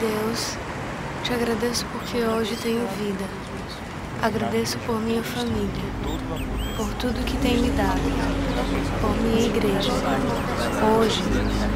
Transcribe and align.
Deus, 0.00 0.56
te 1.22 1.34
agradeço 1.34 1.84
porque 1.92 2.22
hoje 2.22 2.56
tenho 2.56 2.88
vida. 2.96 3.26
Agradeço 4.22 4.78
por 4.86 4.98
minha 4.98 5.22
família, 5.22 5.84
por 6.74 6.88
tudo 6.94 7.22
que 7.26 7.36
tem 7.36 7.58
me 7.58 7.68
dado, 7.72 8.00
por 9.02 9.14
minha 9.20 9.46
igreja. 9.46 9.92
Hoje 10.98 11.22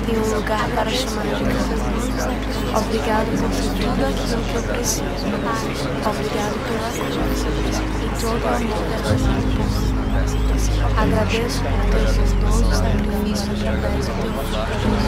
tenho 0.07 0.25
um 0.25 0.34
lugar 0.37 0.66
para 0.71 0.91
chamar 0.91 1.27
de 1.27 1.45
casa. 1.45 1.77
Obrigado 2.79 3.29
por 3.37 3.50
tudo 3.77 4.07
aquilo 4.07 4.43
que 4.43 4.54
eu 4.54 4.62
preciso. 4.62 5.04
Obrigado 6.09 6.56
pela 6.66 6.88
vida 6.88 7.20
e 8.00 8.09
todo 8.20 8.43
o 8.43 8.48
amor 8.48 8.86
por 9.02 9.18
mim. 9.20 9.84
Agradeço 10.96 11.61
por 11.62 11.84
teu 11.91 12.09
bondoso 12.14 12.72
sacrifício 12.72 13.52
através 13.52 14.07
do 14.07 14.14
teu 14.22 14.32
filho. 14.49 15.04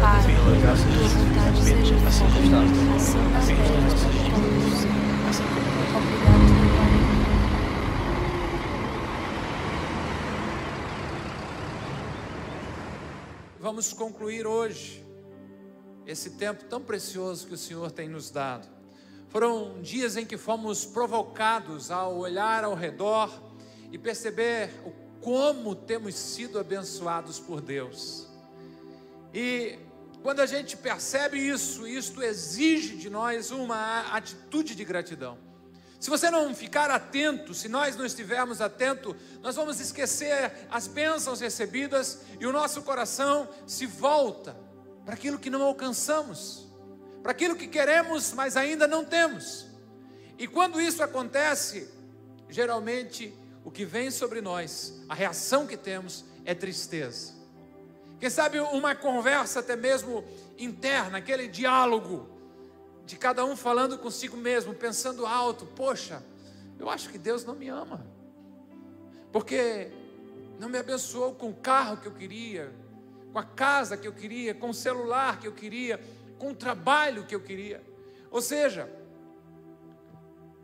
Pai, 0.00 0.24
seja 1.64 1.96
assim 2.06 2.24
como. 2.50 2.84
Vamos 13.60 13.94
concluir 13.94 14.46
hoje 14.46 15.02
esse 16.06 16.32
tempo 16.32 16.64
tão 16.64 16.82
precioso 16.82 17.46
que 17.46 17.54
o 17.54 17.58
Senhor 17.58 17.90
tem 17.90 18.10
nos 18.10 18.30
dado. 18.30 18.68
Foram 19.30 19.80
dias 19.80 20.18
em 20.18 20.26
que 20.26 20.36
fomos 20.36 20.84
provocados 20.84 21.90
ao 21.90 22.18
olhar 22.18 22.62
ao 22.62 22.74
redor 22.74 23.32
e 23.90 23.96
perceber 23.96 24.70
o 24.84 24.92
como 25.22 25.74
temos 25.74 26.14
sido 26.14 26.58
abençoados 26.58 27.40
por 27.40 27.62
Deus. 27.62 28.28
E 29.32 29.78
quando 30.24 30.40
a 30.40 30.46
gente 30.46 30.74
percebe 30.74 31.38
isso, 31.38 31.86
isto 31.86 32.22
exige 32.22 32.96
de 32.96 33.10
nós 33.10 33.50
uma 33.50 34.10
atitude 34.10 34.74
de 34.74 34.82
gratidão. 34.82 35.36
Se 36.00 36.08
você 36.08 36.30
não 36.30 36.54
ficar 36.54 36.90
atento, 36.90 37.52
se 37.52 37.68
nós 37.68 37.94
não 37.94 38.06
estivermos 38.06 38.62
atentos, 38.62 39.14
nós 39.42 39.54
vamos 39.54 39.80
esquecer 39.80 40.50
as 40.70 40.86
bênçãos 40.86 41.40
recebidas 41.40 42.22
e 42.40 42.46
o 42.46 42.52
nosso 42.52 42.80
coração 42.80 43.46
se 43.66 43.84
volta 43.84 44.56
para 45.04 45.12
aquilo 45.12 45.38
que 45.38 45.50
não 45.50 45.60
alcançamos, 45.60 46.72
para 47.22 47.32
aquilo 47.32 47.54
que 47.54 47.68
queremos, 47.68 48.32
mas 48.32 48.56
ainda 48.56 48.88
não 48.88 49.04
temos. 49.04 49.66
E 50.38 50.48
quando 50.48 50.80
isso 50.80 51.02
acontece, 51.02 51.86
geralmente 52.48 53.38
o 53.62 53.70
que 53.70 53.84
vem 53.84 54.10
sobre 54.10 54.40
nós, 54.40 55.04
a 55.06 55.14
reação 55.14 55.66
que 55.66 55.76
temos 55.76 56.24
é 56.46 56.54
tristeza. 56.54 57.43
Quem 58.24 58.30
sabe 58.30 58.58
uma 58.58 58.94
conversa 58.94 59.60
até 59.60 59.76
mesmo 59.76 60.24
interna, 60.56 61.18
aquele 61.18 61.46
diálogo 61.46 62.26
de 63.04 63.18
cada 63.18 63.44
um 63.44 63.54
falando 63.54 63.98
consigo 63.98 64.34
mesmo, 64.34 64.72
pensando 64.72 65.26
alto: 65.26 65.66
Poxa, 65.66 66.24
eu 66.78 66.88
acho 66.88 67.10
que 67.10 67.18
Deus 67.18 67.44
não 67.44 67.54
me 67.54 67.68
ama, 67.68 68.02
porque 69.30 69.92
não 70.58 70.70
me 70.70 70.78
abençoou 70.78 71.34
com 71.34 71.50
o 71.50 71.54
carro 71.54 71.98
que 71.98 72.08
eu 72.08 72.12
queria, 72.12 72.72
com 73.30 73.38
a 73.38 73.44
casa 73.44 73.94
que 73.94 74.08
eu 74.08 74.12
queria, 74.14 74.54
com 74.54 74.70
o 74.70 74.74
celular 74.74 75.38
que 75.38 75.46
eu 75.46 75.52
queria, 75.52 76.00
com 76.38 76.52
o 76.52 76.54
trabalho 76.54 77.26
que 77.26 77.34
eu 77.34 77.42
queria. 77.42 77.84
Ou 78.30 78.40
seja, 78.40 78.88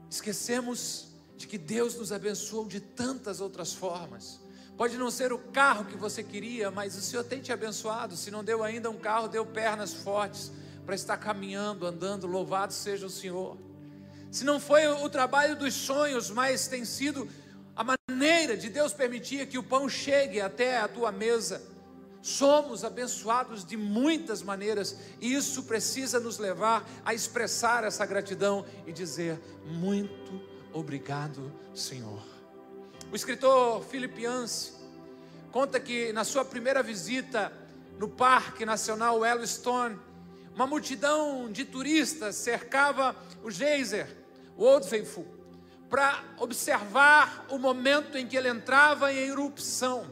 esquecemos 0.09 1.09
de 1.37 1.47
que 1.47 1.59
Deus 1.59 1.95
nos 1.95 2.11
abençoou 2.11 2.67
de 2.67 2.81
tantas 2.81 3.39
outras 3.39 3.75
formas. 3.75 4.40
Pode 4.81 4.97
não 4.97 5.11
ser 5.11 5.31
o 5.31 5.39
carro 5.39 5.85
que 5.85 5.95
você 5.95 6.23
queria, 6.23 6.71
mas 6.71 6.97
o 6.97 7.03
Senhor 7.03 7.23
tem 7.23 7.39
te 7.39 7.53
abençoado. 7.53 8.17
Se 8.17 8.31
não 8.31 8.43
deu 8.43 8.65
ainda 8.65 8.89
um 8.89 8.97
carro, 8.97 9.29
deu 9.29 9.45
pernas 9.45 9.93
fortes 9.93 10.51
para 10.87 10.95
estar 10.95 11.19
caminhando, 11.19 11.87
andando, 11.87 12.27
louvado 12.27 12.73
seja 12.73 13.05
o 13.05 13.11
Senhor. 13.11 13.59
Se 14.31 14.43
não 14.43 14.59
foi 14.59 14.87
o 14.87 15.07
trabalho 15.11 15.55
dos 15.55 15.75
sonhos, 15.75 16.31
mas 16.31 16.67
tem 16.67 16.87
sido 16.87 17.29
a 17.77 17.85
maneira 17.85 18.57
de 18.57 18.71
Deus 18.71 18.95
permitir 18.95 19.47
que 19.49 19.59
o 19.59 19.63
pão 19.63 19.87
chegue 19.87 20.41
até 20.41 20.81
a 20.81 20.89
tua 20.89 21.13
mesa. 21.13 21.61
Somos 22.23 22.83
abençoados 22.83 23.67
de 23.67 23.77
muitas 23.77 24.43
maneiras 24.43 24.97
e 25.21 25.35
isso 25.35 25.65
precisa 25.65 26.19
nos 26.19 26.39
levar 26.39 26.89
a 27.05 27.13
expressar 27.13 27.85
essa 27.85 28.07
gratidão 28.07 28.65
e 28.87 28.95
dizer 28.95 29.39
muito 29.63 30.41
obrigado, 30.73 31.53
Senhor. 31.75 32.23
O 33.13 33.17
escritor 33.17 33.85
Philip 33.85 34.23
Yancey 34.23 34.80
conta 35.51 35.81
que 35.81 36.13
na 36.13 36.25
sua 36.25 36.45
primeira 36.45 36.83
visita 36.83 37.53
no 37.99 38.09
Parque 38.09 38.65
Nacional 38.65 39.25
Yellowstone, 39.25 39.99
uma 40.55 40.67
multidão 40.67 41.51
de 41.51 41.65
turistas 41.65 42.37
cercava 42.37 43.15
o 43.43 43.51
geyser, 43.51 44.09
o 44.57 44.65
Old 44.65 44.89
Faithful, 44.89 45.27
para 45.89 46.23
observar 46.39 47.47
o 47.51 47.59
momento 47.59 48.17
em 48.17 48.27
que 48.27 48.37
ele 48.37 48.49
entrava 48.49 49.13
em 49.13 49.29
erupção. 49.29 50.07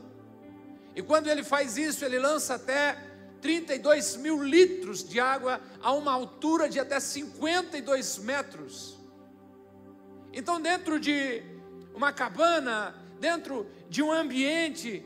E 0.95 1.03
quando 1.03 1.29
ele 1.29 1.45
faz 1.45 1.77
isso, 1.77 2.05
ele 2.05 2.19
lança 2.19 2.55
até 2.55 2.99
32 3.41 4.17
mil 4.17 4.43
litros 4.43 5.07
de 5.07 5.21
água 5.21 5.61
a 5.81 5.93
uma 5.93 6.13
altura 6.13 6.69
de 6.69 6.81
até 6.81 6.99
52 6.99 8.19
metros. 8.19 8.99
Então, 10.33 10.61
dentro 10.61 10.99
de 10.99 11.43
uma 11.95 12.13
cabana, 12.13 12.95
dentro 13.21 13.67
de 13.89 14.03
um 14.03 14.13
ambiente, 14.13 15.05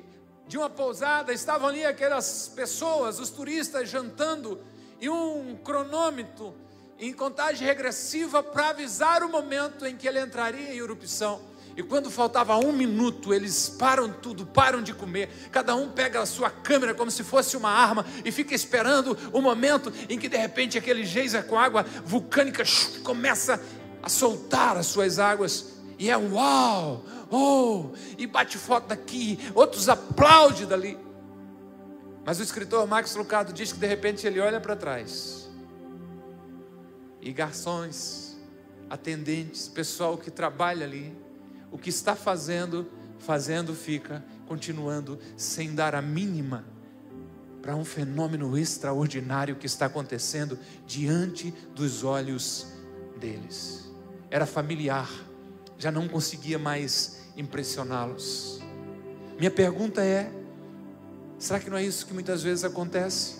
de 0.52 0.58
uma 0.58 0.68
pousada, 0.68 1.32
estavam 1.32 1.68
ali 1.70 1.82
aquelas 1.82 2.52
pessoas, 2.54 3.18
os 3.18 3.30
turistas 3.30 3.88
jantando 3.88 4.60
e 5.00 5.08
um 5.08 5.56
cronômetro 5.64 6.54
em 6.98 7.10
contagem 7.10 7.66
regressiva 7.66 8.42
para 8.42 8.68
avisar 8.68 9.22
o 9.22 9.30
momento 9.30 9.86
em 9.86 9.96
que 9.96 10.06
ele 10.06 10.20
entraria 10.20 10.74
em 10.74 10.76
erupção. 10.76 11.40
E 11.74 11.82
quando 11.82 12.10
faltava 12.10 12.54
um 12.58 12.70
minuto, 12.70 13.32
eles 13.32 13.70
param 13.78 14.12
tudo, 14.12 14.44
param 14.44 14.82
de 14.82 14.92
comer. 14.92 15.30
Cada 15.50 15.74
um 15.74 15.88
pega 15.88 16.20
a 16.20 16.26
sua 16.26 16.50
câmera 16.50 16.94
como 16.94 17.10
se 17.10 17.24
fosse 17.24 17.56
uma 17.56 17.70
arma 17.70 18.04
e 18.22 18.30
fica 18.30 18.54
esperando 18.54 19.16
o 19.32 19.40
momento 19.40 19.90
em 20.06 20.18
que 20.18 20.28
de 20.28 20.36
repente 20.36 20.76
aquele 20.76 21.06
geyser 21.06 21.46
com 21.46 21.58
água 21.58 21.82
vulcânica 22.04 22.62
começa 23.02 23.58
a 24.02 24.08
soltar 24.10 24.76
as 24.76 24.84
suas 24.84 25.18
águas. 25.18 25.71
E 26.02 26.10
é 26.10 26.16
uau, 26.16 27.04
oh, 27.30 27.90
e 28.18 28.26
bate 28.26 28.58
foto 28.58 28.88
daqui, 28.88 29.38
outros 29.54 29.88
aplaudem 29.88 30.66
dali. 30.66 30.98
Mas 32.24 32.40
o 32.40 32.42
escritor 32.42 32.88
Max 32.88 33.14
Lucado 33.14 33.52
diz 33.52 33.72
que 33.72 33.78
de 33.78 33.86
repente 33.86 34.26
ele 34.26 34.40
olha 34.40 34.60
para 34.60 34.74
trás 34.74 35.48
e 37.20 37.32
garçons, 37.32 38.36
atendentes, 38.90 39.68
pessoal 39.68 40.18
que 40.18 40.28
trabalha 40.28 40.84
ali, 40.84 41.16
o 41.70 41.78
que 41.78 41.90
está 41.90 42.16
fazendo, 42.16 42.90
fazendo 43.20 43.72
fica, 43.72 44.24
continuando, 44.48 45.20
sem 45.36 45.72
dar 45.72 45.94
a 45.94 46.02
mínima 46.02 46.64
para 47.62 47.76
um 47.76 47.84
fenômeno 47.84 48.58
extraordinário 48.58 49.54
que 49.54 49.66
está 49.66 49.86
acontecendo 49.86 50.58
diante 50.84 51.54
dos 51.76 52.02
olhos 52.02 52.66
deles. 53.20 53.88
Era 54.32 54.46
familiar, 54.46 55.08
já 55.82 55.90
não 55.90 56.06
conseguia 56.06 56.60
mais 56.60 57.22
impressioná-los. 57.36 58.60
Minha 59.36 59.50
pergunta 59.50 60.00
é: 60.04 60.32
Será 61.40 61.58
que 61.58 61.68
não 61.68 61.76
é 61.76 61.82
isso 61.82 62.06
que 62.06 62.14
muitas 62.14 62.40
vezes 62.40 62.62
acontece? 62.62 63.34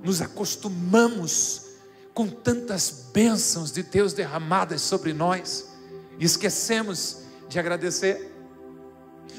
Nos 0.00 0.22
acostumamos 0.22 1.70
com 2.14 2.28
tantas 2.28 3.08
bênçãos 3.12 3.72
de 3.72 3.82
Deus 3.82 4.12
derramadas 4.12 4.82
sobre 4.82 5.12
nós 5.12 5.68
e 6.16 6.24
esquecemos 6.24 7.22
de 7.48 7.58
agradecer. 7.58 8.32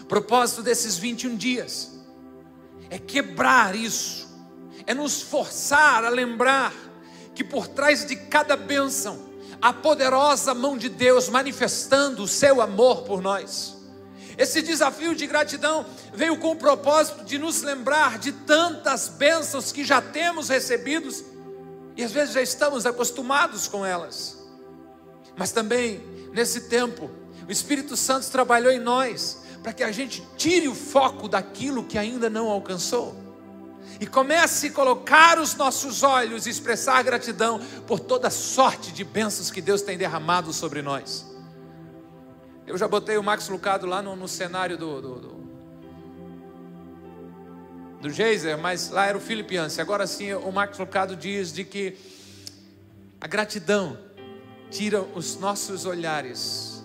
O 0.02 0.06
propósito 0.06 0.62
desses 0.62 0.98
21 0.98 1.38
dias 1.38 2.02
é 2.90 2.98
quebrar 2.98 3.78
isso, 3.78 4.28
é 4.86 4.94
nos 4.94 5.22
forçar 5.22 6.04
a 6.04 6.10
lembrar 6.10 6.74
que 7.34 7.46
por 7.46 7.66
trás 7.66 8.06
de 8.06 8.18
cada 8.18 8.58
bênção, 8.58 9.29
a 9.62 9.74
poderosa 9.74 10.54
mão 10.54 10.78
de 10.78 10.90
Deus 10.90 11.30
manifestando 11.30 12.24
o 12.24 12.28
seu 12.28 12.62
amor 12.62 13.04
por 13.04 13.22
nós. 13.22 13.78
Esse 14.38 14.62
desafio 14.62 15.14
de 15.14 15.28
gratidão 15.28 15.86
veio 16.14 16.38
com 16.38 16.52
o 16.52 16.56
propósito 16.56 17.26
de 17.26 17.38
nos 17.38 17.62
lembrar 17.62 18.18
de 18.18 18.32
tantas 18.32 19.10
bênçãos 19.10 19.72
que 19.72 19.84
já 19.84 20.02
temos 20.02 20.48
recebidos 20.48 21.24
e 21.98 22.04
às 22.04 22.12
vezes 22.14 22.34
já 22.34 22.42
estamos 22.42 22.86
acostumados 22.86 23.68
com 23.68 23.86
elas. 23.86 24.38
Mas 25.36 25.52
também, 25.52 26.02
nesse 26.32 26.70
tempo, 26.70 27.12
o 27.48 27.52
Espírito 27.52 27.98
Santo 27.98 28.30
trabalhou 28.30 28.72
em 28.72 28.80
nós 28.80 29.40
para 29.62 29.74
que 29.74 29.84
a 29.84 29.92
gente 29.92 30.26
tire 30.38 30.70
o 30.70 30.76
foco 30.76 31.28
daquilo 31.28 31.84
que 31.84 31.98
ainda 31.98 32.30
não 32.30 32.48
alcançou 32.48 33.29
e 34.00 34.08
comece 34.08 34.68
a 34.68 34.72
colocar 34.72 35.38
os 35.40 35.56
nossos 35.56 36.04
olhos 36.04 36.48
e 36.48 36.50
expressar 36.50 37.04
gratidão 37.04 37.60
por 37.86 38.00
toda 38.00 38.30
sorte 38.30 38.94
de 38.94 39.04
bênçãos 39.04 39.52
que 39.52 39.62
Deus 39.62 39.82
tem 39.82 39.98
derramado 39.98 40.54
sobre 40.54 40.82
nós. 40.82 41.26
Eu 42.66 42.78
já 42.78 42.88
botei 42.88 43.18
o 43.18 43.24
Max 43.24 43.50
Lucado 43.50 43.86
lá 43.86 44.02
no, 44.02 44.16
no 44.16 44.28
cenário 44.28 44.78
do, 44.78 45.02
do, 45.02 45.16
do, 45.16 45.50
do 48.02 48.10
Geyser, 48.10 48.58
mas 48.58 48.90
lá 48.90 49.06
era 49.06 49.18
o 49.18 49.22
Filipianse. 49.22 49.82
Agora 49.82 50.08
sim, 50.08 50.34
o 50.34 50.52
Max 50.52 50.78
Lucado 50.78 51.16
diz 51.16 51.52
de 51.52 51.66
que 51.66 51.98
A 53.20 53.28
gratidão 53.28 54.00
tira 54.72 55.02
os 55.02 55.36
nossos 55.36 55.86
olhares 55.86 56.82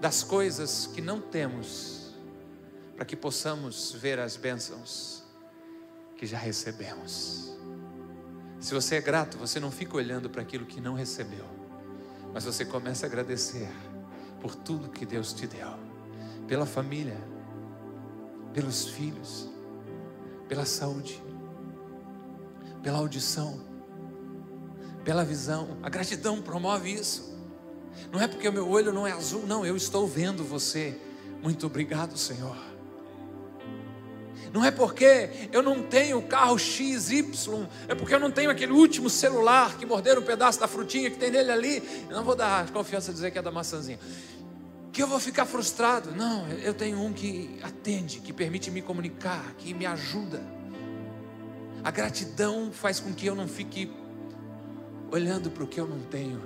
das 0.00 0.22
coisas 0.22 0.86
que 0.86 1.00
não 1.00 1.20
temos, 1.20 2.12
para 2.94 3.04
que 3.04 3.16
possamos 3.16 3.92
ver 3.92 4.20
as 4.20 4.36
bênçãos 4.36 5.21
que 6.22 6.26
já 6.28 6.38
recebemos. 6.38 7.52
Se 8.60 8.72
você 8.72 8.94
é 8.94 9.00
grato, 9.00 9.36
você 9.36 9.58
não 9.58 9.72
fica 9.72 9.96
olhando 9.96 10.30
para 10.30 10.40
aquilo 10.40 10.64
que 10.64 10.80
não 10.80 10.94
recebeu, 10.94 11.44
mas 12.32 12.44
você 12.44 12.64
começa 12.64 13.04
a 13.04 13.08
agradecer 13.08 13.68
por 14.40 14.54
tudo 14.54 14.88
que 14.88 15.04
Deus 15.04 15.32
te 15.32 15.48
deu, 15.48 15.66
pela 16.46 16.64
família, 16.64 17.20
pelos 18.54 18.86
filhos, 18.86 19.50
pela 20.46 20.64
saúde, 20.64 21.20
pela 22.84 22.98
audição, 22.98 23.60
pela 25.04 25.24
visão. 25.24 25.76
A 25.82 25.90
gratidão 25.90 26.40
promove 26.40 26.92
isso. 26.92 27.36
Não 28.12 28.20
é 28.20 28.28
porque 28.28 28.48
o 28.48 28.52
meu 28.52 28.68
olho 28.68 28.92
não 28.92 29.04
é 29.04 29.10
azul, 29.10 29.44
não, 29.44 29.66
eu 29.66 29.76
estou 29.76 30.06
vendo 30.06 30.44
você. 30.44 30.96
Muito 31.42 31.66
obrigado, 31.66 32.16
Senhor. 32.16 32.71
Não 34.52 34.64
é 34.64 34.70
porque 34.70 35.48
eu 35.52 35.62
não 35.62 35.82
tenho 35.82 36.20
carro 36.22 36.58
XY, 36.58 37.32
é 37.88 37.94
porque 37.94 38.14
eu 38.14 38.20
não 38.20 38.30
tenho 38.30 38.50
aquele 38.50 38.72
último 38.72 39.08
celular 39.08 39.76
que 39.76 39.86
morderam 39.86 40.20
um 40.20 40.24
pedaço 40.24 40.60
da 40.60 40.68
frutinha 40.68 41.10
que 41.10 41.16
tem 41.16 41.30
nele 41.30 41.50
ali. 41.50 42.06
Eu 42.08 42.16
não 42.16 42.24
vou 42.24 42.34
dar 42.34 42.70
confiança 42.70 43.10
a 43.10 43.14
dizer 43.14 43.30
que 43.30 43.38
é 43.38 43.42
da 43.42 43.50
maçãzinha. 43.50 43.98
Que 44.92 45.02
eu 45.02 45.06
vou 45.06 45.18
ficar 45.18 45.46
frustrado. 45.46 46.14
Não, 46.14 46.48
eu 46.48 46.74
tenho 46.74 47.00
um 47.00 47.12
que 47.12 47.58
atende, 47.62 48.20
que 48.20 48.32
permite 48.32 48.70
me 48.70 48.82
comunicar, 48.82 49.54
que 49.56 49.72
me 49.72 49.86
ajuda. 49.86 50.42
A 51.82 51.90
gratidão 51.90 52.70
faz 52.72 53.00
com 53.00 53.12
que 53.12 53.26
eu 53.26 53.34
não 53.34 53.48
fique 53.48 53.90
olhando 55.10 55.50
para 55.50 55.64
o 55.64 55.66
que 55.66 55.78
eu 55.78 55.86
não 55.86 56.00
tenho, 56.00 56.40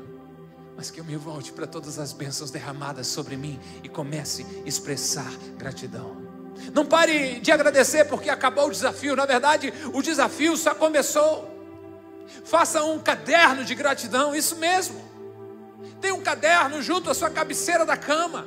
mas 0.77 0.91
que 0.91 0.99
eu 0.99 1.05
me 1.05 1.17
volte 1.17 1.53
para 1.53 1.67
todas 1.67 1.99
as 1.99 2.13
bênçãos 2.13 2.51
derramadas 2.51 3.07
sobre 3.07 3.37
mim 3.37 3.59
e 3.83 3.89
comece 3.89 4.45
a 4.65 4.69
expressar 4.69 5.31
gratidão. 5.57 6.26
Não 6.73 6.85
pare 6.85 7.41
de 7.41 7.53
agradecer 7.53 8.05
porque 8.07 8.31
acabou 8.31 8.67
o 8.67 8.71
desafio. 8.71 9.17
Na 9.17 9.27
verdade, 9.27 9.73
o 9.93 10.03
desafio 10.03 10.57
só 10.57 10.75
começou. 10.75 11.51
Faça 12.45 12.83
um 12.85 12.99
caderno 12.99 13.65
de 13.65 13.75
gratidão, 13.75 14.35
isso 14.35 14.57
mesmo. 14.57 15.05
Tem 16.01 16.13
um 16.13 16.21
caderno 16.21 16.83
junto 16.83 17.11
à 17.11 17.15
sua 17.15 17.31
cabeceira 17.31 17.85
da 17.85 17.97
cama. 17.97 18.47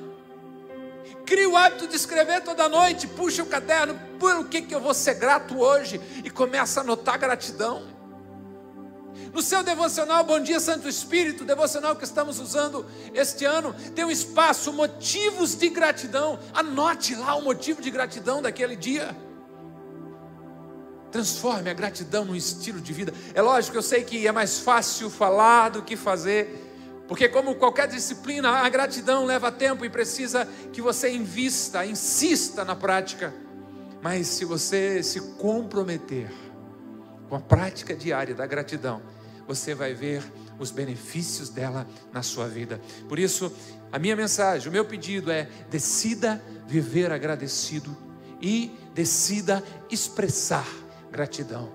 Crie 1.26 1.46
o 1.46 1.56
hábito 1.56 1.88
de 1.88 1.96
escrever 1.96 2.42
toda 2.42 2.68
noite. 2.68 3.08
Puxa 3.08 3.44
o 3.44 3.46
caderno, 3.46 4.00
por 4.20 4.36
o 4.38 4.46
que, 4.46 4.62
que 4.62 4.74
eu 4.74 4.80
vou 4.80 4.94
ser 4.94 5.16
grato 5.16 5.60
hoje? 5.60 6.02
E 6.24 6.30
começa 6.30 6.80
a 6.80 6.84
anotar 6.84 7.20
gratidão. 7.20 7.99
No 9.34 9.42
seu 9.42 9.64
devocional 9.64 10.24
Bom 10.24 10.40
Dia 10.40 10.60
Santo 10.60 10.88
Espírito, 10.88 11.46
devocional 11.46 11.96
que 11.96 12.04
estamos 12.04 12.40
usando 12.40 12.86
este 13.14 13.46
ano, 13.46 13.76
tem 13.94 14.04
um 14.04 14.12
espaço 14.12 14.74
motivos 14.74 15.56
de 15.56 15.70
gratidão. 15.70 16.40
Anote 16.54 17.16
lá 17.16 17.36
o 17.36 17.44
motivo 17.44 17.81
de 17.81 17.92
gratidão 17.92 18.42
daquele 18.42 18.76
dia. 18.76 19.16
Transforme 21.12 21.70
a 21.70 21.74
gratidão 21.74 22.26
num 22.26 22.36
estilo 22.36 22.81
de 22.81 22.92
vida. 22.92 23.14
É 23.34 23.42
lógico, 23.42 23.78
eu 23.78 23.81
sei 23.81 24.04
que 24.04 24.28
é 24.28 24.31
mais 24.31 24.60
fácil 24.60 25.10
falar 25.10 25.70
do 25.70 25.84
que 25.84 25.96
fazer. 25.96 26.66
Porque, 27.08 27.28
como 27.28 27.56
qualquer 27.56 27.88
disciplina, 27.88 28.50
a 28.50 28.70
gratidão 28.70 29.25
leva 29.25 29.52
tempo 29.52 29.84
e 29.84 29.90
precisa 29.90 30.48
que 30.72 30.82
você 30.82 31.12
invista, 31.12 31.86
insista 31.86 32.64
na 32.64 32.75
prática. 32.75 33.34
Mas 34.02 34.28
se 34.28 34.46
você 34.46 35.02
se 35.02 35.20
comprometer 35.38 36.32
com 37.28 37.36
a 37.36 37.40
prática 37.40 37.96
diária 37.96 38.36
da 38.36 38.46
gratidão, 38.46 39.02
você 39.50 39.74
vai 39.74 39.96
ver 39.96 40.22
os 40.60 40.69
benefícios 40.69 41.50
dela 41.50 41.88
na 42.13 42.22
sua 42.22 42.48
vida. 42.48 42.80
Por 43.07 43.18
isso, 43.18 43.51
a 43.92 43.98
minha 43.98 44.16
mensagem, 44.16 44.69
o 44.69 44.72
meu 44.72 44.86
pedido 44.86 45.31
é: 45.31 45.50
decida 45.72 46.40
viver 46.68 47.12
agradecido 47.12 47.98
e 48.40 48.78
decida 48.94 49.63
expressar 49.90 50.68
gratidão. 51.12 51.72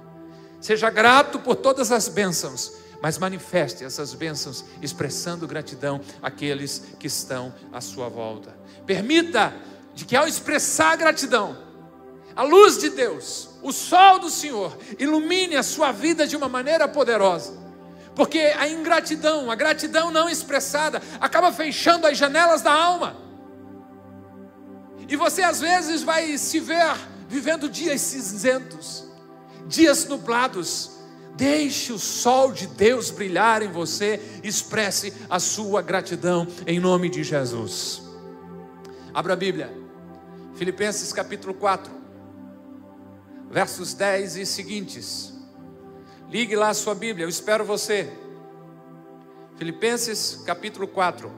Seja 0.61 0.88
grato 0.88 1.41
por 1.41 1.56
todas 1.56 1.91
as 1.91 2.06
bênçãos, 2.06 2.75
mas 3.03 3.19
manifeste 3.19 3.82
essas 3.82 4.15
bênçãos 4.15 4.65
expressando 4.81 5.49
gratidão 5.49 6.00
àqueles 6.23 6.81
que 7.00 7.09
estão 7.09 7.53
à 7.73 7.81
sua 7.81 8.09
volta. 8.09 8.56
Permita 8.87 9.53
de 9.97 10.05
que 10.05 10.15
ao 10.15 10.29
expressar 10.29 10.97
gratidão, 10.97 11.59
a 12.37 12.44
luz 12.44 12.79
de 12.79 12.91
Deus, 12.91 13.49
o 13.62 13.73
sol 13.73 14.21
do 14.21 14.31
Senhor, 14.31 14.79
ilumine 14.97 15.56
a 15.56 15.62
sua 15.65 15.91
vida 15.91 16.25
de 16.25 16.37
uma 16.37 16.49
maneira 16.49 16.87
poderosa 16.87 17.63
porque 18.14 18.38
a 18.38 18.69
ingratidão, 18.69 19.50
a 19.50 19.55
gratidão 19.55 20.11
não 20.11 20.28
expressada, 20.28 21.02
acaba 21.20 21.52
fechando 21.52 22.06
as 22.06 22.16
janelas 22.16 22.62
da 22.62 22.72
alma. 22.72 23.16
E 25.08 25.16
você 25.16 25.43
às 25.43 25.61
vezes 25.61 26.02
vai 26.02 26.38
se 26.38 26.61
ver 26.61 26.94
vivendo 27.28 27.69
dias 27.69 28.00
cinzentos, 28.00 29.05
dias 29.66 30.06
nublados. 30.06 30.93
Deixe 31.37 31.93
o 31.93 31.99
sol 31.99 32.52
de 32.52 32.69
Deus 32.69 33.11
brilhar 33.11 33.61
em 33.61 33.69
você, 33.69 34.20
expresse 34.44 35.12
a 35.28 35.40
sua 35.40 35.82
gratidão 35.82 36.46
em 36.64 36.78
nome 36.78 37.11
de 37.11 37.25
Jesus. 37.25 38.02
Abra 39.12 39.32
a 39.32 39.37
Bíblia, 39.37 39.76
Filipenses 40.55 41.12
capítulo 41.12 41.52
4, 41.55 41.93
versos 43.50 43.94
10 43.94 44.37
e 44.37 44.46
seguintes. 44.46 45.34
Ligue 46.31 46.56
lá 46.56 46.71
a 46.71 46.75
sua 46.75 46.94
Bíblia, 46.94 47.25
eu 47.25 47.29
espero 47.29 47.65
você. 47.65 48.11
Filipenses 49.56 50.43
capítulo 50.44 50.88
4. 50.88 51.31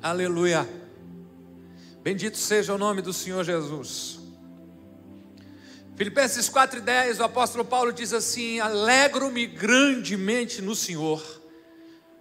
Aleluia. 0.00 0.68
Bendito 2.02 2.36
seja 2.36 2.72
o 2.72 2.78
nome 2.78 3.02
do 3.02 3.12
Senhor 3.12 3.42
Jesus. 3.42 4.20
Filipenses 5.96 6.48
4,10, 6.48 7.18
o 7.18 7.24
apóstolo 7.24 7.64
Paulo 7.64 7.92
diz 7.92 8.12
assim: 8.12 8.60
Alegro-me 8.60 9.46
grandemente 9.46 10.62
no 10.62 10.76
Senhor, 10.76 11.24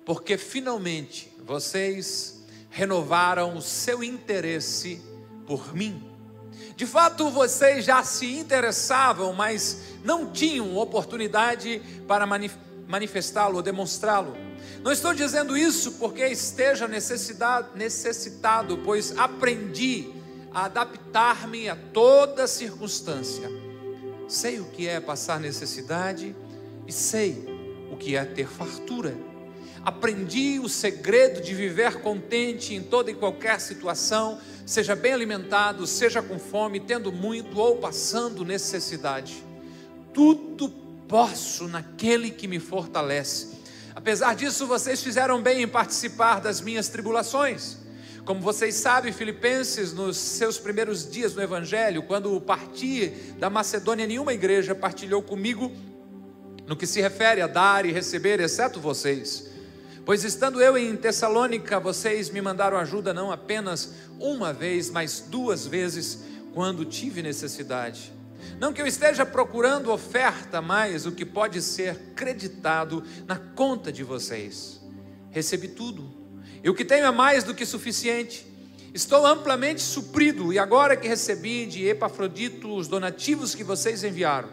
porque 0.03 0.37
finalmente 0.37 1.31
vocês 1.45 2.43
renovaram 2.71 3.55
o 3.55 3.61
seu 3.61 4.03
interesse 4.03 4.99
por 5.45 5.75
mim. 5.75 6.14
De 6.75 6.85
fato, 6.85 7.29
vocês 7.29 7.85
já 7.85 8.03
se 8.03 8.25
interessavam, 8.35 9.33
mas 9.33 9.95
não 10.03 10.31
tinham 10.31 10.75
oportunidade 10.77 11.81
para 12.07 12.25
manifestá-lo 12.87 13.57
ou 13.57 13.61
demonstrá-lo. 13.61 14.35
Não 14.83 14.91
estou 14.91 15.13
dizendo 15.13 15.57
isso 15.57 15.93
porque 15.93 16.25
esteja 16.27 16.87
necessitado, 16.87 18.77
pois 18.83 19.17
aprendi 19.17 20.11
a 20.51 20.65
adaptar-me 20.65 21.67
a 21.69 21.75
toda 21.75 22.47
circunstância. 22.47 23.49
Sei 24.27 24.59
o 24.59 24.65
que 24.65 24.87
é 24.87 24.99
passar 24.99 25.39
necessidade 25.39 26.35
e 26.87 26.91
sei 26.91 27.87
o 27.91 27.97
que 27.97 28.15
é 28.15 28.25
ter 28.25 28.47
fartura. 28.47 29.15
Aprendi 29.83 30.59
o 30.59 30.67
segredo 30.67 31.41
de 31.41 31.53
viver 31.53 32.01
contente 32.01 32.73
em 32.73 32.81
toda 32.81 33.11
e 33.11 33.15
qualquer 33.15 33.59
situação 33.59 34.39
seja 34.65 34.95
bem 34.95 35.13
alimentado, 35.13 35.85
seja 35.85 36.21
com 36.21 36.39
fome, 36.39 36.79
tendo 36.79 37.11
muito 37.11 37.59
ou 37.59 37.77
passando 37.77 38.43
necessidade. 38.43 39.43
Tudo 40.13 40.69
posso 41.07 41.67
naquele 41.67 42.31
que 42.31 42.47
me 42.47 42.59
fortalece. 42.59 43.55
Apesar 43.95 44.35
disso, 44.35 44.65
vocês 44.67 45.01
fizeram 45.01 45.41
bem 45.41 45.61
em 45.61 45.67
participar 45.67 46.41
das 46.41 46.61
minhas 46.61 46.89
tribulações. 46.89 47.77
Como 48.25 48.41
vocês 48.41 48.73
sabem, 48.75 49.13
Filipenses, 49.13 49.93
nos 49.93 50.17
seus 50.17 50.57
primeiros 50.57 51.09
dias 51.09 51.35
no 51.35 51.43
Evangelho, 51.43 52.01
quando 52.01 52.41
parti 52.41 53.09
da 53.37 53.51
Macedônia, 53.51 54.07
nenhuma 54.07 54.33
igreja 54.33 54.73
partilhou 54.73 55.21
comigo 55.21 55.71
no 56.65 56.75
que 56.75 56.87
se 56.87 56.99
refere 56.99 57.41
a 57.41 57.47
dar 57.47 57.85
e 57.85 57.91
receber, 57.91 58.39
exceto 58.39 58.79
vocês. 58.79 59.54
Pois 60.05 60.23
estando 60.23 60.61
eu 60.61 60.77
em 60.77 60.95
Tessalônica, 60.95 61.79
vocês 61.79 62.29
me 62.29 62.39
mandaram 62.39 62.77
ajuda 62.77 63.11
não 63.11 63.31
apenas 63.31 63.95
uma 64.19 64.53
vez, 64.53 64.91
mas 64.91 65.19
duas 65.19 65.65
vezes, 65.65 66.19
quando 66.53 66.85
tive 66.85 67.23
necessidade. 67.23 68.13
Não 68.59 68.71
que 68.71 68.79
eu 68.79 68.85
esteja 68.85 69.25
procurando 69.25 69.91
oferta, 69.91 70.61
mas 70.61 71.07
o 71.07 71.11
que 71.11 71.25
pode 71.25 71.59
ser 71.59 71.97
creditado 72.15 73.03
na 73.25 73.37
conta 73.37 73.91
de 73.91 74.03
vocês. 74.03 74.79
Recebi 75.31 75.69
tudo, 75.69 76.07
e 76.63 76.69
o 76.69 76.75
que 76.75 76.85
tenho 76.85 77.07
é 77.07 77.11
mais 77.11 77.43
do 77.43 77.55
que 77.55 77.65
suficiente. 77.65 78.45
Estou 78.93 79.25
amplamente 79.25 79.81
suprido, 79.81 80.53
e 80.53 80.59
agora 80.59 80.95
que 80.95 81.07
recebi 81.07 81.65
de 81.65 81.83
Epafrodito 81.83 82.75
os 82.75 82.87
donativos 82.87 83.55
que 83.55 83.63
vocês 83.63 84.03
enviaram, 84.03 84.49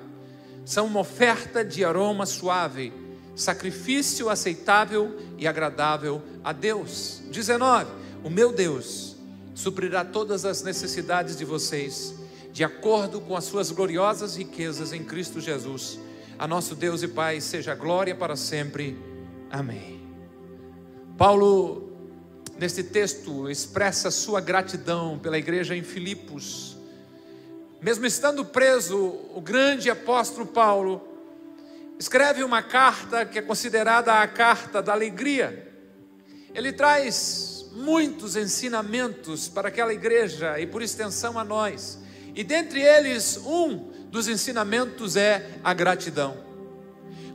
são 0.65 0.87
uma 0.87 1.01
oferta 1.01 1.63
de 1.63 1.85
aroma 1.85 2.25
suave 2.25 3.02
sacrifício 3.35 4.29
aceitável 4.29 5.17
e 5.39 5.47
agradável 5.47 6.23
a 6.45 6.53
Deus. 6.53 7.23
19. 7.31 7.91
O 8.25 8.31
meu 8.31 8.53
Deus 8.53 9.17
suprirá 9.55 10.05
todas 10.05 10.45
as 10.45 10.63
necessidades 10.63 11.37
de 11.37 11.45
vocês, 11.45 12.15
de 12.53 12.65
acordo 12.65 13.21
com 13.21 13.37
as 13.37 13.45
suas 13.45 13.71
gloriosas 13.71 14.37
riquezas 14.37 14.93
em 14.93 15.03
Cristo 15.03 15.41
Jesus. 15.41 15.99
A 16.39 16.47
nosso 16.47 16.75
Deus 16.75 17.03
e 17.03 17.09
Pai 17.09 17.41
seja 17.41 17.75
glória 17.75 18.15
para 18.15 18.37
sempre. 18.37 18.99
Amém. 19.51 20.01
Paulo, 21.17 21.93
neste 22.59 22.83
texto, 22.83 23.49
expressa 23.49 24.11
sua 24.11 24.41
gratidão 24.41 25.19
pela 25.19 25.39
igreja 25.39 25.77
em 25.77 25.83
Filipos. 25.83 26.77
Mesmo 27.81 28.07
estando 28.07 28.45
preso, 28.45 28.99
o 29.35 29.41
grande 29.41 29.91
apóstolo 29.91 30.47
Paulo 30.47 31.12
escreve 32.03 32.43
uma 32.43 32.61
carta 32.61 33.25
que 33.25 33.39
é 33.39 33.43
considerada 33.43 34.15
a 34.15 34.27
carta 34.27 34.83
da 34.83 34.93
alegria. 34.93 35.73
Ele 36.53 36.73
traz 36.73 37.71
muitos 37.75 38.35
ensinamentos 38.35 39.49
para 39.49 39.69
aquela 39.69 39.95
igreja 39.95 40.59
e, 40.59 40.67
por 40.67 40.83
extensão, 40.83 41.39
a 41.39 41.45
nós. 41.45 42.01
E 42.35 42.43
dentre 42.43 42.83
eles, 42.83 43.37
um 43.37 43.93
dos 44.11 44.27
ensinamentos 44.27 45.15
é 45.15 45.49
a 45.63 45.73
gratidão. 45.73 46.37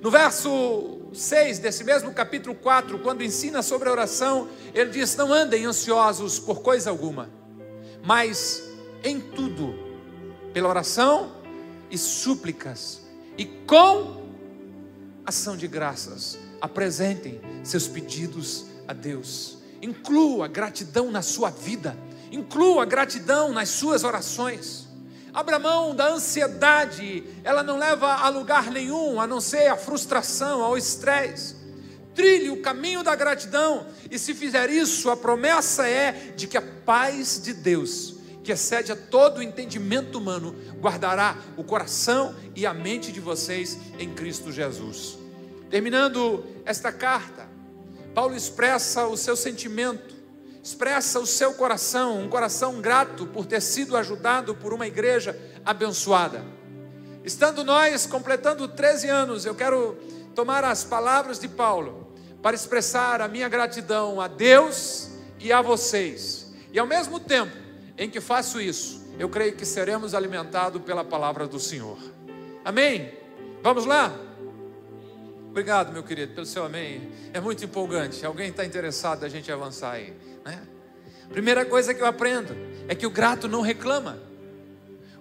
No 0.01 0.11
verso 0.11 0.99
6 1.13 1.59
desse 1.59 1.85
mesmo 1.85 2.13
capítulo 2.13 2.53
4, 2.53 2.99
quando 2.99 3.23
ensina 3.23 3.61
sobre 3.61 3.87
a 3.87 3.91
oração, 3.93 4.49
ele 4.73 4.89
diz: 4.89 5.15
Não 5.15 5.31
andem 5.31 5.65
ansiosos 5.65 6.39
por 6.39 6.61
coisa 6.61 6.89
alguma, 6.89 7.29
mas 8.03 8.61
em 9.01 9.21
tudo, 9.21 9.73
pela 10.51 10.67
oração 10.67 11.37
e 11.89 11.97
súplicas, 11.97 13.01
e 13.37 13.45
com 13.45 14.16
ação 15.27 15.57
de 15.57 15.67
graças, 15.67 16.39
apresentem 16.61 17.41
seus 17.61 17.85
pedidos 17.85 18.65
a 18.87 18.93
Deus. 18.93 19.57
Inclua 19.81 20.47
gratidão 20.47 21.11
na 21.11 21.21
sua 21.21 21.49
vida, 21.49 21.97
inclua 22.31 22.85
gratidão 22.85 23.51
nas 23.51 23.67
suas 23.67 24.05
orações. 24.05 24.87
Abra 25.33 25.59
mão 25.59 25.93
da 25.93 26.07
ansiedade, 26.07 27.25
ela 27.43 27.61
não 27.61 27.77
leva 27.77 28.07
a 28.07 28.29
lugar 28.29 28.71
nenhum, 28.71 29.19
a 29.19 29.27
não 29.27 29.41
ser 29.41 29.67
a 29.67 29.75
frustração, 29.75 30.63
ao 30.63 30.77
estresse. 30.77 31.57
Trilhe 32.15 32.49
o 32.49 32.61
caminho 32.61 33.03
da 33.03 33.13
gratidão, 33.13 33.85
e 34.09 34.17
se 34.17 34.33
fizer 34.33 34.69
isso, 34.69 35.09
a 35.09 35.17
promessa 35.17 35.87
é 35.87 36.33
de 36.37 36.47
que 36.47 36.57
a 36.57 36.61
paz 36.61 37.39
de 37.43 37.53
Deus, 37.53 38.15
que 38.47 38.53
excede 38.53 38.93
a 38.93 38.95
todo 38.95 39.39
o 39.39 39.43
entendimento 39.43 40.17
humano, 40.17 40.55
guardará 40.79 41.35
o 41.57 41.65
coração 41.65 42.33
e 42.55 42.65
a 42.65 42.73
mente 42.73 43.11
de 43.11 43.19
vocês 43.19 43.77
em 43.99 44.13
Cristo 44.13 44.53
Jesus. 44.53 45.17
Terminando 45.69 46.45
esta 46.63 46.89
carta, 46.89 47.45
Paulo 48.15 48.33
expressa 48.33 49.05
o 49.05 49.17
seu 49.17 49.35
sentimento 49.35 50.15
expressa 50.63 51.17
o 51.21 51.25
seu 51.25 51.53
coração, 51.53 52.19
um 52.19 52.27
coração 52.27 52.81
grato 52.81 53.25
por 53.25 53.45
ter 53.45 53.61
sido 53.61 53.95
ajudado 53.95 54.53
por 54.53 54.73
uma 54.73 54.85
igreja 54.85 55.37
abençoada. 55.63 56.43
Estando 57.23 57.63
nós 57.63 58.05
completando 58.05 58.67
13 58.67 59.07
anos, 59.07 59.45
eu 59.45 59.55
quero 59.55 59.97
tomar 60.35 60.65
as 60.65 60.83
palavras 60.83 61.39
de 61.39 61.47
Paulo 61.47 62.13
para 62.41 62.53
expressar 62.53 63.21
a 63.21 63.29
minha 63.29 63.47
gratidão 63.47 64.19
a 64.19 64.27
Deus 64.27 65.09
e 65.39 65.53
a 65.53 65.61
vocês. 65.61 66.51
E 66.73 66.77
ao 66.77 66.85
mesmo 66.85 67.17
tempo 67.17 67.66
em 67.97 68.09
que 68.09 68.21
faço 68.21 68.61
isso, 68.61 69.05
eu 69.17 69.27
creio 69.27 69.55
que 69.55 69.65
seremos 69.65 70.13
alimentados 70.13 70.81
pela 70.83 71.03
palavra 71.03 71.47
do 71.47 71.59
Senhor. 71.59 71.97
Amém? 72.63 73.11
Vamos 73.63 73.85
lá? 73.85 74.13
Obrigado, 75.49 75.91
meu 75.91 76.03
querido, 76.03 76.35
pelo 76.35 76.45
seu 76.45 76.63
amém. 76.63 77.11
É 77.33 77.39
muito 77.39 77.65
empolgante. 77.65 78.23
Alguém 78.23 78.49
está 78.49 78.63
interessado 78.63 79.21
da 79.21 79.29
gente 79.29 79.51
avançar 79.51 79.93
aí? 79.93 80.13
Né? 80.45 80.61
Primeira 81.29 81.65
coisa 81.65 81.93
que 81.93 82.01
eu 82.01 82.05
aprendo 82.05 82.55
é 82.87 82.93
que 82.93 83.07
o 83.07 83.09
grato 83.09 83.47
não 83.47 83.61
reclama. 83.61 84.19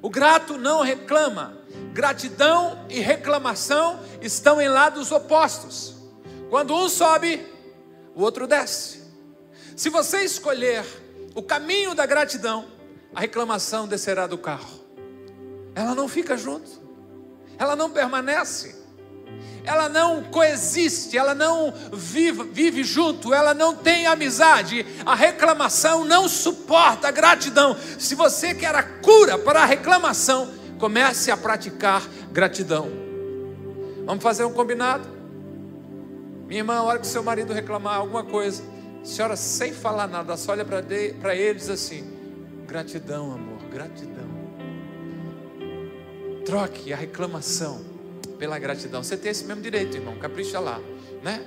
O 0.02 0.10
grato 0.10 0.58
não 0.58 0.82
reclama. 0.82 1.56
Gratidão 1.92 2.84
e 2.90 3.00
reclamação 3.00 3.98
estão 4.20 4.60
em 4.60 4.68
lados 4.68 5.10
opostos. 5.10 5.96
Quando 6.50 6.74
um 6.74 6.88
sobe, 6.88 7.44
o 8.14 8.22
outro 8.22 8.46
desce. 8.46 9.02
Se 9.74 9.88
você 9.88 10.22
escolher 10.22 10.84
o 11.36 11.42
caminho 11.42 11.94
da 11.94 12.04
gratidão, 12.04 12.64
a 13.14 13.20
reclamação 13.20 13.86
descerá 13.86 14.26
do 14.26 14.36
carro. 14.36 14.84
Ela 15.76 15.94
não 15.94 16.08
fica 16.08 16.36
junto. 16.36 16.84
Ela 17.56 17.76
não 17.76 17.90
permanece 17.90 18.86
ela 19.66 19.88
não 19.88 20.22
coexiste, 20.22 21.18
ela 21.18 21.34
não 21.34 21.74
vive, 21.92 22.44
vive 22.44 22.84
junto, 22.84 23.34
ela 23.34 23.52
não 23.52 23.74
tem 23.74 24.06
amizade. 24.06 24.86
A 25.04 25.14
reclamação 25.14 26.04
não 26.04 26.28
suporta 26.28 27.08
a 27.08 27.10
gratidão. 27.10 27.76
Se 27.98 28.14
você 28.14 28.54
quer 28.54 28.74
a 28.74 28.82
cura 28.82 29.36
para 29.36 29.62
a 29.62 29.66
reclamação, 29.66 30.52
comece 30.78 31.32
a 31.32 31.36
praticar 31.36 32.02
gratidão. 32.30 32.88
Vamos 34.04 34.22
fazer 34.22 34.44
um 34.44 34.52
combinado? 34.52 35.08
Minha 36.46 36.60
irmã, 36.60 36.76
a 36.76 36.82
hora 36.84 36.98
que 37.00 37.06
seu 37.06 37.24
marido 37.24 37.52
reclamar 37.52 37.96
alguma 37.96 38.22
coisa, 38.22 38.62
senhora, 39.06 39.36
sem 39.36 39.72
falar 39.72 40.06
nada, 40.06 40.36
só 40.36 40.52
olha 40.52 40.64
para 40.64 41.34
ele 41.34 41.50
e 41.50 41.54
diz 41.54 41.70
assim: 41.70 42.04
gratidão, 42.66 43.32
amor, 43.32 43.62
gratidão. 43.70 44.26
Troque 46.44 46.92
a 46.92 46.96
reclamação 46.96 47.84
pela 48.38 48.58
gratidão. 48.58 49.02
Você 49.02 49.16
tem 49.16 49.30
esse 49.30 49.44
mesmo 49.44 49.62
direito, 49.62 49.96
irmão. 49.96 50.16
Capricha 50.16 50.60
lá, 50.60 50.80
né? 51.22 51.44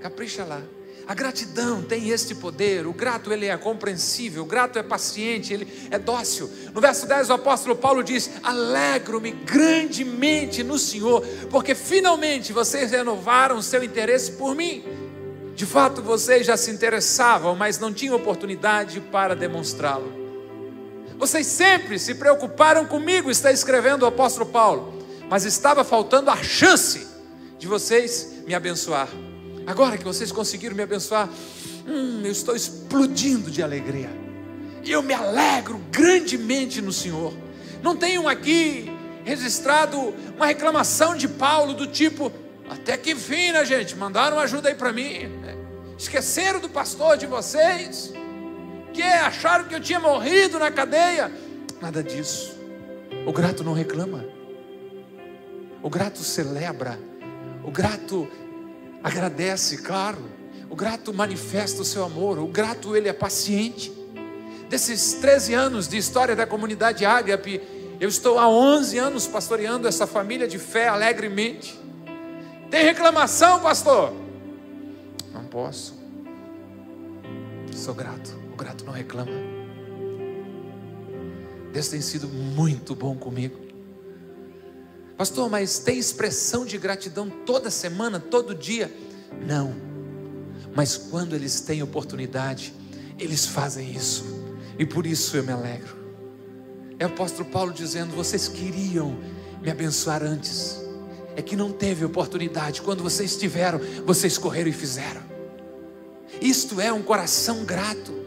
Capricha 0.00 0.44
lá. 0.44 0.62
A 1.06 1.14
gratidão 1.14 1.82
tem 1.82 2.08
este 2.08 2.34
poder. 2.34 2.86
O 2.86 2.92
grato 2.92 3.32
ele 3.32 3.46
é 3.46 3.56
compreensível, 3.56 4.42
o 4.42 4.46
grato 4.46 4.76
é 4.76 4.82
paciente, 4.82 5.52
ele 5.52 5.68
é 5.90 5.98
dócil. 5.98 6.50
No 6.74 6.80
verso 6.80 7.06
10 7.06 7.30
o 7.30 7.34
apóstolo 7.34 7.76
Paulo 7.76 8.02
diz: 8.02 8.30
"Alegro-me 8.42 9.30
grandemente 9.30 10.64
no 10.64 10.78
Senhor, 10.78 11.24
porque 11.48 11.76
finalmente 11.76 12.52
vocês 12.52 12.90
renovaram 12.90 13.62
seu 13.62 13.84
interesse 13.84 14.32
por 14.32 14.54
mim." 14.54 15.05
De 15.56 15.66
fato, 15.66 16.00
vocês 16.00 16.46
já 16.46 16.56
se 16.56 16.70
interessavam, 16.70 17.56
mas 17.56 17.80
não 17.80 17.92
tinham 17.92 18.14
oportunidade 18.14 19.00
para 19.00 19.34
demonstrá-lo. 19.34 20.12
Vocês 21.18 21.46
sempre 21.48 21.98
se 21.98 22.14
preocuparam 22.14 22.86
comigo, 22.86 23.30
está 23.30 23.50
escrevendo 23.50 24.04
o 24.04 24.06
apóstolo 24.06 24.46
Paulo 24.46 24.96
mas 25.28 25.44
estava 25.44 25.84
faltando 25.84 26.30
a 26.30 26.36
chance 26.36 27.06
de 27.58 27.66
vocês 27.66 28.42
me 28.46 28.54
abençoar. 28.54 29.08
Agora 29.66 29.98
que 29.98 30.04
vocês 30.04 30.30
conseguiram 30.30 30.76
me 30.76 30.82
abençoar, 30.82 31.28
hum, 31.86 32.22
eu 32.24 32.30
estou 32.30 32.54
explodindo 32.54 33.50
de 33.50 33.62
alegria. 33.62 34.10
E 34.84 34.92
eu 34.92 35.02
me 35.02 35.12
alegro 35.12 35.80
grandemente 35.90 36.80
no 36.80 36.92
Senhor. 36.92 37.34
Não 37.82 37.96
tenho 37.96 38.28
aqui 38.28 38.90
registrado 39.24 40.14
uma 40.36 40.46
reclamação 40.46 41.16
de 41.16 41.26
Paulo 41.26 41.74
do 41.74 41.88
tipo, 41.88 42.30
até 42.70 42.96
que 42.96 43.10
enfim, 43.10 43.50
né, 43.50 43.64
gente? 43.64 43.96
Mandaram 43.96 44.38
ajuda 44.38 44.68
aí 44.68 44.76
para 44.76 44.92
mim. 44.92 45.28
Esqueceram 45.98 46.60
do 46.60 46.68
pastor 46.68 47.16
de 47.16 47.26
vocês? 47.26 48.12
Que 48.92 49.02
acharam 49.02 49.64
que 49.64 49.74
eu 49.74 49.80
tinha 49.80 49.98
morrido 49.98 50.58
na 50.58 50.70
cadeia? 50.70 51.32
Nada 51.80 52.02
disso. 52.02 52.56
O 53.26 53.32
grato 53.32 53.64
não 53.64 53.72
reclama. 53.72 54.24
O 55.82 55.90
grato 55.90 56.18
celebra, 56.18 56.98
o 57.62 57.70
grato 57.70 58.28
agradece, 59.02 59.78
claro. 59.78 60.18
O 60.68 60.74
grato 60.74 61.14
manifesta 61.14 61.82
o 61.82 61.84
seu 61.84 62.04
amor, 62.04 62.38
o 62.38 62.48
grato 62.48 62.96
ele 62.96 63.08
é 63.08 63.12
paciente. 63.12 63.92
Desses 64.68 65.14
13 65.14 65.54
anos 65.54 65.86
de 65.86 65.96
história 65.96 66.34
da 66.34 66.46
comunidade 66.46 67.04
Ágape, 67.04 67.60
eu 68.00 68.08
estou 68.08 68.38
há 68.38 68.48
11 68.48 68.98
anos 68.98 69.26
pastoreando 69.26 69.86
essa 69.86 70.06
família 70.06 70.48
de 70.48 70.58
fé 70.58 70.88
alegremente. 70.88 71.78
Tem 72.68 72.84
reclamação, 72.84 73.60
pastor? 73.60 74.25
Não 75.36 75.44
posso. 75.44 75.94
Sou 77.70 77.94
grato. 77.94 78.34
O 78.54 78.56
grato 78.56 78.86
não 78.86 78.92
reclama. 78.92 79.32
Deus 81.74 81.88
tem 81.88 82.00
sido 82.00 82.26
muito 82.26 82.94
bom 82.94 83.14
comigo. 83.14 83.54
Pastor, 85.14 85.50
mas 85.50 85.78
tem 85.78 85.98
expressão 85.98 86.64
de 86.64 86.78
gratidão 86.78 87.28
toda 87.44 87.70
semana, 87.70 88.18
todo 88.18 88.54
dia? 88.54 88.90
Não. 89.46 89.74
Mas 90.74 90.96
quando 90.96 91.34
eles 91.34 91.60
têm 91.60 91.82
oportunidade, 91.82 92.72
eles 93.18 93.44
fazem 93.44 93.92
isso. 93.92 94.24
E 94.78 94.86
por 94.86 95.04
isso 95.04 95.36
eu 95.36 95.44
me 95.44 95.52
alegro. 95.52 95.96
É 96.98 97.04
o 97.04 97.08
apóstolo 97.08 97.50
Paulo 97.50 97.74
dizendo: 97.74 98.16
vocês 98.16 98.48
queriam 98.48 99.18
me 99.60 99.70
abençoar 99.70 100.22
antes. 100.22 100.85
É 101.36 101.42
que 101.42 101.54
não 101.54 101.70
teve 101.70 102.04
oportunidade. 102.04 102.82
Quando 102.82 103.02
vocês 103.02 103.36
tiveram, 103.36 103.78
vocês 104.04 104.36
correram 104.38 104.70
e 104.70 104.72
fizeram. 104.72 105.22
Isto 106.40 106.80
é 106.80 106.92
um 106.92 107.02
coração 107.02 107.64
grato. 107.64 108.26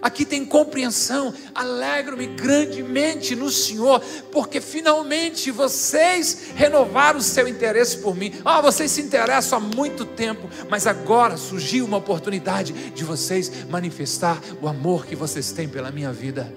Aqui 0.00 0.24
tem 0.24 0.44
compreensão. 0.44 1.34
Alegro-me 1.54 2.26
grandemente 2.26 3.34
no 3.34 3.50
Senhor, 3.50 4.00
porque 4.30 4.60
finalmente 4.60 5.50
vocês 5.50 6.52
renovaram 6.54 7.18
o 7.18 7.22
seu 7.22 7.48
interesse 7.48 7.98
por 7.98 8.14
mim. 8.14 8.32
Ah, 8.44 8.60
vocês 8.60 8.90
se 8.92 9.02
interessam 9.02 9.58
há 9.58 9.60
muito 9.60 10.04
tempo, 10.04 10.48
mas 10.70 10.86
agora 10.86 11.36
surgiu 11.36 11.84
uma 11.84 11.96
oportunidade 11.96 12.72
de 12.90 13.04
vocês 13.04 13.50
manifestar 13.68 14.40
o 14.62 14.68
amor 14.68 15.04
que 15.04 15.16
vocês 15.16 15.50
têm 15.50 15.68
pela 15.68 15.90
minha 15.90 16.12
vida. 16.12 16.52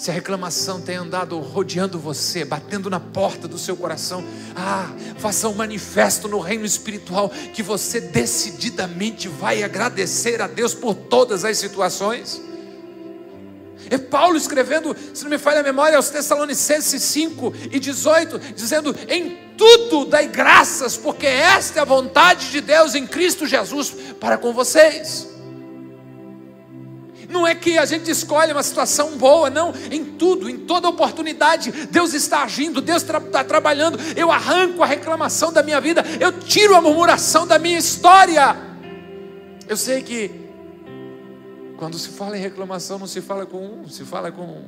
Se 0.00 0.10
a 0.10 0.14
reclamação 0.14 0.80
tem 0.80 0.96
andado 0.96 1.38
rodeando 1.38 1.98
você, 1.98 2.42
batendo 2.42 2.88
na 2.88 2.98
porta 2.98 3.46
do 3.46 3.58
seu 3.58 3.76
coração, 3.76 4.24
ah, 4.56 4.90
faça 5.18 5.46
um 5.46 5.52
manifesto 5.52 6.26
no 6.26 6.38
reino 6.38 6.64
espiritual 6.64 7.28
que 7.28 7.62
você 7.62 8.00
decididamente 8.00 9.28
vai 9.28 9.62
agradecer 9.62 10.40
a 10.40 10.46
Deus 10.46 10.72
por 10.72 10.94
todas 10.94 11.44
as 11.44 11.58
situações. 11.58 12.40
É 13.90 13.98
Paulo 13.98 14.38
escrevendo, 14.38 14.96
se 15.12 15.22
não 15.22 15.30
me 15.30 15.36
falha 15.36 15.60
a 15.60 15.62
memória, 15.62 15.98
aos 15.98 16.08
Tessalonicenses 16.08 17.02
5 17.02 17.52
e 17.70 17.78
18, 17.78 18.38
dizendo: 18.54 18.96
Em 19.06 19.36
tudo 19.58 20.06
dai 20.06 20.28
graças, 20.28 20.96
porque 20.96 21.26
esta 21.26 21.78
é 21.78 21.82
a 21.82 21.84
vontade 21.84 22.50
de 22.50 22.62
Deus 22.62 22.94
em 22.94 23.06
Cristo 23.06 23.46
Jesus 23.46 23.94
para 24.18 24.38
com 24.38 24.54
vocês. 24.54 25.28
Não 27.30 27.46
é 27.46 27.54
que 27.54 27.78
a 27.78 27.84
gente 27.84 28.10
escolhe 28.10 28.52
uma 28.52 28.62
situação 28.62 29.16
boa, 29.16 29.48
não. 29.48 29.72
Em 29.90 30.04
tudo, 30.04 30.50
em 30.50 30.58
toda 30.58 30.88
oportunidade, 30.88 31.70
Deus 31.86 32.12
está 32.12 32.42
agindo, 32.42 32.80
Deus 32.80 33.02
está 33.02 33.20
tra 33.20 33.44
trabalhando. 33.44 33.98
Eu 34.16 34.32
arranco 34.32 34.82
a 34.82 34.86
reclamação 34.86 35.52
da 35.52 35.62
minha 35.62 35.80
vida, 35.80 36.04
eu 36.18 36.32
tiro 36.40 36.74
a 36.74 36.80
murmuração 36.80 37.46
da 37.46 37.56
minha 37.56 37.78
história. 37.78 38.56
Eu 39.68 39.76
sei 39.76 40.02
que 40.02 40.50
quando 41.76 41.96
se 41.96 42.08
fala 42.08 42.36
em 42.36 42.40
reclamação, 42.40 42.98
não 42.98 43.06
se 43.06 43.20
fala 43.20 43.46
com 43.46 43.64
um, 43.64 43.88
se 43.88 44.04
fala 44.04 44.32
com 44.32 44.62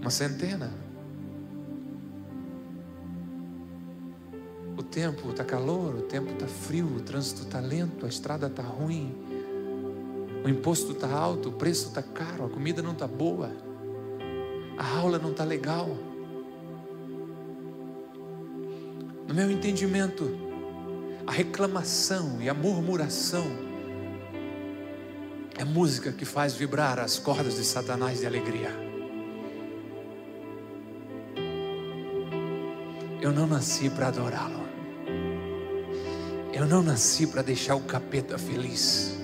uma 0.00 0.10
centena. 0.10 0.72
O 4.78 4.82
tempo 4.84 5.30
está 5.30 5.44
calor, 5.44 5.96
o 5.96 6.02
tempo 6.02 6.32
está 6.32 6.46
frio, 6.46 6.86
o 6.86 7.00
trânsito 7.00 7.42
está 7.42 7.58
lento, 7.58 8.06
a 8.06 8.08
estrada 8.08 8.46
está 8.46 8.62
ruim. 8.62 9.31
O 10.44 10.48
imposto 10.48 10.92
está 10.92 11.08
alto, 11.08 11.50
o 11.50 11.52
preço 11.52 11.88
está 11.88 12.02
caro, 12.02 12.46
a 12.46 12.48
comida 12.48 12.82
não 12.82 12.92
está 12.92 13.06
boa, 13.06 13.52
a 14.76 14.98
aula 14.98 15.18
não 15.18 15.30
está 15.30 15.44
legal. 15.44 15.96
No 19.28 19.34
meu 19.34 19.50
entendimento, 19.50 20.36
a 21.26 21.30
reclamação 21.30 22.42
e 22.42 22.48
a 22.48 22.54
murmuração 22.54 23.46
é 25.56 25.64
música 25.64 26.10
que 26.10 26.24
faz 26.24 26.54
vibrar 26.54 26.98
as 26.98 27.18
cordas 27.18 27.54
de 27.54 27.64
Satanás 27.64 28.18
de 28.18 28.26
alegria. 28.26 28.70
Eu 33.20 33.30
não 33.30 33.46
nasci 33.46 33.88
para 33.88 34.08
adorá-lo. 34.08 34.62
Eu 36.52 36.66
não 36.66 36.82
nasci 36.82 37.28
para 37.28 37.42
deixar 37.42 37.76
o 37.76 37.82
capeta 37.82 38.36
feliz. 38.36 39.21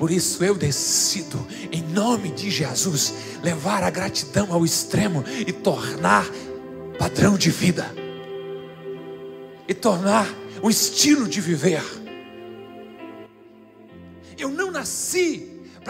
Por 0.00 0.10
isso 0.10 0.42
eu 0.42 0.54
decido, 0.54 1.46
em 1.70 1.82
nome 1.82 2.30
de 2.30 2.50
Jesus, 2.50 3.12
levar 3.42 3.82
a 3.82 3.90
gratidão 3.90 4.50
ao 4.50 4.64
extremo 4.64 5.22
e 5.46 5.52
tornar 5.52 6.26
padrão 6.98 7.36
de 7.36 7.50
vida, 7.50 7.94
e 9.68 9.74
tornar 9.74 10.26
um 10.62 10.70
estilo 10.70 11.28
de 11.28 11.38
viver. 11.42 11.82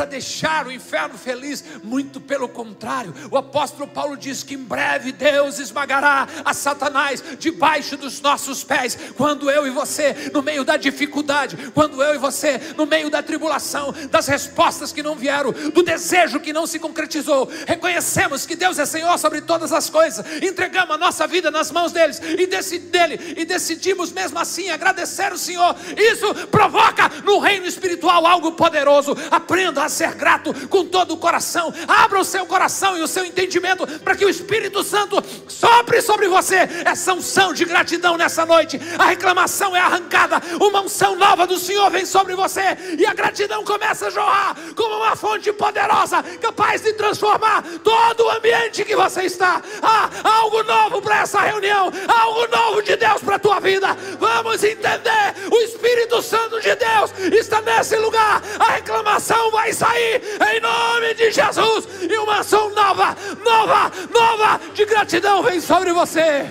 Para 0.00 0.09
deixar 0.09 0.66
o 0.66 0.73
inferno 0.73 1.19
feliz, 1.19 1.62
muito 1.83 2.23
pelo 2.23 2.49
contrário. 2.49 3.12
O 3.30 3.37
apóstolo 3.37 3.87
Paulo 3.87 4.16
diz 4.16 4.42
que 4.42 4.54
em 4.54 4.62
breve 4.62 5.12
Deus 5.12 5.59
esmagará 5.59 6.26
a 6.42 6.54
Satanás 6.54 7.23
debaixo 7.38 7.99
dos 7.99 8.19
nossos 8.23 8.64
pés, 8.64 8.97
quando 9.14 9.50
eu 9.50 9.66
e 9.66 9.71
você, 9.71 10.30
no 10.33 10.42
meio 10.42 10.64
da 10.64 10.78
dificuldade, 10.78 11.71
quando 11.75 12.02
eu 12.02 12.14
e 12.14 12.19
você, 12.19 12.59
no 12.78 12.87
meio 12.87 13.11
da 13.11 13.23
tribulação, 13.23 13.92
das 14.11 14.26
respostas 14.26 14.90
que 14.90 15.02
não 15.02 15.16
vieram, 15.16 15.52
do 15.52 15.83
desejo 15.83 16.40
que 16.40 16.50
não 16.50 16.66
se 16.66 16.78
concretizou, 16.78 17.51
reconhecemos 17.66 18.46
que 18.46 18.57
Deus 18.57 18.79
é 18.79 18.87
Senhor 18.87 19.18
sobre 19.18 19.42
todas 19.42 19.70
as 19.70 19.90
coisas, 19.90 20.24
entregamos 20.42 20.94
a 20.94 20.98
nossa 20.98 21.27
vida 21.27 21.51
nas 21.51 21.70
mãos 21.70 21.92
deles 21.92 22.22
e 22.22 22.79
dele 22.79 23.35
e 23.37 23.44
decidimos 23.44 24.11
mesmo 24.12 24.38
assim 24.38 24.70
agradecer 24.70 25.31
o 25.31 25.37
Senhor. 25.37 25.77
Isso 25.94 26.35
provoca 26.46 27.11
no 27.22 27.38
reino 27.38 27.66
espiritual 27.66 28.27
algo 28.27 28.53
poderoso. 28.53 29.14
Aprenda 29.31 29.85
a 29.85 29.89
ser 29.90 30.14
grato 30.14 30.55
com 30.68 30.85
todo 30.85 31.14
o 31.14 31.16
coração. 31.16 31.72
Abra 31.87 32.20
o 32.20 32.24
seu 32.24 32.46
coração 32.46 32.96
e 32.96 33.03
o 33.03 33.09
seu 33.09 33.24
entendimento 33.24 33.87
para 34.00 34.16
que 34.16 34.24
o 34.24 34.31
Espírito 34.31 34.83
Santo 34.83 35.22
sopre 35.48 36.00
sobre 36.00 36.29
você 36.29 36.68
essa 36.85 37.12
unção 37.12 37.53
de 37.53 37.64
gratidão 37.64 38.16
nessa 38.16 38.46
noite. 38.46 38.81
A 38.98 39.07
reclamação 39.07 39.76
é 39.76 39.81
arrancada, 39.81 40.40
uma 40.61 40.81
unção 40.81 41.16
nova 41.16 41.46
do 41.46 41.59
Senhor 41.59 41.90
vem 41.90 42.07
sobre 42.07 42.35
você 42.35 42.61
e 42.98 43.07
a 43.07 43.12
gratidão 43.12 43.64
começa 43.64 44.07
a 44.07 44.11
jorrar 44.11 44.57
como 44.74 44.96
uma 44.96 45.16
fonte 45.16 45.53
poderosa, 45.53 46.22
capaz 46.40 46.83
de 46.83 46.92
transformar 46.92 47.62
todo 47.83 48.24
o 48.24 48.31
ambiente 48.31 48.85
que 48.85 48.96
você 48.96 49.22
está. 49.22 49.61
Ah, 49.83 50.09
algo 50.22 50.62
novo 50.62 51.03
para 51.03 51.22
essa 51.22 51.40
reunião, 51.40 51.90
algo 52.09 52.46
novo 52.48 52.83
de 52.83 52.96
Deus 52.96 53.22
para 53.22 53.37
a 53.37 53.38
tua 53.38 53.61
vida. 53.61 53.96
Vamos 54.18 54.62
entender: 54.62 55.35
o 55.50 55.57
Espírito 55.62 56.22
Santo 56.22 56.61
de 56.61 56.74
Deus 56.74 57.12
está 57.38 57.61
nesse 57.61 57.96
lugar. 57.96 58.42
A 58.59 58.72
reclamação 58.72 59.50
vai 59.50 59.70
sair 59.81 60.21
em 60.55 60.61
nome 60.61 61.14
de 61.14 61.31
Jesus 61.31 61.88
e 62.03 62.14
uma 62.19 62.40
ação 62.40 62.69
nova, 62.75 63.16
nova, 63.43 63.90
nova 64.12 64.61
de 64.75 64.85
gratidão 64.85 65.43
vem 65.43 65.59
sobre 65.59 65.93
você. 65.93 66.47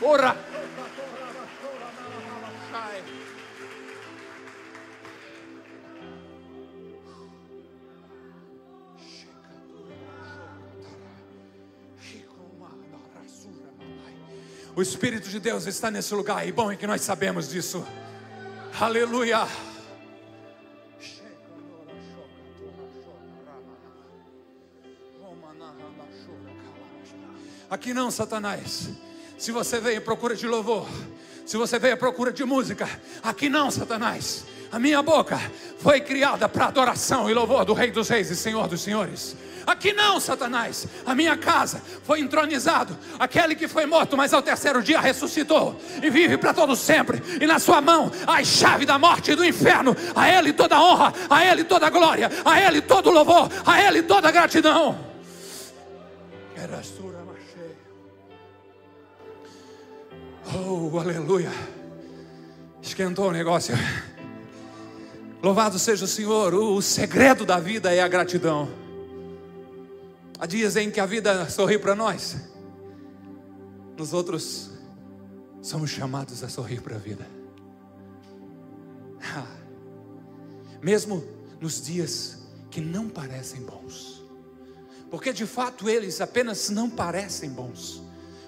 Ora. 0.00 0.48
O 14.74 14.80
Espírito 14.80 15.28
de 15.28 15.38
Deus 15.38 15.66
está 15.66 15.90
nesse 15.90 16.14
lugar 16.14 16.48
e 16.48 16.52
bom 16.52 16.72
é 16.72 16.76
que 16.76 16.86
nós 16.86 17.02
sabemos 17.02 17.50
disso. 17.50 17.86
Aleluia. 18.80 19.69
Aqui 27.70 27.94
não, 27.94 28.10
Satanás. 28.10 28.90
Se 29.38 29.52
você 29.52 29.78
veio 29.78 29.98
à 29.98 30.00
procura 30.00 30.34
de 30.34 30.44
louvor, 30.46 30.88
se 31.46 31.56
você 31.56 31.78
veio 31.78 31.94
à 31.94 31.96
procura 31.96 32.32
de 32.32 32.44
música, 32.44 32.88
aqui 33.22 33.48
não, 33.48 33.70
Satanás. 33.70 34.44
A 34.72 34.78
minha 34.78 35.00
boca 35.02 35.40
foi 35.78 36.00
criada 36.00 36.48
para 36.48 36.66
adoração 36.66 37.30
e 37.30 37.34
louvor 37.34 37.64
do 37.64 37.72
Rei 37.72 37.92
dos 37.92 38.08
Reis 38.08 38.28
e 38.28 38.36
Senhor 38.36 38.66
dos 38.66 38.80
Senhores. 38.80 39.36
Aqui 39.64 39.92
não, 39.92 40.18
Satanás. 40.18 40.86
A 41.06 41.14
minha 41.14 41.36
casa 41.36 41.80
foi 42.02 42.20
entronizado. 42.20 42.96
Aquele 43.20 43.54
que 43.54 43.68
foi 43.68 43.86
morto, 43.86 44.16
mas 44.16 44.34
ao 44.34 44.42
terceiro 44.42 44.82
dia 44.82 45.00
ressuscitou 45.00 45.80
e 46.02 46.10
vive 46.10 46.36
para 46.36 46.52
todo 46.52 46.74
sempre. 46.74 47.22
E 47.40 47.46
na 47.46 47.60
sua 47.60 47.80
mão 47.80 48.10
a 48.26 48.42
chave 48.42 48.84
da 48.84 48.98
morte 48.98 49.30
e 49.30 49.36
do 49.36 49.44
inferno. 49.44 49.96
A 50.14 50.28
Ele 50.28 50.52
toda 50.52 50.80
honra, 50.80 51.12
a 51.28 51.44
Ele 51.44 51.62
toda 51.62 51.88
glória, 51.88 52.30
a 52.44 52.60
Ele 52.60 52.80
todo 52.80 53.10
louvor, 53.10 53.48
a 53.64 53.80
Ele 53.80 54.02
toda 54.02 54.30
gratidão. 54.30 54.98
Era 56.56 56.82
sua 56.82 57.09
Oh, 60.52 60.98
aleluia. 60.98 61.52
Esquentou 62.82 63.28
o 63.28 63.32
negócio. 63.32 63.72
Louvado 65.40 65.78
seja 65.78 66.04
o 66.04 66.08
Senhor. 66.08 66.52
O 66.54 66.82
segredo 66.82 67.46
da 67.46 67.60
vida 67.60 67.94
é 67.94 68.00
a 68.00 68.08
gratidão. 68.08 68.68
Há 70.40 70.46
dias 70.46 70.74
em 70.74 70.90
que 70.90 70.98
a 70.98 71.06
vida 71.06 71.48
sorri 71.48 71.78
para 71.78 71.94
nós, 71.94 72.36
nos 73.96 74.12
outros 74.12 74.70
somos 75.62 75.90
chamados 75.90 76.42
a 76.42 76.48
sorrir 76.48 76.80
para 76.80 76.96
a 76.96 76.98
vida. 76.98 77.26
Mesmo 80.82 81.22
nos 81.60 81.80
dias 81.80 82.38
que 82.70 82.80
não 82.80 83.08
parecem 83.08 83.60
bons, 83.60 84.24
porque 85.10 85.32
de 85.32 85.46
fato 85.46 85.88
eles 85.88 86.20
apenas 86.20 86.70
não 86.70 86.88
parecem 86.88 87.50
bons, 87.50 88.02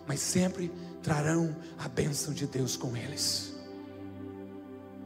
mas 0.07 0.19
sempre 0.19 0.73
trarão 1.03 1.55
a 1.79 1.89
bênção 1.89 2.33
de 2.33 2.47
Deus 2.47 2.77
com 2.77 2.97
eles. 2.97 3.53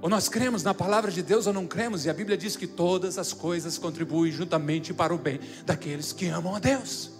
Ou 0.03 0.11
nós 0.11 0.29
cremos 0.29 0.63
na 0.63 0.75
palavra 0.75 1.11
de 1.11 1.23
Deus 1.23 1.47
ou 1.47 1.53
não 1.53 1.67
cremos, 1.67 2.05
e 2.05 2.11
a 2.11 2.15
Bíblia 2.15 2.37
diz 2.37 2.55
que 2.55 2.67
todas 2.67 3.19
as 3.19 3.33
coisas 3.33 3.79
contribuem 3.79 4.31
juntamente 4.31 4.93
para 4.93 5.15
o 5.15 5.19
bem 5.19 5.41
daqueles 5.65 6.13
que 6.13 6.27
amam 6.27 6.55
a 6.55 6.59
Deus. 6.59 7.11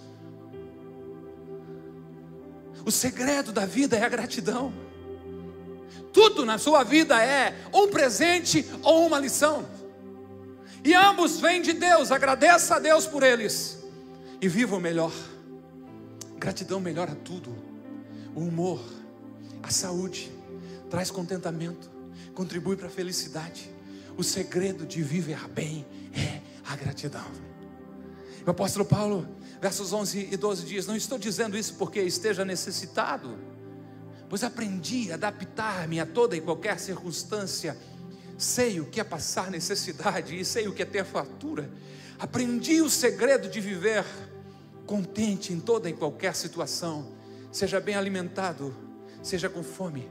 O 2.85 2.91
segredo 2.91 3.51
da 3.51 3.67
vida 3.67 3.97
é 3.97 4.05
a 4.05 4.09
gratidão. 4.09 4.73
Tudo 6.13 6.45
na 6.45 6.59
sua 6.59 6.85
vida 6.85 7.21
é 7.21 7.57
um 7.73 7.89
presente 7.89 8.65
ou 8.83 9.07
uma 9.07 9.19
lição. 9.19 9.67
E 10.85 10.95
ambos 10.95 11.41
vêm 11.41 11.61
de 11.61 11.73
Deus, 11.73 12.13
agradeça 12.13 12.77
a 12.77 12.79
Deus 12.79 13.07
por 13.07 13.23
eles 13.23 13.85
e 14.41 14.49
viva 14.49 14.77
o 14.77 14.81
melhor. 14.81 15.13
Gratidão 16.39 16.79
melhora 16.79 17.17
tudo 17.17 17.66
o 18.37 18.41
humor, 18.41 18.81
a 19.63 19.71
saúde, 19.71 20.31
traz 20.91 21.11
contentamento, 21.11 21.91
contribui 22.35 22.77
para 22.77 22.87
a 22.87 22.91
felicidade. 22.91 23.71
O 24.17 24.23
segredo 24.23 24.87
de 24.87 25.03
viver 25.03 25.49
bem 25.49 25.87
é 26.15 26.43
a 26.71 26.77
gratidão. 26.77 27.27
O 28.47 28.51
apóstolo 28.51 28.85
Paulo, 28.85 29.27
versos 29.61 29.93
11 29.93 30.29
e 30.31 30.37
12 30.37 30.67
diz: 30.67 30.87
Não 30.87 30.95
estou 30.95 31.19
dizendo 31.19 31.57
isso 31.57 31.75
porque 31.75 32.01
esteja 32.01 32.45
necessitado, 32.45 33.37
pois 34.29 34.45
aprendi 34.45 35.11
a 35.11 35.15
adaptar-me 35.15 35.99
a 35.99 36.07
toda 36.07 36.37
e 36.37 36.41
qualquer 36.41 36.79
circunstância. 36.79 37.77
Sei 38.39 38.81
o 38.81 38.85
que 38.85 39.01
é 39.01 39.05
passar 39.05 39.51
necessidade 39.51 40.39
e 40.39 40.45
sei 40.45 40.69
o 40.69 40.75
que 40.75 40.83
é 40.83 40.87
ter 40.87 41.07
fartura. 41.07 41.71
Aprendi 42.19 42.83
o 42.83 42.91
segredo 42.91 43.49
de 43.49 43.61
viver 43.61 44.05
contente 44.87 45.55
em 45.55 45.59
toda 45.59 45.89
e 45.89 45.95
qualquer 45.95 46.35
situação, 46.35 47.16
seja 47.57 47.81
bem 47.81 47.95
alimentado, 47.95 48.77
seja 49.23 49.49
com 49.49 49.63
fome, 49.63 50.07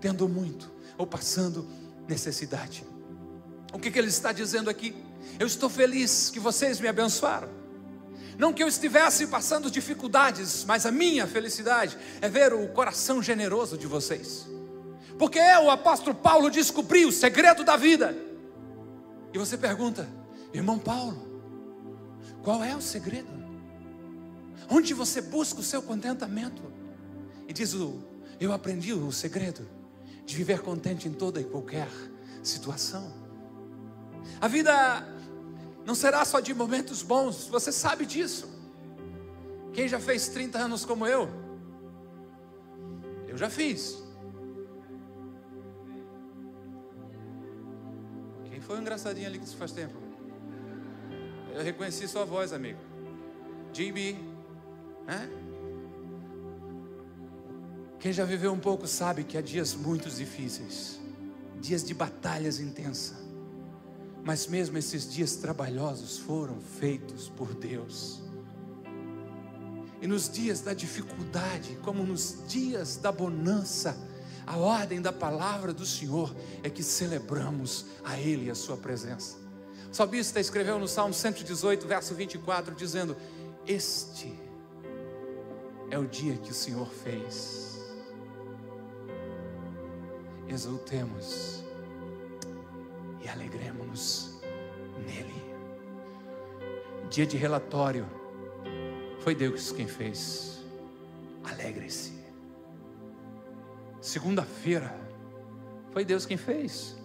tendo 0.00 0.28
muito 0.28 0.68
ou 0.96 1.06
passando 1.06 1.64
necessidade. 2.08 2.84
O 3.72 3.78
que, 3.78 3.88
que 3.88 3.98
ele 4.00 4.08
está 4.08 4.32
dizendo 4.32 4.68
aqui? 4.68 4.96
Eu 5.38 5.46
estou 5.46 5.70
feliz 5.70 6.28
que 6.28 6.40
vocês 6.40 6.80
me 6.80 6.88
abençoaram. 6.88 7.48
Não 8.36 8.52
que 8.52 8.60
eu 8.60 8.66
estivesse 8.66 9.28
passando 9.28 9.70
dificuldades, 9.70 10.64
mas 10.64 10.86
a 10.86 10.90
minha 10.90 11.24
felicidade 11.24 11.96
é 12.20 12.28
ver 12.28 12.52
o 12.52 12.66
coração 12.68 13.22
generoso 13.22 13.78
de 13.78 13.86
vocês. 13.86 14.48
Porque 15.16 15.38
eu, 15.38 15.66
o 15.66 15.70
apóstolo 15.70 16.16
Paulo, 16.16 16.50
descobri 16.50 17.06
o 17.06 17.12
segredo 17.12 17.62
da 17.62 17.76
vida. 17.76 18.16
E 19.32 19.38
você 19.38 19.56
pergunta, 19.56 20.08
irmão 20.52 20.80
Paulo, 20.80 21.40
qual 22.42 22.64
é 22.64 22.74
o 22.74 22.80
segredo? 22.80 23.38
Onde 24.68 24.92
você 24.94 25.20
busca 25.20 25.60
o 25.60 25.64
seu 25.64 25.80
contentamento? 25.80 26.67
E 27.48 27.52
diz 27.54 27.72
o, 27.72 27.98
eu 28.38 28.52
aprendi 28.52 28.92
o 28.92 29.10
segredo 29.10 29.66
de 30.26 30.36
viver 30.36 30.60
contente 30.60 31.08
em 31.08 31.12
toda 31.12 31.40
e 31.40 31.44
qualquer 31.44 31.88
situação. 32.42 33.10
A 34.38 34.46
vida 34.46 34.72
não 35.86 35.94
será 35.94 36.22
só 36.26 36.38
de 36.38 36.52
momentos 36.52 37.02
bons, 37.02 37.48
você 37.48 37.72
sabe 37.72 38.04
disso. 38.04 38.46
Quem 39.72 39.88
já 39.88 39.98
fez 39.98 40.28
30 40.28 40.58
anos 40.58 40.84
como 40.84 41.06
eu? 41.06 41.26
Eu 43.26 43.38
já 43.38 43.48
fiz. 43.48 43.96
Quem 48.50 48.60
foi 48.60 48.76
o 48.76 48.80
engraçadinho 48.82 49.26
ali 49.26 49.38
que 49.38 49.46
isso 49.46 49.56
faz 49.56 49.72
tempo? 49.72 49.94
Eu 51.54 51.62
reconheci 51.62 52.06
sua 52.06 52.26
voz, 52.26 52.52
amigo. 52.52 52.78
GB. 53.72 54.18
Né? 55.06 55.47
Quem 58.00 58.12
já 58.12 58.24
viveu 58.24 58.52
um 58.52 58.58
pouco 58.58 58.86
sabe 58.86 59.24
que 59.24 59.36
há 59.36 59.40
dias 59.40 59.74
muito 59.74 60.08
difíceis, 60.08 61.00
dias 61.60 61.82
de 61.82 61.92
batalhas 61.92 62.60
intensas. 62.60 63.16
Mas 64.24 64.46
mesmo 64.46 64.78
esses 64.78 65.10
dias 65.12 65.36
trabalhosos 65.36 66.18
foram 66.18 66.60
feitos 66.60 67.28
por 67.28 67.54
Deus. 67.54 68.20
E 70.00 70.06
nos 70.06 70.28
dias 70.28 70.60
da 70.60 70.72
dificuldade, 70.74 71.76
como 71.82 72.04
nos 72.04 72.44
dias 72.46 72.96
da 72.96 73.10
bonança, 73.10 73.96
a 74.46 74.56
ordem 74.56 75.02
da 75.02 75.12
palavra 75.12 75.72
do 75.72 75.84
Senhor 75.84 76.34
é 76.62 76.70
que 76.70 76.84
celebramos 76.84 77.86
a 78.04 78.18
Ele 78.18 78.46
e 78.46 78.50
a 78.50 78.54
Sua 78.54 78.76
presença. 78.76 79.36
O 79.90 79.94
salmista 79.94 80.38
escreveu 80.38 80.78
no 80.78 80.86
Salmo 80.86 81.12
118, 81.12 81.86
verso 81.86 82.14
24, 82.14 82.74
dizendo: 82.76 83.16
Este 83.66 84.32
é 85.90 85.98
o 85.98 86.06
dia 86.06 86.36
que 86.36 86.50
o 86.50 86.54
Senhor 86.54 86.88
fez. 86.88 87.67
Exultemos 90.48 91.62
e 93.22 93.28
alegremos-nos 93.28 94.40
nele. 95.06 95.42
Dia 97.10 97.26
de 97.26 97.36
relatório, 97.36 98.06
foi 99.20 99.34
Deus 99.34 99.70
quem 99.72 99.86
fez. 99.86 100.64
Alegre-se. 101.44 102.12
Segunda-feira, 104.00 104.98
foi 105.92 106.04
Deus 106.04 106.24
quem 106.24 106.36
fez. 106.36 106.96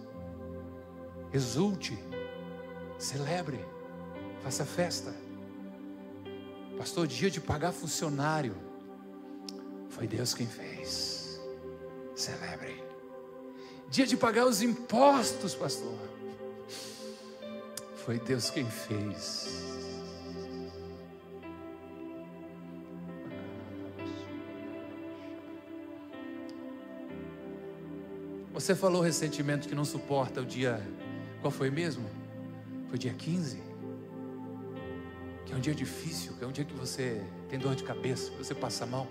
Exulte, 1.32 1.98
celebre, 2.98 3.64
faça 4.42 4.64
festa. 4.64 5.14
Pastor, 6.78 7.06
dia 7.06 7.30
de 7.30 7.40
pagar 7.40 7.72
funcionário, 7.72 8.56
foi 9.90 10.06
Deus 10.06 10.32
quem 10.34 10.46
fez. 10.46 11.40
Celebre. 12.14 12.83
Dia 13.90 14.06
de 14.06 14.16
pagar 14.16 14.46
os 14.46 14.62
impostos, 14.62 15.54
pastor. 15.54 15.98
Foi 18.04 18.18
Deus 18.18 18.50
quem 18.50 18.66
fez. 18.66 19.64
Você 28.52 28.74
falou 28.74 29.02
recentemente 29.02 29.66
que 29.66 29.74
não 29.74 29.84
suporta 29.84 30.40
o 30.40 30.44
dia. 30.46 30.80
Qual 31.40 31.50
foi 31.50 31.70
mesmo? 31.70 32.08
Foi 32.88 32.98
dia 32.98 33.12
15? 33.12 33.60
Que 35.44 35.52
é 35.52 35.56
um 35.56 35.60
dia 35.60 35.74
difícil, 35.74 36.34
que 36.34 36.44
é 36.44 36.46
um 36.46 36.52
dia 36.52 36.64
que 36.64 36.72
você 36.72 37.20
tem 37.48 37.58
dor 37.58 37.74
de 37.74 37.84
cabeça, 37.84 38.30
que 38.30 38.38
você 38.38 38.54
passa 38.54 38.86
mal. 38.86 39.06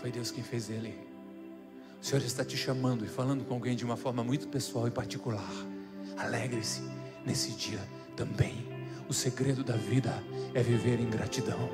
Foi 0.00 0.10
Deus 0.10 0.30
quem 0.30 0.42
fez 0.42 0.70
ele. 0.70 1.13
O 2.04 2.06
Senhor 2.06 2.22
está 2.22 2.44
te 2.44 2.54
chamando 2.54 3.02
e 3.02 3.08
falando 3.08 3.46
com 3.46 3.54
alguém 3.54 3.74
de 3.74 3.82
uma 3.82 3.96
forma 3.96 4.22
muito 4.22 4.46
pessoal 4.48 4.86
e 4.86 4.90
particular. 4.90 5.50
Alegre-se 6.18 6.82
nesse 7.24 7.52
dia 7.52 7.80
também. 8.14 8.68
O 9.08 9.14
segredo 9.14 9.64
da 9.64 9.74
vida 9.74 10.22
é 10.52 10.62
viver 10.62 11.00
em 11.00 11.08
gratidão. 11.08 11.70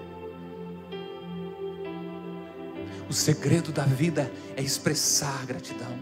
O 3.09 3.13
segredo 3.13 3.73
da 3.73 3.83
vida 3.83 4.31
é 4.57 4.63
expressar 4.63 5.45
gratidão. 5.47 5.99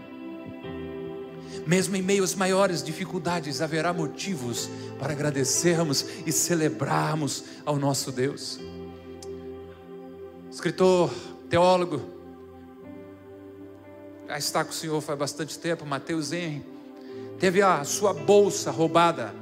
Mesmo 1.65 1.95
em 1.95 2.03
meio 2.03 2.23
às 2.23 2.35
maiores 2.35 2.83
dificuldades, 2.83 3.63
haverá 3.63 3.91
motivos 3.91 4.69
para 4.99 5.11
agradecermos 5.11 6.05
e 6.23 6.31
celebrarmos 6.31 7.45
ao 7.65 7.79
nosso 7.79 8.11
Deus. 8.11 8.59
Escritor, 10.51 11.11
teólogo, 11.49 12.18
já 14.29 14.37
está 14.37 14.63
com 14.63 14.69
o 14.69 14.73
Senhor 14.73 15.01
faz 15.01 15.17
bastante 15.17 15.57
tempo, 15.57 15.83
Mateus 15.87 16.31
Henry, 16.31 16.63
teve 17.39 17.63
a 17.63 17.83
sua 17.83 18.13
bolsa 18.13 18.69
roubada. 18.69 19.33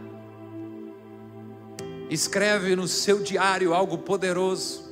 Escreve 2.09 2.73
no 2.73 2.87
seu 2.87 3.21
diário 3.21 3.73
algo 3.73 3.97
poderoso. 3.97 4.87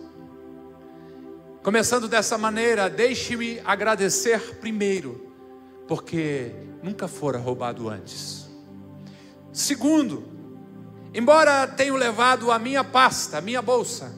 Começando 1.64 2.10
dessa 2.10 2.38
maneira, 2.38 2.90
deixe-me 2.90 3.62
agradecer 3.64 4.58
primeiro, 4.58 5.32
porque 5.88 6.52
nunca 6.84 7.08
fora 7.08 7.38
roubado 7.38 7.88
antes. 7.88 8.50
Segundo, 9.54 10.26
embora 11.14 11.66
tenham 11.68 11.96
levado 11.96 12.52
a 12.52 12.60
minha 12.60 12.84
pasta, 12.84 13.38
a 13.38 13.42
minha 13.42 13.62
bolsa, 13.62 14.14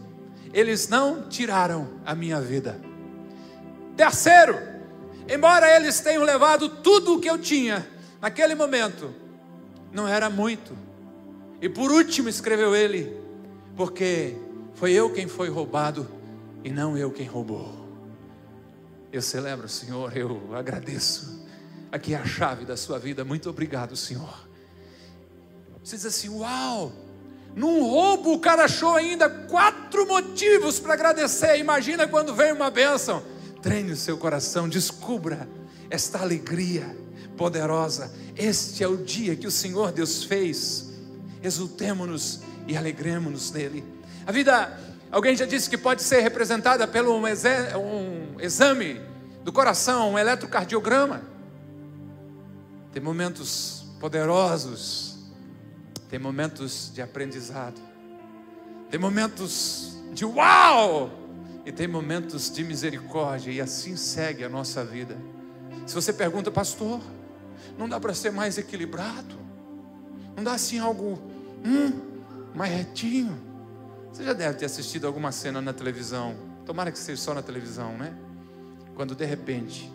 eles 0.52 0.88
não 0.88 1.30
tiraram 1.30 2.00
a 2.04 2.16
minha 2.16 2.42
vida. 2.42 2.82
Terceiro, 3.96 4.77
Embora 5.30 5.76
eles 5.76 6.00
tenham 6.00 6.24
levado 6.24 6.70
tudo 6.70 7.16
o 7.16 7.20
que 7.20 7.30
eu 7.30 7.38
tinha 7.38 7.88
naquele 8.22 8.56
momento, 8.56 9.14
não 9.92 10.08
era 10.08 10.30
muito. 10.30 10.78
E 11.62 11.68
por 11.68 11.92
último 11.92 12.30
escreveu 12.30 12.76
ele, 12.76 13.20
porque 13.76 14.36
foi 14.76 14.94
eu 14.94 15.12
quem 15.12 15.28
foi 15.28 15.50
roubado 15.50 16.10
e 16.64 16.70
não 16.70 16.98
eu 16.98 17.12
quem 17.12 17.26
roubou. 17.26 17.88
Eu 19.12 19.22
celebro, 19.22 19.68
Senhor, 19.68 20.16
eu 20.16 20.54
agradeço. 20.54 21.46
Aqui 21.92 22.14
é 22.14 22.18
a 22.18 22.26
chave 22.26 22.66
da 22.66 22.78
sua 22.78 23.00
vida. 23.00 23.24
Muito 23.24 23.50
obrigado, 23.50 23.96
Senhor. 23.96 24.48
Você 25.84 25.96
diz 25.96 26.06
assim: 26.06 26.30
Uau! 26.30 26.92
Num 27.56 27.82
roubo 27.82 28.34
o 28.34 28.40
cara 28.40 28.66
achou 28.66 28.94
ainda 28.94 29.28
quatro 29.30 30.06
motivos 30.06 30.80
para 30.80 30.94
agradecer. 30.94 31.58
Imagina 31.58 32.08
quando 32.08 32.36
vem 32.36 32.52
uma 32.52 32.70
bênção. 32.70 33.24
Treine 33.68 33.92
o 33.92 33.98
seu 33.98 34.18
coração, 34.18 34.70
descubra 34.70 35.46
esta 35.90 36.20
alegria 36.20 36.98
poderosa. 37.36 38.10
Este 38.34 38.82
é 38.82 38.88
o 38.88 38.96
dia 38.96 39.36
que 39.36 39.46
o 39.46 39.52
Senhor 39.52 39.92
Deus 39.92 40.24
fez. 40.24 40.94
Exultemo-nos 41.44 42.40
e 42.66 42.78
alegremos-nos 42.78 43.52
nele. 43.52 43.84
A 44.26 44.32
vida, 44.32 44.80
alguém 45.12 45.36
já 45.36 45.46
disse 45.46 45.70
que 45.70 45.78
pode 45.78 46.02
ser 46.02 46.22
representada 46.22 46.88
pelo 46.88 47.14
um, 47.14 47.24
um 47.26 48.40
exame 48.40 49.02
do 49.44 49.52
coração, 49.52 50.14
um 50.14 50.18
eletrocardiograma. 50.18 51.22
Tem 52.94 53.04
momentos 53.04 53.84
poderosos, 54.00 55.18
tem 56.10 56.18
momentos 56.18 56.90
de 56.94 57.02
aprendizado, 57.02 57.82
tem 58.90 58.98
momentos 58.98 59.98
de 60.14 60.24
uau! 60.24 61.27
E 61.68 61.72
tem 61.74 61.86
momentos 61.86 62.50
de 62.50 62.64
misericórdia, 62.64 63.52
e 63.52 63.60
assim 63.60 63.98
segue 63.98 64.42
a 64.42 64.48
nossa 64.48 64.86
vida. 64.86 65.18
Se 65.86 65.94
você 65.94 66.14
pergunta, 66.14 66.50
pastor, 66.50 67.02
não 67.78 67.90
dá 67.90 68.00
para 68.00 68.14
ser 68.14 68.32
mais 68.32 68.58
equilibrado? 68.58 69.36
Não 70.34 70.46
dá 70.46 70.54
assim 70.54 70.80
algo 70.80 71.22
hum, 71.66 71.92
mais 72.56 72.72
retinho? 72.72 73.38
Você 74.14 74.24
já 74.24 74.32
deve 74.32 74.58
ter 74.58 74.64
assistido 74.64 75.08
alguma 75.08 75.30
cena 75.34 75.62
na 75.62 75.74
televisão, 75.74 76.38
tomara 76.66 76.90
que 76.90 76.98
seja 76.98 77.22
só 77.22 77.34
na 77.34 77.42
televisão, 77.42 77.98
né? 77.98 78.16
Quando 78.96 79.14
de 79.14 79.26
repente, 79.26 79.92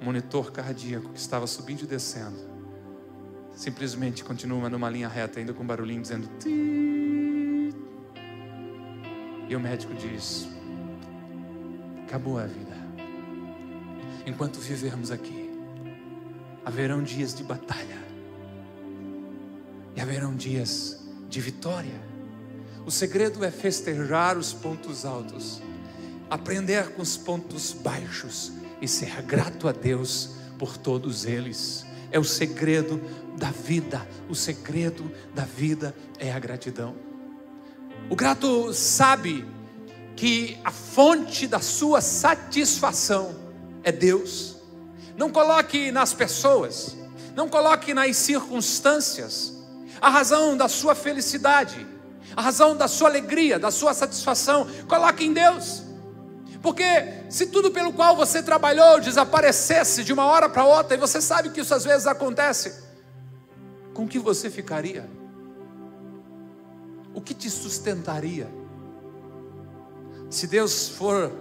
o 0.00 0.04
monitor 0.06 0.50
cardíaco 0.52 1.10
que 1.10 1.20
estava 1.20 1.46
subindo 1.46 1.82
e 1.82 1.86
descendo, 1.86 2.38
simplesmente 3.54 4.24
continua 4.24 4.70
numa 4.70 4.88
linha 4.88 5.06
reta, 5.06 5.38
ainda 5.38 5.52
com 5.52 5.62
um 5.62 5.66
barulhinho 5.66 6.00
dizendo. 6.00 6.30
E 9.48 9.56
o 9.56 9.60
médico 9.60 9.94
diz: 9.94 10.48
acabou 12.06 12.38
a 12.38 12.46
vida. 12.46 12.74
Enquanto 14.26 14.58
vivermos 14.58 15.10
aqui, 15.10 15.50
haverão 16.64 17.02
dias 17.02 17.34
de 17.34 17.42
batalha 17.42 17.98
e 19.94 20.00
haverão 20.00 20.34
dias 20.34 21.00
de 21.28 21.40
vitória. 21.40 22.00
O 22.86 22.90
segredo 22.90 23.44
é 23.44 23.50
festejar 23.50 24.36
os 24.36 24.52
pontos 24.52 25.04
altos, 25.04 25.60
aprender 26.30 26.90
com 26.90 27.02
os 27.02 27.16
pontos 27.16 27.72
baixos 27.72 28.52
e 28.80 28.88
ser 28.88 29.22
grato 29.22 29.68
a 29.68 29.72
Deus 29.72 30.36
por 30.58 30.76
todos 30.76 31.24
eles. 31.24 31.84
É 32.10 32.18
o 32.18 32.24
segredo 32.24 33.00
da 33.36 33.50
vida. 33.50 34.06
O 34.28 34.34
segredo 34.34 35.10
da 35.34 35.44
vida 35.44 35.94
é 36.18 36.32
a 36.32 36.38
gratidão. 36.38 37.03
O 38.10 38.16
grato 38.16 38.72
sabe 38.72 39.46
que 40.16 40.58
a 40.64 40.70
fonte 40.70 41.46
da 41.46 41.60
sua 41.60 42.00
satisfação 42.00 43.34
é 43.82 43.90
Deus. 43.90 44.56
Não 45.16 45.30
coloque 45.30 45.90
nas 45.90 46.12
pessoas, 46.12 46.96
não 47.34 47.48
coloque 47.48 47.94
nas 47.94 48.16
circunstâncias 48.16 49.54
a 50.00 50.08
razão 50.08 50.56
da 50.56 50.68
sua 50.68 50.94
felicidade 50.94 51.94
a 52.36 52.42
razão 52.42 52.76
da 52.76 52.88
sua 52.88 53.08
alegria, 53.08 53.58
da 53.58 53.70
sua 53.70 53.94
satisfação, 53.94 54.66
coloque 54.88 55.24
em 55.24 55.32
Deus. 55.32 55.82
Porque 56.62 56.84
se 57.28 57.46
tudo 57.46 57.70
pelo 57.70 57.92
qual 57.92 58.16
você 58.16 58.42
trabalhou 58.42 59.00
desaparecesse 59.00 60.02
de 60.02 60.12
uma 60.12 60.24
hora 60.24 60.48
para 60.48 60.64
outra, 60.64 60.96
e 60.96 61.00
você 61.00 61.20
sabe 61.20 61.50
que 61.50 61.60
isso 61.60 61.74
às 61.74 61.84
vezes 61.84 62.06
acontece, 62.06 62.82
com 63.92 64.08
que 64.08 64.18
você 64.18 64.50
ficaria? 64.50 65.08
O 67.14 67.20
que 67.20 67.32
te 67.32 67.48
sustentaria? 67.48 68.48
Se 70.28 70.46
Deus 70.46 70.88
for 70.88 71.32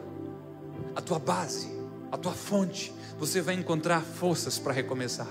a 0.95 1.01
tua 1.01 1.19
base, 1.19 1.67
a 2.11 2.17
tua 2.17 2.33
fonte, 2.33 2.93
você 3.17 3.41
vai 3.41 3.55
encontrar 3.55 4.01
forças 4.01 4.59
para 4.59 4.71
recomeçar. 4.71 5.27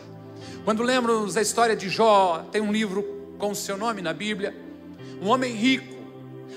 Quando 0.65 0.83
lembro 0.83 1.33
da 1.33 1.41
história 1.41 1.77
de 1.77 1.89
Jó, 1.89 2.47
tem 2.51 2.61
um 2.61 2.73
livro 2.73 3.35
com 3.39 3.53
o 3.53 3.55
seu 3.55 3.77
nome 3.77 4.03
na 4.03 4.13
Bíblia 4.13 4.55
um 5.23 5.29
homem 5.29 5.55
rico, 5.55 5.95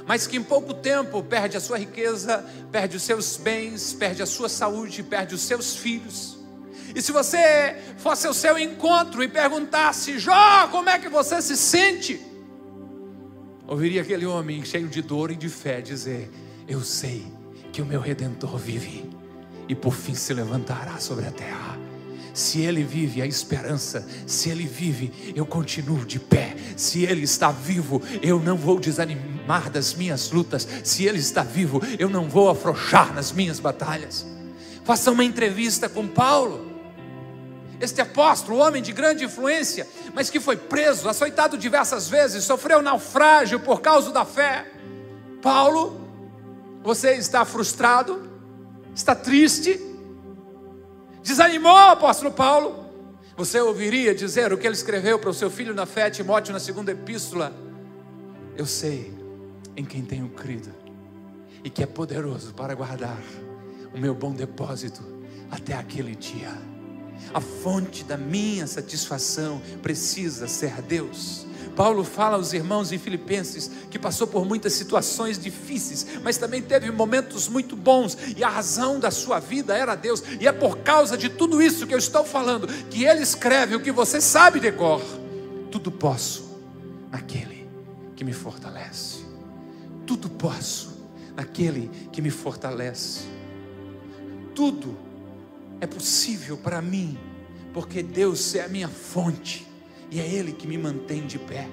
mas 0.08 0.26
que 0.26 0.38
em 0.38 0.44
pouco 0.44 0.74
tempo 0.74 1.22
perde 1.24 1.56
a 1.56 1.60
sua 1.60 1.78
riqueza, 1.78 2.44
perde 2.72 2.98
os 2.98 3.04
seus 3.04 3.38
bens, 3.38 3.94
perde 3.94 4.24
a 4.24 4.26
sua 4.26 4.50
saúde, 4.50 5.04
perde 5.04 5.36
os 5.36 5.42
seus 5.42 5.76
filhos. 5.76 6.40
E 6.96 7.02
se 7.02 7.12
você 7.12 7.80
fosse 7.98 8.26
ao 8.26 8.34
seu 8.34 8.58
encontro 8.58 9.22
e 9.22 9.28
perguntasse, 9.28 10.18
Jó, 10.18 10.68
como 10.70 10.90
é 10.90 10.98
que 10.98 11.08
você 11.08 11.42
se 11.42 11.56
sente? 11.56 12.20
Ouviria 13.68 14.04
aquele 14.04 14.26
homem 14.26 14.64
cheio 14.64 14.88
de 14.88 15.02
dor 15.02 15.32
e 15.32 15.36
de 15.36 15.50
fé 15.50 15.82
dizer: 15.82 16.30
Eu 16.68 16.82
sei 16.82 17.26
que 17.72 17.82
o 17.82 17.86
meu 17.86 18.00
redentor 18.00 18.58
vive 18.58 19.10
e 19.68 19.74
por 19.74 19.94
fim 19.94 20.14
se 20.14 20.34
levantará 20.34 21.00
sobre 21.00 21.26
a 21.26 21.32
terra. 21.32 21.78
Se 22.34 22.60
Ele 22.60 22.84
vive, 22.84 23.22
a 23.22 23.26
esperança. 23.26 24.06
Se 24.28 24.50
Ele 24.50 24.68
vive, 24.68 25.34
eu 25.34 25.46
continuo 25.46 26.06
de 26.06 26.20
pé. 26.20 26.54
Se 26.76 27.06
Ele 27.06 27.24
está 27.24 27.50
vivo, 27.50 28.02
eu 28.22 28.40
não 28.40 28.58
vou 28.58 28.78
desanimar 28.78 29.70
das 29.70 29.94
minhas 29.94 30.32
lutas. 30.32 30.68
Se 30.84 31.06
Ele 31.06 31.20
está 31.20 31.44
vivo, 31.44 31.82
eu 31.98 32.10
não 32.10 32.30
vou 32.30 32.50
afrouxar 32.50 33.14
nas 33.14 33.32
minhas 33.32 33.60
batalhas. 33.60 34.26
Faça 34.84 35.12
uma 35.12 35.24
entrevista 35.24 35.88
com 35.88 36.06
Paulo. 36.08 36.75
Este 37.86 38.02
apóstolo, 38.02 38.58
homem 38.58 38.82
de 38.82 38.92
grande 38.92 39.24
influência, 39.24 39.88
mas 40.14 40.30
que 40.30 40.40
foi 40.40 40.58
preso, 40.58 41.08
açoitado 41.08 41.58
diversas 41.58 42.10
vezes, 42.10 42.44
sofreu 42.44 42.82
naufrágio 42.82 43.60
por 43.60 43.80
causa 43.80 44.12
da 44.12 44.26
fé. 44.26 44.70
Paulo, 45.42 46.02
você 46.84 47.14
está 47.14 47.46
frustrado, 47.46 48.30
está 48.94 49.16
triste, 49.16 49.80
Desanimou 51.26 51.76
apóstolo 51.76 52.32
Paulo. 52.32 52.86
Você 53.36 53.60
ouviria 53.60 54.14
dizer 54.14 54.54
o 54.54 54.58
que 54.60 54.68
ele 54.68 54.76
escreveu 54.76 55.18
para 55.18 55.32
o 55.32 55.34
seu 55.34 55.50
filho 55.50 55.74
na 55.74 55.88
fé, 55.88 56.08
Timóteo, 56.08 56.54
na 56.54 56.60
segunda 56.60 56.92
epístola: 56.92 57.52
Eu 58.56 58.68
sei 58.68 59.12
em 59.76 59.84
quem 59.84 60.06
tenho 60.06 60.30
crido 60.30 60.72
e 61.64 61.70
que 61.70 61.82
é 61.82 61.88
poderoso 61.88 62.54
para 62.54 62.76
guardar 62.76 63.18
o 63.92 63.98
meu 63.98 64.14
bom 64.14 64.34
depósito 64.34 65.02
até 65.50 65.74
aquele 65.74 66.16
dia. 66.16 66.52
A 67.34 67.42
fonte 67.42 68.04
da 68.04 68.18
minha 68.18 68.68
satisfação 68.68 69.62
precisa 69.82 70.48
ser 70.48 70.82
Deus. 70.82 71.46
Paulo 71.76 72.04
fala 72.04 72.38
aos 72.38 72.54
irmãos 72.54 72.92
em 72.92 72.98
Filipenses 72.98 73.70
que 73.92 74.00
passou 74.00 74.26
por 74.26 74.46
muitas 74.46 74.74
situações 74.74 75.38
difíceis, 75.38 76.06
mas 76.24 76.38
também 76.38 76.62
teve 76.62 76.90
momentos 76.90 77.50
muito 77.50 77.76
bons, 77.76 78.18
e 78.36 78.44
a 78.44 78.50
razão 78.50 79.00
da 79.00 79.12
sua 79.12 79.40
vida 79.40 79.76
era 79.76 79.94
Deus, 79.96 80.24
e 80.40 80.48
é 80.48 80.52
por 80.52 80.78
causa 80.78 81.18
de 81.18 81.28
tudo 81.30 81.62
isso 81.62 81.86
que 81.86 81.94
eu 81.94 82.00
estou 82.00 82.24
falando 82.24 82.68
que 82.90 83.04
ele 83.04 83.22
escreve 83.22 83.76
o 83.76 83.82
que 83.82 83.92
você 83.92 84.22
sabe 84.22 84.60
de 84.60 84.72
cor: 84.72 85.02
tudo 85.70 85.92
posso 85.92 86.46
naquele 87.12 87.68
que 88.16 88.24
me 88.24 88.34
fortalece, 88.34 89.26
tudo 90.08 90.30
posso 90.30 90.96
naquele 91.36 91.92
que 92.12 92.22
me 92.22 92.30
fortalece, 92.30 93.24
tudo 94.54 95.05
é 95.82 95.88
possível 95.88 96.58
para 96.58 96.82
mim, 96.82 97.18
porque 97.74 98.02
Deus 98.02 98.56
é 98.56 98.64
a 98.64 98.68
minha 98.68 98.88
fonte 98.88 99.68
e 100.10 100.20
é 100.20 100.28
Ele 100.28 100.54
que 100.54 100.68
me 100.68 100.78
mantém 100.78 101.26
de 101.26 101.38
pé. 101.38 101.68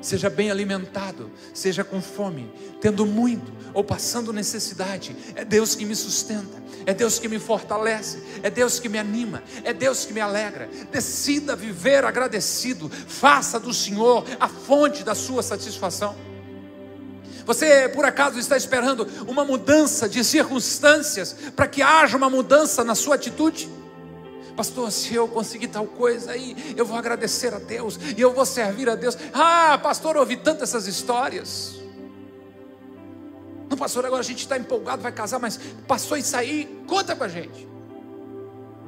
Seja 0.00 0.28
bem 0.28 0.50
alimentado, 0.50 1.30
seja 1.54 1.82
com 1.82 2.02
fome, 2.02 2.52
tendo 2.78 3.06
muito 3.06 3.50
ou 3.72 3.82
passando 3.82 4.34
necessidade, 4.34 5.16
é 5.34 5.46
Deus 5.46 5.74
que 5.74 5.86
me 5.86 5.96
sustenta, 5.96 6.62
é 6.84 6.92
Deus 6.92 7.18
que 7.18 7.26
me 7.26 7.38
fortalece, 7.38 8.22
é 8.42 8.50
Deus 8.50 8.78
que 8.78 8.88
me 8.88 8.98
anima, 8.98 9.42
é 9.64 9.72
Deus 9.72 10.04
que 10.04 10.12
me 10.12 10.20
alegra. 10.20 10.68
Decida 10.92 11.56
viver 11.56 12.04
agradecido, 12.04 12.90
faça 12.90 13.58
do 13.58 13.72
Senhor 13.72 14.26
a 14.38 14.46
fonte 14.46 15.02
da 15.02 15.14
sua 15.14 15.42
satisfação. 15.42 16.14
Você 17.46 17.88
por 17.88 18.04
acaso 18.04 18.38
está 18.38 18.56
esperando 18.56 19.06
uma 19.28 19.44
mudança 19.44 20.08
de 20.08 20.24
circunstâncias 20.24 21.34
para 21.54 21.66
que 21.66 21.82
haja 21.82 22.16
uma 22.16 22.30
mudança 22.30 22.82
na 22.82 22.94
sua 22.94 23.16
atitude? 23.16 23.68
Pastor, 24.56 24.90
se 24.92 25.14
eu 25.14 25.26
conseguir 25.26 25.68
tal 25.68 25.84
coisa 25.84 26.30
aí, 26.30 26.74
eu 26.76 26.86
vou 26.86 26.96
agradecer 26.96 27.52
a 27.52 27.58
Deus 27.58 27.98
e 28.16 28.20
eu 28.20 28.32
vou 28.32 28.46
servir 28.46 28.88
a 28.88 28.94
Deus. 28.94 29.18
Ah, 29.32 29.78
pastor, 29.82 30.16
ouvi 30.16 30.36
tantas 30.36 30.70
essas 30.70 30.86
histórias. 30.86 31.74
Não, 33.68 33.76
pastor, 33.76 34.06
agora 34.06 34.20
a 34.20 34.24
gente 34.24 34.38
está 34.40 34.56
empolgado, 34.56 35.02
vai 35.02 35.10
casar, 35.10 35.40
mas 35.40 35.58
passou 35.88 36.16
isso 36.16 36.36
aí, 36.36 36.82
conta 36.86 37.16
com 37.16 37.24
a 37.24 37.28
gente. 37.28 37.68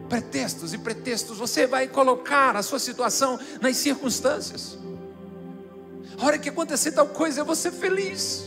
Pretextos 0.09 0.73
e 0.73 0.79
pretextos, 0.79 1.39
você 1.39 1.67
vai 1.67 1.89
colocar 1.89 2.55
a 2.55 2.63
sua 2.63 2.79
situação 2.79 3.39
nas 3.61 3.77
circunstâncias. 3.77 4.79
A 6.19 6.25
hora 6.25 6.39
que 6.39 6.49
acontecer 6.49 6.93
tal 6.93 7.09
coisa, 7.09 7.41
eu 7.41 7.45
vou 7.45 7.55
ser 7.55 7.73
feliz. 7.73 8.45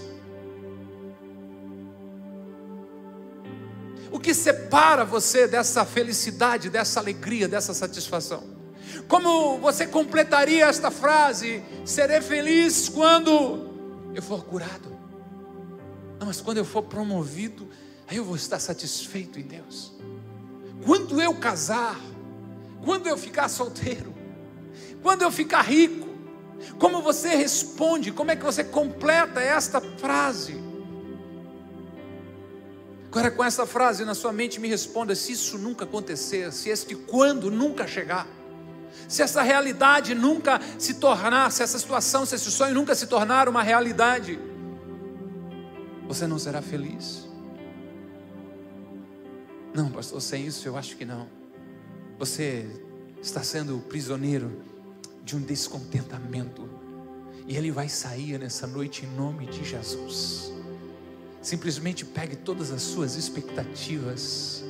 O 4.12 4.20
que 4.20 4.34
separa 4.34 5.06
você 5.06 5.48
dessa 5.48 5.86
felicidade, 5.86 6.70
dessa 6.70 7.00
alegria, 7.00 7.48
dessa 7.48 7.74
satisfação? 7.74 8.44
Como 9.08 9.60
você 9.60 9.86
completaria 9.86 10.66
esta 10.66 10.90
frase? 10.90 11.64
Serei 11.86 12.22
feliz 12.22 12.90
quando 12.90 13.70
eu 14.16 14.22
for 14.22 14.44
curado. 14.46 14.98
Não, 16.20 16.28
mas 16.28 16.42
quando 16.42 16.58
eu 16.58 16.66
for 16.66 16.84
promovido, 16.84 17.70
aí 18.08 18.18
eu 18.18 18.26
vou 18.26 18.36
estar 18.36 18.60
satisfeito 18.60 19.40
em 19.40 19.44
Deus. 19.44 19.94
Quando 20.86 21.22
eu 21.22 21.36
casar, 21.36 22.00
quando 22.84 23.08
eu 23.08 23.18
ficar 23.18 23.48
solteiro, 23.48 24.14
quando 25.04 25.22
eu 25.22 25.32
ficar 25.32 25.62
rico, 25.62 26.09
como 26.78 27.02
você 27.02 27.30
responde? 27.30 28.12
Como 28.12 28.32
é 28.32 28.36
que 28.36 28.44
você 28.44 28.64
completa 28.64 29.40
esta 29.40 29.80
frase? 29.80 30.70
Agora, 33.12 33.32
com 33.32 33.44
essa 33.44 33.66
frase 33.66 34.06
na 34.06 34.14
sua 34.14 34.32
mente, 34.32 34.60
me 34.60 34.68
responda: 34.68 35.16
se 35.16 35.32
isso 35.32 35.58
nunca 35.58 35.84
acontecer, 35.84 36.52
se 36.54 36.70
este 36.70 36.96
quando 36.96 37.50
nunca 37.50 37.88
chegar, 37.88 38.28
se 39.08 39.22
essa 39.22 39.42
realidade 39.42 40.14
nunca 40.14 40.60
se 40.78 40.96
tornar, 40.96 41.52
se 41.52 41.64
essa 41.64 41.80
situação, 41.80 42.26
se 42.26 42.36
esse 42.36 42.52
sonho 42.52 42.76
nunca 42.76 42.94
se 42.94 43.08
tornar 43.08 43.50
uma 43.50 43.64
realidade, 43.64 44.40
você 46.08 46.28
não 46.28 46.38
será 46.38 46.62
feliz. 46.62 47.28
Não, 49.74 49.92
pastor, 49.92 50.22
sem 50.22 50.46
isso 50.46 50.68
eu 50.68 50.78
acho 50.78 50.96
que 50.96 51.06
não. 51.06 51.28
Você 52.18 52.68
está 53.22 53.44
sendo 53.44 53.80
prisioneiro 53.80 54.62
de 55.30 55.36
um 55.36 55.42
descontentamento 55.42 56.68
E 57.48 57.56
ele 57.56 57.72
vai 57.72 57.88
sair 57.88 58.40
nessa 58.40 58.66
noite 58.66 59.06
em 59.06 59.10
nome 59.16 59.46
de 59.46 59.64
Jesus. 59.64 60.52
Simplesmente 61.40 62.04
pegue 62.04 62.36
todas 62.36 62.72
as 62.72 62.82
suas 62.82 63.16
expectativas 63.16 64.64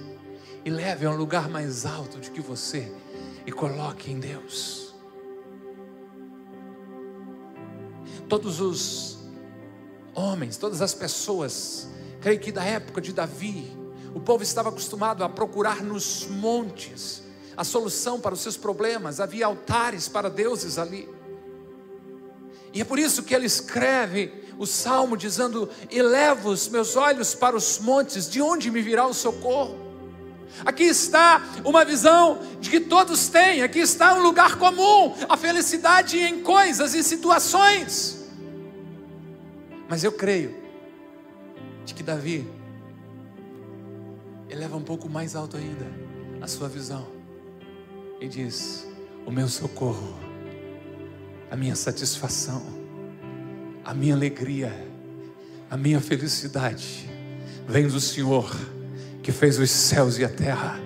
e 0.65 0.69
leve 0.69 1.06
a 1.06 1.12
um 1.12 1.15
lugar 1.15 1.50
mais 1.50 1.86
alto 1.86 2.17
do 2.17 2.30
que 2.32 2.41
você 2.41 2.91
e 3.45 3.52
coloque 3.54 4.12
em 4.12 4.19
Deus. 4.19 4.93
Todos 8.28 8.60
os 8.60 9.17
homens, 10.13 10.58
todas 10.58 10.82
as 10.82 10.93
pessoas, 10.93 11.88
creio 12.22 12.39
que 12.39 12.52
da 12.52 12.63
época 12.63 13.00
de 13.00 13.13
Davi, 13.13 13.76
o 14.13 14.19
povo 14.19 14.43
estava 14.43 14.69
acostumado 14.69 15.24
a 15.24 15.30
procurar 15.30 15.82
nos 15.82 16.28
montes 16.28 17.24
a 17.60 17.63
solução 17.65 18.22
para 18.22 18.34
os 18.34 18.39
seus 18.39 18.56
problemas, 18.56 19.19
havia 19.19 19.45
altares 19.45 20.08
para 20.08 20.30
deuses 20.30 20.80
ali. 20.80 21.10
E 22.74 22.80
é 22.80 22.86
por 22.86 22.98
isso 22.98 23.22
que 23.22 23.36
ele 23.36 23.45
escreve 23.45 24.32
o 24.58 24.65
salmo 24.65 25.17
dizendo: 25.17 25.69
Elevo 25.91 26.52
os 26.52 26.69
meus 26.69 26.95
olhos 26.95 27.36
para 27.36 27.58
os 27.58 27.78
montes, 27.80 28.30
de 28.30 28.41
onde 28.41 28.72
me 28.72 28.82
virá 28.82 29.06
o 29.06 29.13
socorro? 29.13 29.78
Aqui 30.63 30.84
está 30.84 31.43
uma 31.65 31.84
visão 31.84 32.39
de 32.62 32.69
que 32.69 32.80
todos 32.80 33.28
têm, 33.28 33.62
aqui 33.62 33.80
está 33.80 34.13
um 34.13 34.22
lugar 34.22 34.58
comum, 34.58 35.13
a 35.28 35.36
felicidade 35.36 36.17
em 36.17 36.41
coisas 36.41 36.93
e 36.93 37.04
situações. 37.04 38.24
Mas 39.89 40.02
eu 40.06 40.13
creio 40.13 40.56
de 41.84 41.93
que 41.93 42.04
Davi 42.04 42.50
eleva 44.50 44.78
um 44.78 44.84
pouco 44.84 45.10
mais 45.10 45.36
alto 45.36 45.58
ainda 45.58 45.86
a 46.41 46.48
sua 46.48 46.69
visão 46.69 47.18
e 48.19 48.27
diz: 48.27 48.88
O 49.25 49.32
meu 49.32 49.47
socorro, 49.47 50.17
a 51.49 51.55
minha 51.55 51.75
satisfação, 51.75 52.62
a 53.84 53.93
minha 53.93 54.13
alegria, 54.13 54.73
a 55.69 55.77
minha 55.77 55.99
felicidade 55.99 57.10
vem 57.67 57.88
do 57.88 57.99
Senhor 57.99 58.55
que 59.21 59.32
fez 59.32 59.60
os 59.60 59.69
céus 59.69 60.17
e 60.17 60.25
a 60.25 60.29
terra. 60.29 60.79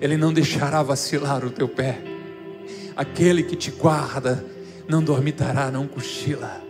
Ele 0.00 0.16
não 0.16 0.32
deixará 0.32 0.82
vacilar 0.82 1.44
o 1.44 1.50
teu 1.50 1.68
pé. 1.68 1.98
Aquele 2.96 3.42
que 3.42 3.56
te 3.56 3.70
guarda 3.70 4.44
não 4.88 5.02
dormitará, 5.02 5.70
não 5.70 5.86
cochila. 5.86 6.62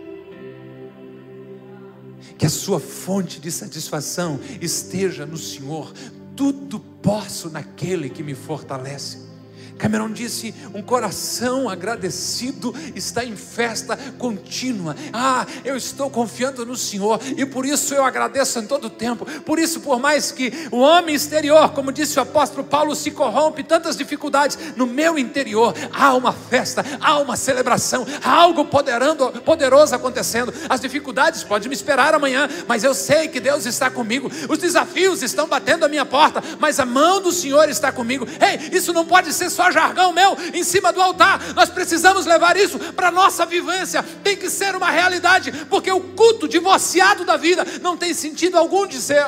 Que 2.37 2.45
a 2.45 2.49
sua 2.49 2.79
fonte 2.79 3.39
de 3.39 3.51
satisfação 3.51 4.39
esteja 4.59 5.25
no 5.25 5.37
Senhor. 5.37 5.93
Tudo 6.35 6.79
posso 6.79 7.49
naquele 7.49 8.09
que 8.09 8.23
me 8.23 8.33
fortalece. 8.33 9.30
Cameron 9.77 10.11
disse: 10.11 10.53
um 10.73 10.81
coração 10.81 11.69
agradecido 11.69 12.73
está 12.95 13.23
em 13.23 13.35
festa 13.35 13.97
contínua. 14.17 14.95
Ah, 15.11 15.45
eu 15.65 15.75
estou 15.75 16.09
confiando 16.09 16.65
no 16.65 16.75
Senhor 16.75 17.19
e 17.37 17.45
por 17.45 17.65
isso 17.65 17.93
eu 17.93 18.05
agradeço 18.05 18.59
em 18.59 18.67
todo 18.67 18.89
tempo. 18.89 19.25
Por 19.41 19.59
isso, 19.59 19.79
por 19.79 19.99
mais 19.99 20.31
que 20.31 20.67
o 20.71 20.77
homem 20.77 21.15
exterior, 21.15 21.71
como 21.71 21.91
disse 21.91 22.19
o 22.19 22.21
apóstolo 22.21 22.63
Paulo, 22.63 22.95
se 22.95 23.11
corrompe, 23.11 23.63
tantas 23.63 23.97
dificuldades, 23.97 24.57
no 24.75 24.85
meu 24.85 25.17
interior 25.17 25.73
há 25.91 26.13
uma 26.13 26.31
festa, 26.33 26.85
há 26.99 27.17
uma 27.19 27.35
celebração, 27.35 28.05
há 28.23 28.31
algo 28.31 28.65
poderando, 28.65 29.31
poderoso 29.41 29.95
acontecendo. 29.95 30.53
As 30.69 30.79
dificuldades 30.79 31.43
podem 31.43 31.69
me 31.69 31.75
esperar 31.75 32.13
amanhã, 32.13 32.47
mas 32.67 32.83
eu 32.83 32.93
sei 32.93 33.27
que 33.27 33.39
Deus 33.39 33.65
está 33.65 33.89
comigo. 33.89 34.31
Os 34.49 34.57
desafios 34.57 35.23
estão 35.23 35.47
batendo 35.47 35.85
a 35.85 35.89
minha 35.89 36.05
porta, 36.05 36.43
mas 36.59 36.79
a 36.79 36.85
mão 36.85 37.21
do 37.21 37.31
Senhor 37.31 37.69
está 37.69 37.91
comigo. 37.91 38.27
Ei, 38.39 38.77
isso 38.77 38.93
não 38.93 39.05
pode 39.05 39.33
ser 39.33 39.49
só 39.49 39.70
jargão 39.71 40.13
meu 40.13 40.37
em 40.53 40.63
cima 40.63 40.91
do 40.91 41.01
altar. 41.01 41.53
Nós 41.53 41.69
precisamos 41.69 42.25
levar 42.25 42.57
isso 42.57 42.77
para 42.93 43.07
a 43.07 43.11
nossa 43.11 43.45
vivência. 43.45 44.03
Tem 44.23 44.35
que 44.35 44.49
ser 44.49 44.75
uma 44.75 44.89
realidade, 44.89 45.51
porque 45.69 45.91
o 45.91 46.01
culto 46.13 46.47
divorciado 46.47 47.25
da 47.25 47.37
vida 47.37 47.65
não 47.81 47.95
tem 47.95 48.13
sentido 48.13 48.57
algum 48.57 48.85
de 48.85 49.01
ser. 49.01 49.25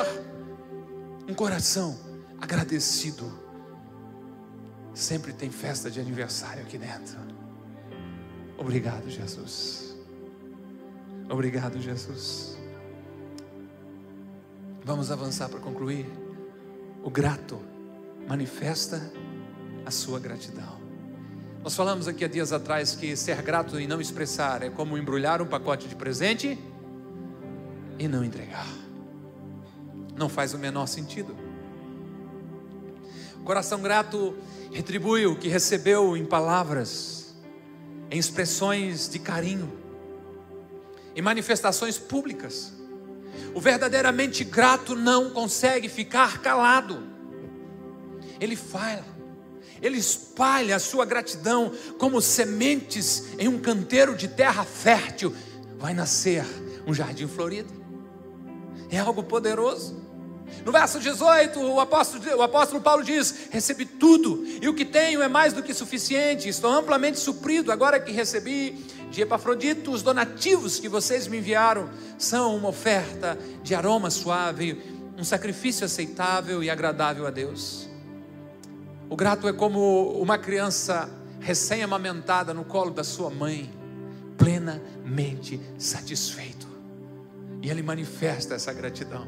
Um 1.28 1.34
coração 1.34 1.98
agradecido 2.40 3.32
sempre 4.92 5.32
tem 5.32 5.50
festa 5.50 5.90
de 5.90 6.00
aniversário 6.00 6.62
aqui 6.62 6.78
dentro. 6.78 7.18
Obrigado, 8.56 9.10
Jesus. 9.10 9.96
Obrigado, 11.28 11.80
Jesus. 11.80 12.56
Vamos 14.84 15.10
avançar 15.10 15.48
para 15.48 15.58
concluir. 15.58 16.06
O 17.02 17.10
grato 17.10 17.60
manifesta 18.28 19.12
a 19.84 19.90
sua 19.90 20.18
gratidão. 20.18 20.82
Nós 21.62 21.74
falamos 21.74 22.06
aqui 22.06 22.24
há 22.24 22.28
dias 22.28 22.52
atrás 22.52 22.94
que 22.94 23.16
ser 23.16 23.40
grato 23.40 23.80
e 23.80 23.86
não 23.86 24.00
expressar 24.00 24.62
é 24.62 24.68
como 24.68 24.98
embrulhar 24.98 25.40
um 25.40 25.46
pacote 25.46 25.88
de 25.88 25.94
presente 25.94 26.58
e 27.98 28.06
não 28.06 28.22
entregar. 28.22 28.68
Não 30.14 30.28
faz 30.28 30.52
o 30.52 30.58
menor 30.58 30.86
sentido. 30.86 31.34
O 33.36 33.44
coração 33.44 33.80
grato 33.80 34.36
retribui 34.72 35.26
o 35.26 35.36
que 35.36 35.48
recebeu 35.48 36.16
em 36.16 36.24
palavras, 36.24 37.34
em 38.10 38.18
expressões 38.18 39.08
de 39.08 39.18
carinho, 39.18 39.72
em 41.16 41.22
manifestações 41.22 41.98
públicas. 41.98 42.72
O 43.54 43.60
verdadeiramente 43.60 44.44
grato 44.44 44.94
não 44.94 45.30
consegue 45.30 45.88
ficar 45.88 46.42
calado. 46.42 47.06
Ele 48.40 48.56
fala, 48.56 49.13
ele 49.84 49.98
espalha 49.98 50.76
a 50.76 50.78
sua 50.78 51.04
gratidão 51.04 51.70
como 51.98 52.20
sementes 52.20 53.24
em 53.38 53.48
um 53.48 53.58
canteiro 53.58 54.16
de 54.16 54.26
terra 54.26 54.64
fértil. 54.64 55.34
Vai 55.78 55.92
nascer 55.92 56.42
um 56.86 56.94
jardim 56.94 57.28
florido. 57.28 57.70
É 58.90 58.98
algo 58.98 59.22
poderoso. 59.22 60.02
No 60.64 60.72
verso 60.72 60.98
18, 60.98 61.60
o 61.60 61.80
apóstolo, 61.80 62.36
o 62.36 62.42
apóstolo 62.42 62.80
Paulo 62.80 63.04
diz: 63.04 63.48
Recebi 63.50 63.84
tudo, 63.84 64.46
e 64.62 64.66
o 64.66 64.74
que 64.74 64.86
tenho 64.86 65.20
é 65.20 65.28
mais 65.28 65.52
do 65.52 65.62
que 65.62 65.74
suficiente, 65.74 66.48
estou 66.48 66.70
amplamente 66.70 67.18
suprido. 67.18 67.70
Agora 67.70 68.00
que 68.00 68.10
recebi 68.10 68.86
de 69.10 69.20
Epafrodito 69.20 69.90
os 69.90 70.02
donativos 70.02 70.80
que 70.80 70.88
vocês 70.88 71.26
me 71.26 71.38
enviaram, 71.38 71.90
são 72.18 72.56
uma 72.56 72.70
oferta 72.70 73.38
de 73.62 73.74
aroma 73.74 74.10
suave, 74.10 74.82
um 75.18 75.24
sacrifício 75.24 75.84
aceitável 75.84 76.62
e 76.62 76.70
agradável 76.70 77.26
a 77.26 77.30
Deus. 77.30 77.93
O 79.08 79.16
grato 79.16 79.46
é 79.46 79.52
como 79.52 80.10
uma 80.20 80.38
criança 80.38 81.08
recém-amamentada 81.40 82.54
no 82.54 82.64
colo 82.64 82.90
da 82.90 83.04
sua 83.04 83.30
mãe, 83.30 83.70
plenamente 84.36 85.60
satisfeito. 85.78 86.66
E 87.62 87.70
ele 87.70 87.82
manifesta 87.82 88.54
essa 88.54 88.72
gratidão. 88.72 89.26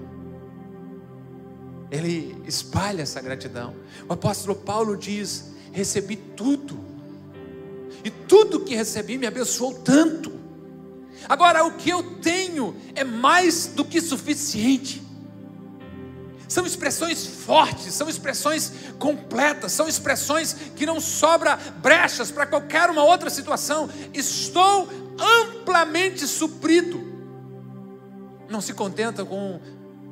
Ele 1.90 2.42
espalha 2.46 3.02
essa 3.02 3.20
gratidão. 3.20 3.74
O 4.08 4.12
apóstolo 4.12 4.56
Paulo 4.56 4.96
diz: 4.96 5.52
Recebi 5.72 6.16
tudo, 6.16 6.78
e 8.04 8.10
tudo 8.10 8.60
que 8.60 8.74
recebi 8.74 9.18
me 9.18 9.26
abençoou 9.26 9.74
tanto. 9.74 10.32
Agora, 11.28 11.64
o 11.64 11.76
que 11.76 11.90
eu 11.90 12.02
tenho 12.20 12.74
é 12.94 13.04
mais 13.04 13.66
do 13.66 13.84
que 13.84 14.00
suficiente. 14.00 15.05
São 16.48 16.64
expressões 16.64 17.26
fortes, 17.26 17.92
são 17.92 18.08
expressões 18.08 18.72
completas, 18.98 19.72
são 19.72 19.88
expressões 19.88 20.54
que 20.76 20.86
não 20.86 21.00
sobra 21.00 21.56
brechas 21.56 22.30
para 22.30 22.46
qualquer 22.46 22.88
uma 22.88 23.02
outra 23.02 23.28
situação. 23.30 23.90
Estou 24.14 24.88
amplamente 25.18 26.26
suprido. 26.26 27.04
Não 28.48 28.60
se 28.60 28.72
contenta 28.72 29.24
com 29.24 29.60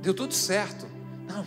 deu 0.00 0.12
tudo 0.12 0.34
certo. 0.34 0.86
Não, 1.26 1.46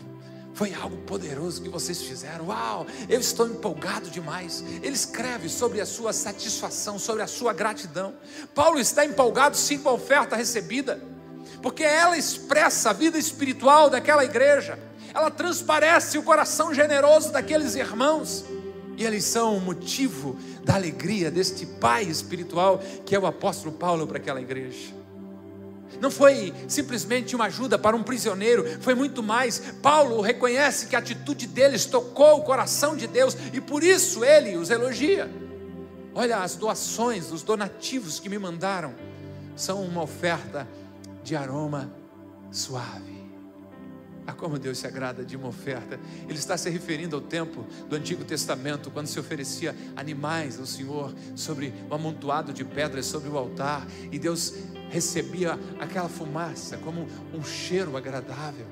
foi 0.54 0.74
algo 0.74 0.98
poderoso 0.98 1.62
que 1.62 1.70
vocês 1.70 2.02
fizeram. 2.02 2.48
Uau, 2.48 2.88
eu 3.10 3.20
estou 3.20 3.46
empolgado 3.46 4.10
demais. 4.10 4.64
Ele 4.82 4.96
escreve 4.96 5.50
sobre 5.50 5.82
a 5.82 5.86
sua 5.86 6.14
satisfação, 6.14 6.98
sobre 6.98 7.22
a 7.22 7.28
sua 7.28 7.52
gratidão. 7.52 8.16
Paulo 8.56 8.80
está 8.80 9.06
empolgado 9.06 9.58
sim 9.58 9.80
com 9.80 9.90
a 9.90 9.94
oferta 9.94 10.36
recebida 10.36 11.17
porque 11.62 11.84
ela 11.84 12.18
expressa 12.18 12.92
a 12.92 12.94
vida 12.94 13.18
espiritual 13.18 13.90
daquela 13.90 14.24
igreja, 14.24 14.78
ela 15.14 15.32
transparece 15.32 16.18
o 16.18 16.24
coração 16.24 16.74
generoso 16.74 17.32
daqueles 17.32 17.76
irmãos, 17.76 18.46
e 18.96 19.06
eles 19.06 19.26
são 19.26 19.58
o 19.58 19.62
motivo 19.62 20.38
da 20.64 20.76
alegria 20.76 21.30
deste 21.30 21.66
pai 21.66 22.04
espiritual 22.04 22.82
que 23.06 23.16
é 23.16 23.20
o 23.20 23.28
apóstolo 23.28 23.72
Paulo 23.72 24.08
para 24.08 24.18
aquela 24.18 24.42
igreja. 24.42 24.98
Não 26.02 26.12
foi 26.12 26.54
simplesmente 26.68 27.36
uma 27.36 27.46
ajuda 27.46 27.78
para 27.80 27.96
um 27.96 28.04
prisioneiro, 28.04 28.66
foi 28.82 28.94
muito 28.94 29.24
mais. 29.24 29.60
Paulo 29.82 30.22
reconhece 30.22 30.88
que 30.88 30.96
a 30.96 31.00
atitude 31.00 31.48
deles 31.48 31.86
tocou 31.86 32.38
o 32.38 32.44
coração 32.44 32.96
de 32.96 33.08
Deus 33.08 33.36
e 33.54 33.62
por 33.62 33.84
isso 33.84 34.24
ele 34.24 34.58
os 34.58 34.70
elogia. 34.70 35.30
Olha, 36.14 36.38
as 36.38 36.56
doações, 36.56 37.32
os 37.32 37.42
donativos 37.42 38.20
que 38.20 38.30
me 38.30 38.38
mandaram 38.38 38.94
são 39.56 39.82
uma 39.84 40.04
oferta 40.04 40.68
de 41.28 41.36
aroma 41.36 41.94
suave. 42.50 43.28
Ah, 44.26 44.32
como 44.32 44.58
Deus 44.58 44.78
se 44.78 44.88
agrada 44.88 45.26
de 45.26 45.36
uma 45.36 45.50
oferta. 45.50 46.00
Ele 46.24 46.40
está 46.40 46.58
se 46.58 46.70
referindo 46.70 47.18
ao 47.18 47.22
tempo 47.22 47.66
do 47.90 47.98
Antigo 47.98 48.24
Testamento, 48.24 48.90
quando 48.90 49.08
se 49.08 49.20
oferecia 49.20 49.76
animais 49.94 50.58
ao 50.58 50.66
Senhor 50.66 51.14
sobre 51.36 51.74
o 51.90 51.94
amontoado 51.94 52.54
de 52.54 52.64
pedras 52.64 53.08
sobre 53.08 53.28
o 53.28 53.38
altar, 53.38 53.86
e 54.10 54.18
Deus 54.18 54.54
recebia 54.90 55.60
aquela 55.82 56.08
fumaça 56.08 56.78
como 56.78 57.06
um 57.34 57.44
cheiro 57.44 57.98
agradável. 57.98 58.66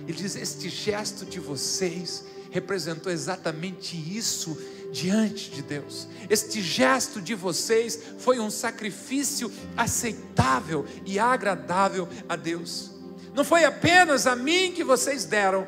Ele 0.00 0.18
diz: 0.18 0.34
Este 0.34 0.68
gesto 0.68 1.24
de 1.24 1.38
vocês 1.38 2.24
representou 2.50 3.12
exatamente 3.12 3.96
isso 3.96 4.58
diante 4.94 5.50
de 5.50 5.60
Deus. 5.60 6.06
Este 6.30 6.62
gesto 6.62 7.20
de 7.20 7.34
vocês 7.34 7.98
foi 8.18 8.38
um 8.38 8.48
sacrifício 8.48 9.50
aceitável 9.76 10.86
e 11.04 11.18
agradável 11.18 12.08
a 12.28 12.36
Deus. 12.36 12.92
Não 13.34 13.44
foi 13.44 13.64
apenas 13.64 14.24
a 14.28 14.36
mim 14.36 14.70
que 14.72 14.84
vocês 14.84 15.24
deram, 15.24 15.66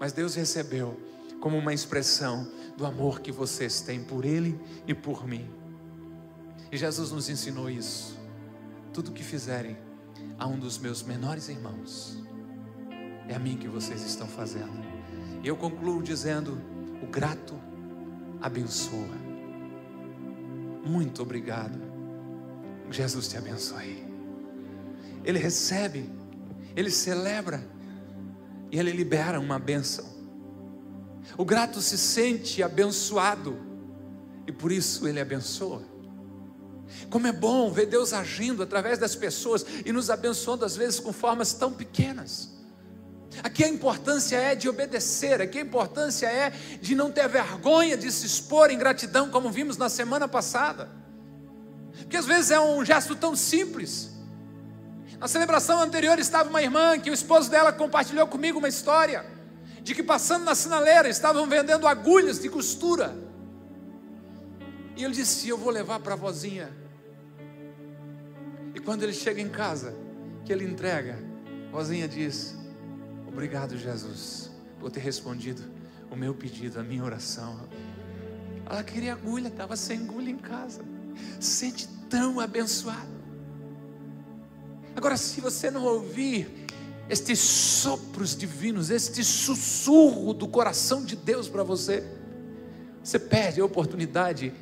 mas 0.00 0.12
Deus 0.12 0.34
recebeu 0.34 0.98
como 1.40 1.58
uma 1.58 1.74
expressão 1.74 2.50
do 2.74 2.86
amor 2.86 3.20
que 3.20 3.30
vocês 3.30 3.82
têm 3.82 4.02
por 4.02 4.24
Ele 4.24 4.58
e 4.88 4.94
por 4.94 5.28
mim. 5.28 5.46
E 6.72 6.78
Jesus 6.78 7.12
nos 7.12 7.28
ensinou 7.28 7.68
isso. 7.68 8.18
Tudo 8.94 9.12
que 9.12 9.22
fizerem 9.22 9.76
a 10.38 10.46
um 10.46 10.58
dos 10.58 10.78
meus 10.78 11.02
menores 11.02 11.50
irmãos, 11.50 12.16
é 13.28 13.34
a 13.34 13.38
mim 13.38 13.58
que 13.58 13.68
vocês 13.68 14.02
estão 14.02 14.26
fazendo. 14.26 14.82
E 15.42 15.46
eu 15.46 15.54
concluo 15.54 16.02
dizendo: 16.02 16.58
o 17.02 17.06
grato 17.06 17.54
abençoa. 18.40 19.24
Muito 20.84 21.22
obrigado. 21.22 21.78
Jesus 22.90 23.28
te 23.28 23.36
abençoe. 23.36 24.04
Ele 25.24 25.38
recebe, 25.38 26.10
ele 26.76 26.90
celebra 26.90 27.66
e 28.70 28.78
ele 28.78 28.92
libera 28.92 29.40
uma 29.40 29.58
bênção. 29.58 30.04
O 31.36 31.44
grato 31.44 31.80
se 31.80 31.96
sente 31.96 32.62
abençoado 32.62 33.56
e 34.46 34.52
por 34.52 34.70
isso 34.70 35.08
ele 35.08 35.20
abençoa. 35.20 35.82
Como 37.08 37.26
é 37.26 37.32
bom 37.32 37.72
ver 37.72 37.86
Deus 37.86 38.12
agindo 38.12 38.62
através 38.62 38.98
das 38.98 39.16
pessoas 39.16 39.64
e 39.84 39.92
nos 39.92 40.10
abençoando 40.10 40.64
às 40.64 40.76
vezes 40.76 41.00
com 41.00 41.12
formas 41.12 41.54
tão 41.54 41.72
pequenas. 41.72 42.53
Aqui 43.42 43.64
a 43.64 43.68
importância 43.68 44.36
é 44.36 44.54
de 44.54 44.68
obedecer, 44.68 45.40
aqui 45.40 45.58
a 45.58 45.62
importância 45.62 46.26
é 46.26 46.50
de 46.80 46.94
não 46.94 47.10
ter 47.10 47.28
vergonha 47.28 47.96
de 47.96 48.10
se 48.10 48.26
expor 48.26 48.70
em 48.70 48.78
gratidão, 48.78 49.30
como 49.30 49.50
vimos 49.50 49.76
na 49.76 49.88
semana 49.88 50.28
passada. 50.28 50.88
Porque 51.98 52.16
às 52.16 52.26
vezes 52.26 52.50
é 52.50 52.60
um 52.60 52.84
gesto 52.84 53.14
tão 53.14 53.34
simples. 53.34 54.10
Na 55.18 55.28
celebração 55.28 55.80
anterior 55.80 56.18
estava 56.18 56.48
uma 56.48 56.62
irmã 56.62 56.98
que 56.98 57.10
o 57.10 57.14
esposo 57.14 57.50
dela 57.50 57.72
compartilhou 57.72 58.26
comigo 58.26 58.58
uma 58.58 58.68
história 58.68 59.24
de 59.82 59.94
que 59.94 60.02
passando 60.02 60.44
na 60.44 60.54
sinaleira 60.54 61.08
estavam 61.08 61.46
vendendo 61.46 61.86
agulhas 61.86 62.40
de 62.40 62.48
costura. 62.48 63.14
E 64.96 65.04
ele 65.04 65.14
disse: 65.14 65.48
Eu 65.48 65.58
vou 65.58 65.70
levar 65.70 66.00
para 66.00 66.14
a 66.14 66.16
vozinha. 66.16 66.70
E 68.74 68.80
quando 68.80 69.02
ele 69.02 69.12
chega 69.12 69.40
em 69.40 69.48
casa, 69.48 69.94
que 70.44 70.52
ele 70.52 70.64
entrega, 70.64 71.18
a 71.68 71.70
vozinha 71.70 72.08
diz: 72.08 72.56
Obrigado, 73.34 73.76
Jesus, 73.76 74.48
por 74.78 74.92
ter 74.92 75.00
respondido 75.00 75.60
o 76.08 76.14
meu 76.14 76.32
pedido, 76.32 76.78
a 76.78 76.84
minha 76.84 77.02
oração. 77.02 77.68
Ela 78.64 78.84
queria 78.84 79.12
agulha, 79.12 79.48
estava 79.48 79.76
sem 79.76 79.98
agulha 79.98 80.30
em 80.30 80.38
casa. 80.38 80.82
Sente 81.40 81.88
tão 82.08 82.38
abençoado. 82.38 83.12
Agora, 84.94 85.16
se 85.16 85.40
você 85.40 85.68
não 85.68 85.82
ouvir 85.82 86.64
estes 87.10 87.40
sopros 87.40 88.36
divinos, 88.36 88.88
este 88.88 89.24
sussurro 89.24 90.32
do 90.32 90.46
coração 90.46 91.04
de 91.04 91.16
Deus 91.16 91.48
para 91.48 91.64
você, 91.64 92.04
você 93.02 93.18
perde 93.18 93.60
a 93.60 93.64
oportunidade 93.64 94.54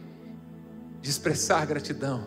de 1.03 1.11
expressar 1.11 1.67
gratidão 1.67 2.27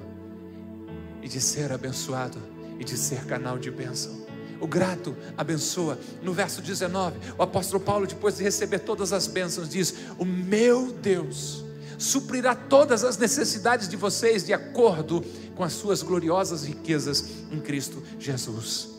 e 1.23 1.27
de 1.27 1.41
ser 1.41 1.71
abençoado 1.71 2.37
e 2.79 2.83
de 2.83 2.95
ser 2.95 3.25
canal 3.25 3.57
de 3.57 3.71
bênção. 3.71 4.24
O 4.65 4.67
grato 4.67 5.15
abençoa. 5.37 5.99
No 6.23 6.33
verso 6.33 6.59
19, 6.59 7.19
o 7.37 7.43
apóstolo 7.43 7.79
Paulo, 7.79 8.07
depois 8.07 8.37
de 8.37 8.43
receber 8.43 8.79
todas 8.79 9.13
as 9.13 9.27
bênçãos, 9.27 9.69
diz: 9.69 9.93
O 10.17 10.25
meu 10.25 10.91
Deus 10.91 11.63
suprirá 11.99 12.55
todas 12.55 13.03
as 13.03 13.15
necessidades 13.15 13.87
de 13.87 13.95
vocês 13.95 14.43
de 14.43 14.53
acordo 14.53 15.23
com 15.55 15.63
as 15.63 15.73
suas 15.73 16.01
gloriosas 16.01 16.63
riquezas 16.63 17.25
em 17.51 17.59
Cristo 17.59 18.01
Jesus. 18.17 18.89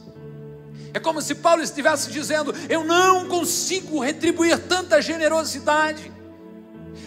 É 0.95 1.01
como 1.01 1.21
se 1.21 1.35
Paulo 1.35 1.65
estivesse 1.65 2.13
dizendo: 2.13 2.55
Eu 2.69 2.85
não 2.85 3.27
consigo 3.27 3.99
retribuir 3.99 4.57
tanta 4.69 5.03
generosidade, 5.03 6.13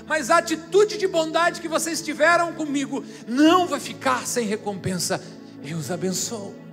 mas 0.05 0.29
a 0.29 0.39
atitude 0.39 0.97
de 0.97 1.07
bondade 1.07 1.61
que 1.61 1.69
vocês 1.69 2.01
tiveram 2.01 2.51
comigo 2.51 3.05
não 3.25 3.65
vai 3.67 3.79
ficar 3.79 4.27
sem 4.27 4.45
recompensa. 4.45 5.23
Eu 5.63 5.77
os 5.77 5.89
abençoo. 5.89 6.68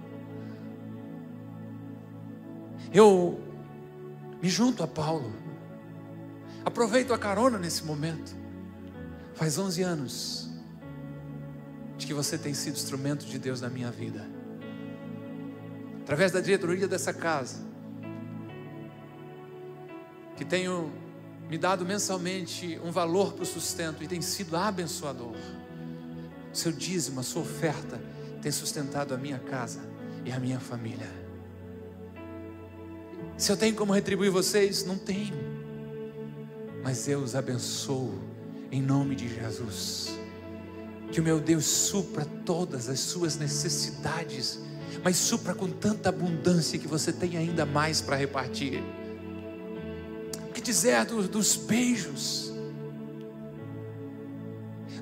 Eu 2.96 3.38
me 4.40 4.48
junto 4.48 4.82
a 4.82 4.86
Paulo. 4.86 5.30
Aproveito 6.64 7.12
a 7.12 7.18
carona 7.18 7.58
nesse 7.58 7.84
momento. 7.84 8.34
Faz 9.34 9.58
11 9.58 9.82
anos 9.82 10.48
de 11.98 12.06
que 12.06 12.14
você 12.14 12.38
tem 12.38 12.54
sido 12.54 12.72
instrumento 12.72 13.26
de 13.26 13.38
Deus 13.38 13.60
na 13.60 13.68
minha 13.68 13.90
vida. 13.90 14.26
Através 16.00 16.32
da 16.32 16.40
diretoria 16.40 16.88
dessa 16.88 17.12
casa, 17.12 17.58
que 20.34 20.44
tenho 20.46 20.90
me 21.50 21.58
dado 21.58 21.84
mensalmente 21.84 22.80
um 22.82 22.90
valor 22.90 23.34
para 23.34 23.42
o 23.42 23.46
sustento 23.46 24.02
e 24.02 24.08
tem 24.08 24.22
sido 24.22 24.56
abençoador. 24.56 25.36
Seu 26.50 26.72
dízimo, 26.72 27.20
a 27.20 27.22
sua 27.22 27.42
oferta 27.42 28.00
tem 28.40 28.50
sustentado 28.50 29.12
a 29.12 29.18
minha 29.18 29.38
casa 29.38 29.82
e 30.24 30.32
a 30.32 30.40
minha 30.40 30.58
família. 30.58 31.25
Se 33.36 33.52
eu 33.52 33.56
tenho 33.56 33.74
como 33.74 33.92
retribuir 33.92 34.30
vocês, 34.30 34.84
não 34.84 34.96
tenho. 34.96 35.34
Mas 36.82 37.06
eu 37.06 37.20
os 37.20 37.34
abençoo 37.34 38.14
em 38.72 38.80
nome 38.80 39.14
de 39.14 39.28
Jesus. 39.28 40.16
Que 41.12 41.20
o 41.20 41.22
meu 41.22 41.38
Deus 41.38 41.66
supra 41.66 42.24
todas 42.44 42.88
as 42.88 42.98
suas 42.98 43.36
necessidades, 43.36 44.58
mas 45.04 45.16
supra 45.16 45.54
com 45.54 45.68
tanta 45.68 46.08
abundância 46.08 46.78
que 46.78 46.88
você 46.88 47.12
tem 47.12 47.36
ainda 47.36 47.66
mais 47.66 48.00
para 48.00 48.16
repartir. 48.16 48.82
O 50.48 50.52
que 50.52 50.62
dizer 50.62 51.04
dos, 51.04 51.28
dos 51.28 51.56
beijos, 51.56 52.52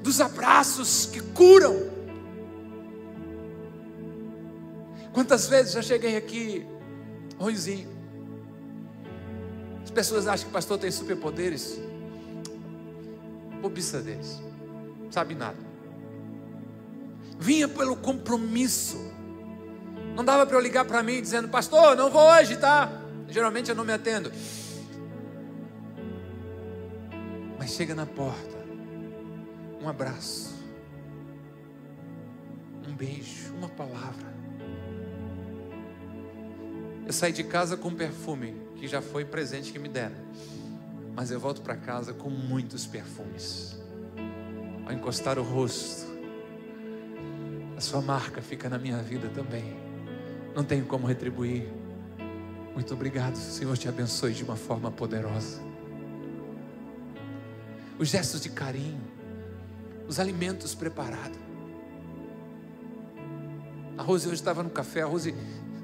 dos 0.03 0.21
abraços 0.21 1.07
que 1.07 1.21
curam? 1.21 1.95
Quantas 5.13 5.47
vezes 5.47 5.73
já 5.73 5.81
cheguei 5.81 6.17
aqui, 6.17 6.67
Ruizinho, 7.39 7.94
pessoas 9.95 10.27
acham 10.27 10.45
que 10.45 10.51
o 10.51 10.53
pastor 10.53 10.79
tem 10.79 10.91
superpoderes. 10.91 11.81
Bobiça 13.63 14.03
deles. 14.03 14.43
Sabe 15.11 15.35
nada. 15.35 15.57
Vinha 17.39 17.69
pelo 17.69 17.97
compromisso. 17.97 18.99
Não 20.15 20.25
dava 20.25 20.47
para 20.47 20.57
eu 20.57 20.61
ligar 20.61 20.85
para 20.85 21.03
mim 21.03 21.21
dizendo, 21.21 21.49
pastor, 21.49 21.97
não 21.97 22.11
vou 22.11 22.23
hoje, 22.23 22.57
tá? 22.57 22.91
Geralmente 23.29 23.71
eu 23.71 23.75
não 23.75 23.85
me 23.85 23.93
atendo. 23.93 24.31
Mas 27.59 27.71
chega 27.71 27.95
na 27.95 28.05
porta, 28.05 28.57
um 29.81 29.89
abraço, 29.89 30.55
um 32.87 32.95
beijo, 32.95 33.55
uma 33.55 33.69
palavra. 33.69 34.34
Eu 37.07 37.13
saí 37.13 37.33
de 37.33 37.45
casa 37.45 37.77
com 37.77 37.91
perfume 37.95 38.55
que 38.77 38.89
já 38.89 39.03
foi 39.03 39.25
presente 39.25 39.71
que 39.71 39.79
me 39.79 39.89
deram. 39.89 40.17
Mas 41.15 41.31
eu 41.31 41.39
volto 41.39 41.61
para 41.61 41.77
casa 41.77 42.15
com 42.15 42.31
muitos 42.31 42.87
perfumes. 42.87 43.79
Ao 44.87 44.93
encostar 44.93 45.39
o 45.39 45.43
rosto, 45.43 46.07
a 47.77 47.81
sua 47.81 48.01
marca 48.01 48.41
fica 48.41 48.69
na 48.69 48.79
minha 48.79 48.99
vida 49.03 49.29
também. 49.29 49.77
Não 50.55 50.65
tenho 50.65 50.87
como 50.87 51.07
retribuir. 51.07 51.69
Muito 52.73 52.95
obrigado. 52.95 53.37
Senhor 53.37 53.77
te 53.77 53.89
abençoe 53.89 54.33
de 54.33 54.43
uma 54.43 54.57
forma 54.57 54.91
poderosa. 54.91 55.61
Os 57.99 58.09
gestos 58.09 58.41
de 58.41 58.49
carinho, 58.49 59.01
os 60.09 60.19
alimentos 60.19 60.75
preparados. 60.75 61.39
A 63.97 64.03
Rose 64.03 64.27
hoje 64.27 64.37
estava 64.37 64.63
no 64.63 64.71
café, 64.71 65.03
a 65.03 65.07
Rose 65.07 65.35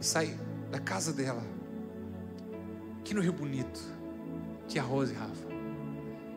sai 0.00 0.36
da 0.70 0.78
casa 0.78 1.12
dela, 1.12 1.42
aqui 3.00 3.12
no 3.12 3.20
Rio 3.20 3.32
Bonito, 3.32 3.80
tia 4.68 4.82
Rose 4.82 5.12
Rafa. 5.12 5.48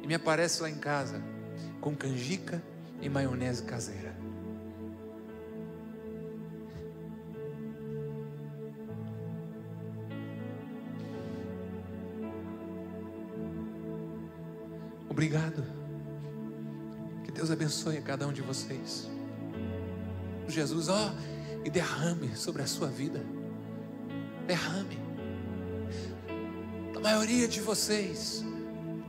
E 0.01 0.07
me 0.07 0.15
aparece 0.15 0.61
lá 0.61 0.69
em 0.69 0.77
casa 0.77 1.21
com 1.79 1.95
canjica 1.95 2.61
e 2.99 3.07
maionese 3.07 3.63
caseira. 3.63 4.13
Obrigado. 15.09 15.63
Que 17.23 17.31
Deus 17.31 17.51
abençoe 17.51 17.97
a 17.97 18.01
cada 18.01 18.27
um 18.27 18.33
de 18.33 18.41
vocês. 18.41 19.09
Jesus, 20.47 20.89
ó, 20.89 21.13
e 21.63 21.69
derrame 21.69 22.35
sobre 22.35 22.61
a 22.61 22.67
sua 22.67 22.87
vida 22.87 23.23
Derrame. 24.45 24.99
A 26.95 26.99
maioria 26.99 27.47
de 27.47 27.61
vocês 27.61 28.43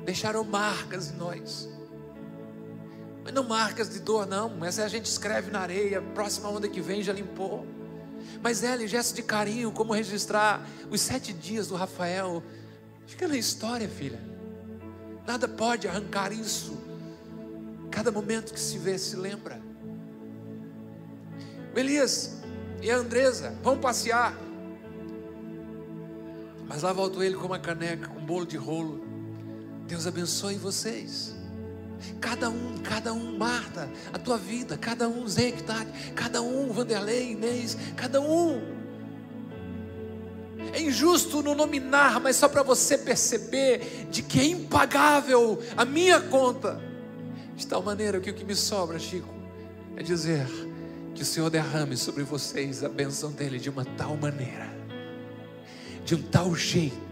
deixaram 0.04 0.44
marcas 0.44 1.10
em 1.10 1.16
nós. 1.16 1.68
Mas 3.24 3.32
não 3.32 3.44
marcas 3.44 3.88
de 3.88 4.00
dor, 4.00 4.26
não. 4.26 4.62
Essa 4.64 4.84
a 4.84 4.88
gente 4.88 5.06
escreve 5.06 5.50
na 5.50 5.60
areia, 5.60 6.02
próxima 6.02 6.48
onda 6.48 6.68
que 6.68 6.80
vem 6.80 7.02
já 7.02 7.12
limpou. 7.12 7.66
Mas 8.42 8.62
é, 8.62 8.86
gesto 8.86 9.14
de 9.14 9.22
carinho, 9.22 9.72
como 9.72 9.92
registrar 9.92 10.66
os 10.90 11.00
sete 11.00 11.32
dias 11.32 11.68
do 11.68 11.74
Rafael. 11.74 12.42
Fica 13.06 13.26
na 13.26 13.36
história, 13.36 13.88
filha. 13.88 14.20
Nada 15.26 15.48
pode 15.48 15.88
arrancar 15.88 16.32
isso. 16.32 16.76
Cada 17.90 18.12
momento 18.12 18.52
que 18.52 18.60
se 18.60 18.76
vê, 18.76 18.98
se 18.98 19.16
lembra. 19.16 19.60
Elias 21.74 22.40
e 22.82 22.90
a 22.90 22.96
Andresa 22.96 23.56
vão 23.62 23.78
passear. 23.78 24.36
Mas 26.74 26.82
lá 26.82 26.92
voltou 26.92 27.22
ele 27.22 27.36
com 27.36 27.46
uma 27.46 27.58
caneca, 27.60 28.08
com 28.08 28.18
um 28.18 28.26
bolo 28.26 28.44
de 28.44 28.56
rolo. 28.56 29.00
Deus 29.86 30.08
abençoe 30.08 30.56
vocês. 30.56 31.32
Cada 32.20 32.50
um, 32.50 32.78
cada 32.78 33.12
um, 33.12 33.38
Marta, 33.38 33.88
a 34.12 34.18
tua 34.18 34.36
vida, 34.36 34.76
cada 34.76 35.08
um, 35.08 35.24
Zé 35.28 35.52
cada 36.16 36.42
um, 36.42 36.72
Vanderlei, 36.72 37.30
Inês, 37.30 37.78
cada 37.94 38.20
um. 38.20 38.60
É 40.72 40.80
injusto 40.80 41.44
não 41.44 41.54
nominar, 41.54 42.18
mas 42.18 42.34
só 42.34 42.48
para 42.48 42.64
você 42.64 42.98
perceber 42.98 44.08
de 44.10 44.24
que 44.24 44.40
é 44.40 44.44
impagável 44.46 45.62
a 45.76 45.84
minha 45.84 46.18
conta. 46.18 46.82
De 47.54 47.64
tal 47.68 47.84
maneira 47.84 48.18
que 48.18 48.30
o 48.30 48.34
que 48.34 48.44
me 48.44 48.56
sobra, 48.56 48.98
Chico, 48.98 49.32
é 49.96 50.02
dizer 50.02 50.44
que 51.14 51.22
o 51.22 51.24
Senhor 51.24 51.48
derrame 51.50 51.96
sobre 51.96 52.24
vocês 52.24 52.82
a 52.82 52.88
bênção 52.88 53.30
dele 53.30 53.60
de 53.60 53.70
uma 53.70 53.84
tal 53.84 54.16
maneira, 54.16 54.68
de 56.04 56.14
um 56.14 56.22
tal 56.22 56.54
jeito, 56.54 57.04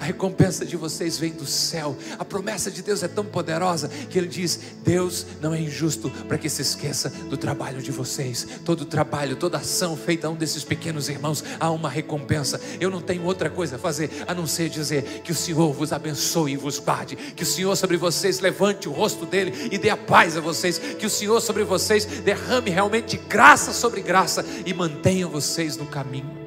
a 0.00 0.04
recompensa 0.04 0.64
de 0.64 0.76
vocês 0.76 1.18
vem 1.18 1.32
do 1.32 1.44
céu. 1.44 1.96
A 2.18 2.24
promessa 2.24 2.70
de 2.70 2.82
Deus 2.82 3.02
é 3.02 3.08
tão 3.08 3.24
poderosa 3.24 3.88
que 3.88 4.16
Ele 4.16 4.28
diz: 4.28 4.60
Deus 4.84 5.26
não 5.40 5.52
é 5.52 5.60
injusto 5.60 6.08
para 6.28 6.38
que 6.38 6.48
se 6.48 6.62
esqueça 6.62 7.10
do 7.10 7.36
trabalho 7.36 7.82
de 7.82 7.90
vocês. 7.90 8.46
Todo 8.64 8.84
trabalho, 8.84 9.34
toda 9.34 9.58
ação 9.58 9.96
feita 9.96 10.28
a 10.28 10.30
um 10.30 10.36
desses 10.36 10.62
pequenos 10.62 11.08
irmãos, 11.08 11.42
há 11.58 11.70
uma 11.70 11.90
recompensa. 11.90 12.60
Eu 12.80 12.90
não 12.90 13.00
tenho 13.00 13.24
outra 13.24 13.50
coisa 13.50 13.74
a 13.74 13.78
fazer 13.78 14.10
a 14.28 14.34
não 14.34 14.46
ser 14.46 14.68
dizer 14.68 15.22
que 15.24 15.32
o 15.32 15.34
Senhor 15.34 15.72
vos 15.72 15.92
abençoe 15.92 16.52
e 16.52 16.56
vos 16.56 16.78
guarde. 16.78 17.16
Que 17.16 17.42
o 17.42 17.46
Senhor 17.46 17.74
sobre 17.74 17.96
vocês 17.96 18.38
levante 18.38 18.88
o 18.88 18.92
rosto 18.92 19.26
dele 19.26 19.68
e 19.72 19.78
dê 19.78 19.90
a 19.90 19.96
paz 19.96 20.36
a 20.36 20.40
vocês. 20.40 20.78
Que 20.78 21.06
o 21.06 21.10
Senhor 21.10 21.40
sobre 21.40 21.64
vocês 21.64 22.04
derrame 22.04 22.70
realmente 22.70 23.16
graça 23.16 23.72
sobre 23.72 24.00
graça 24.00 24.46
e 24.64 24.72
mantenha 24.72 25.26
vocês 25.26 25.76
no 25.76 25.86
caminho. 25.86 26.37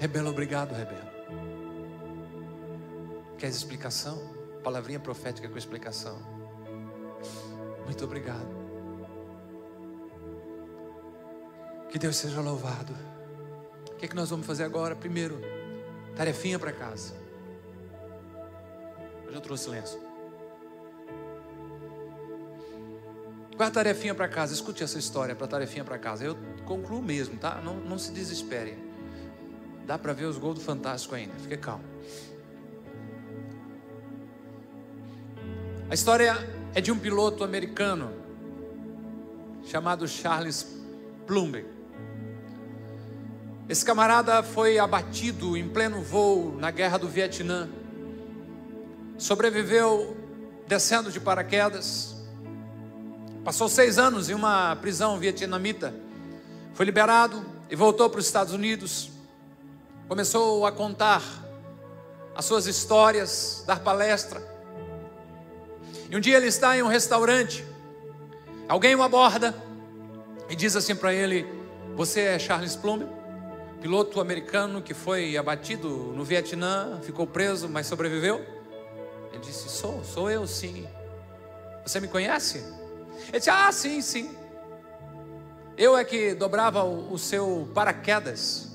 Rebelo, 0.00 0.30
obrigado, 0.30 0.72
Rebelo. 0.72 1.10
Quer 3.36 3.48
explicação? 3.48 4.18
Palavrinha 4.64 4.98
profética 4.98 5.46
com 5.46 5.58
explicação. 5.58 6.18
Muito 7.84 8.02
obrigado. 8.02 8.48
Que 11.90 11.98
Deus 11.98 12.16
seja 12.16 12.40
louvado. 12.40 12.94
O 13.92 13.96
que, 13.96 14.06
é 14.06 14.08
que 14.08 14.16
nós 14.16 14.30
vamos 14.30 14.46
fazer 14.46 14.64
agora? 14.64 14.96
Primeiro, 14.96 15.38
tarefinha 16.16 16.58
para 16.58 16.72
casa. 16.72 17.12
Eu 19.26 19.34
já 19.34 19.40
trouxe 19.42 19.68
lenço. 19.68 20.00
Qual 23.54 23.68
a 23.68 23.70
tarefinha 23.70 24.14
para 24.14 24.28
casa? 24.28 24.54
Escute 24.54 24.82
essa 24.82 24.98
história 24.98 25.36
para 25.36 25.46
tarefinha 25.46 25.84
para 25.84 25.98
casa. 25.98 26.24
Eu 26.24 26.38
concluo 26.64 27.02
mesmo, 27.02 27.36
tá? 27.36 27.60
Não, 27.60 27.74
não 27.74 27.98
se 27.98 28.10
desespere. 28.12 28.89
Dá 29.90 29.98
para 29.98 30.12
ver 30.12 30.26
os 30.26 30.38
gols 30.38 30.54
do 30.54 30.60
Fantástico 30.60 31.16
ainda. 31.16 31.34
Fique 31.34 31.56
calmo. 31.56 31.82
A 35.90 35.94
história 35.94 36.36
é 36.76 36.80
de 36.80 36.92
um 36.92 36.96
piloto 36.96 37.42
americano 37.42 38.12
chamado 39.64 40.06
Charles 40.06 40.64
Plumber. 41.26 41.66
Esse 43.68 43.84
camarada 43.84 44.44
foi 44.44 44.78
abatido 44.78 45.56
em 45.56 45.68
pleno 45.68 46.00
voo 46.00 46.56
na 46.56 46.70
guerra 46.70 46.96
do 46.96 47.08
Vietnã. 47.08 47.68
Sobreviveu 49.18 50.16
descendo 50.68 51.10
de 51.10 51.18
paraquedas. 51.18 52.14
Passou 53.44 53.68
seis 53.68 53.98
anos 53.98 54.30
em 54.30 54.34
uma 54.34 54.76
prisão 54.76 55.18
vietnamita. 55.18 55.92
Foi 56.74 56.86
liberado 56.86 57.44
e 57.68 57.74
voltou 57.74 58.08
para 58.08 58.20
os 58.20 58.26
Estados 58.26 58.54
Unidos 58.54 59.18
começou 60.10 60.66
a 60.66 60.72
contar 60.72 61.22
as 62.34 62.44
suas 62.44 62.66
histórias, 62.66 63.62
dar 63.64 63.78
palestra. 63.78 64.42
E 66.10 66.16
um 66.16 66.18
dia 66.18 66.36
ele 66.36 66.48
está 66.48 66.76
em 66.76 66.82
um 66.82 66.88
restaurante, 66.88 67.64
alguém 68.68 68.96
o 68.96 69.04
aborda 69.04 69.54
e 70.48 70.56
diz 70.56 70.74
assim 70.74 70.96
para 70.96 71.14
ele: 71.14 71.46
Você 71.94 72.22
é 72.22 72.40
Charles 72.40 72.74
Plummer, 72.74 73.06
piloto 73.80 74.20
americano 74.20 74.82
que 74.82 74.94
foi 74.94 75.36
abatido 75.36 75.88
no 75.88 76.24
Vietnã, 76.24 76.98
ficou 77.04 77.24
preso, 77.24 77.68
mas 77.68 77.86
sobreviveu? 77.86 78.44
Ele 79.30 79.38
disse: 79.40 79.68
Sou, 79.68 80.02
sou 80.02 80.28
eu 80.28 80.44
sim. 80.44 80.88
Você 81.86 82.00
me 82.00 82.08
conhece? 82.08 82.64
Ele 83.28 83.38
disse: 83.38 83.48
Ah, 83.50 83.70
sim, 83.70 84.02
sim. 84.02 84.36
Eu 85.78 85.96
é 85.96 86.02
que 86.04 86.34
dobrava 86.34 86.82
o, 86.82 87.12
o 87.12 87.16
seu 87.16 87.70
paraquedas 87.72 88.69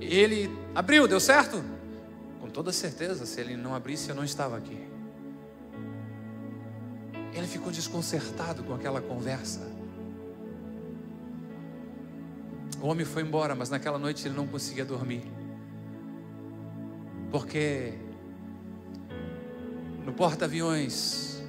ele 0.00 0.50
abriu, 0.74 1.06
deu 1.06 1.20
certo? 1.20 1.62
Com 2.40 2.48
toda 2.48 2.72
certeza, 2.72 3.26
se 3.26 3.40
ele 3.40 3.56
não 3.56 3.74
abrisse, 3.74 4.10
eu 4.10 4.14
não 4.14 4.24
estava 4.24 4.56
aqui. 4.56 4.78
Ele 7.32 7.46
ficou 7.46 7.72
desconcertado 7.72 8.62
com 8.62 8.74
aquela 8.74 9.00
conversa. 9.00 9.72
O 12.80 12.86
homem 12.86 13.04
foi 13.04 13.22
embora, 13.22 13.54
mas 13.54 13.70
naquela 13.70 13.98
noite 13.98 14.28
ele 14.28 14.36
não 14.36 14.46
conseguia 14.46 14.84
dormir. 14.84 15.24
Porque 17.30 17.94
no 20.04 20.12
porta-aviões, 20.12 21.42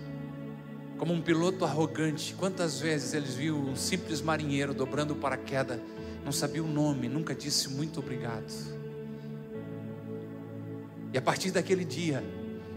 como 0.97 1.13
um 1.13 1.21
piloto 1.21 1.65
arrogante, 1.65 2.33
quantas 2.33 2.79
vezes 2.79 3.13
eles 3.13 3.35
viu 3.35 3.57
um 3.57 3.75
simples 3.75 4.21
marinheiro 4.21 4.73
dobrando 4.73 5.13
o 5.13 5.17
paraquedas 5.17 5.79
não 6.25 6.31
sabia 6.31 6.63
o 6.63 6.67
nome, 6.67 7.07
nunca 7.07 7.35
disse 7.35 7.69
muito 7.69 7.99
obrigado. 7.99 8.51
E 11.13 11.17
a 11.17 11.21
partir 11.21 11.51
daquele 11.51 11.85
dia, 11.85 12.23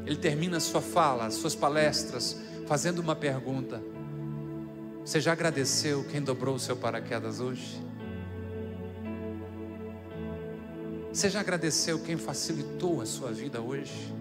ele 0.05 0.17
termina 0.17 0.61
sua 0.61 0.83
fala, 0.83 1.25
as 1.25 1.35
suas 1.35 1.55
palestras, 1.55 2.39
fazendo 2.67 2.99
uma 2.99 3.17
pergunta: 3.17 3.83
Você 5.03 5.19
já 5.19 5.33
agradeceu 5.33 6.05
quem 6.05 6.21
dobrou 6.21 6.57
o 6.57 6.59
seu 6.59 6.77
paraquedas 6.77 7.41
hoje? 7.41 7.83
Você 11.11 11.31
já 11.31 11.41
agradeceu 11.41 11.99
quem 11.99 12.19
facilitou 12.19 13.01
a 13.01 13.07
sua 13.07 13.33
vida 13.33 13.63
hoje? 13.63 14.15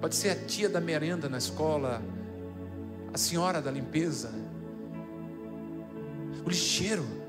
Pode 0.00 0.16
ser 0.16 0.30
a 0.30 0.34
tia 0.34 0.68
da 0.68 0.80
merenda 0.80 1.28
na 1.28 1.38
escola, 1.38 2.02
a 3.12 3.16
senhora 3.16 3.62
da 3.62 3.70
limpeza, 3.70 4.32
o 6.44 6.48
lixeiro 6.48 7.23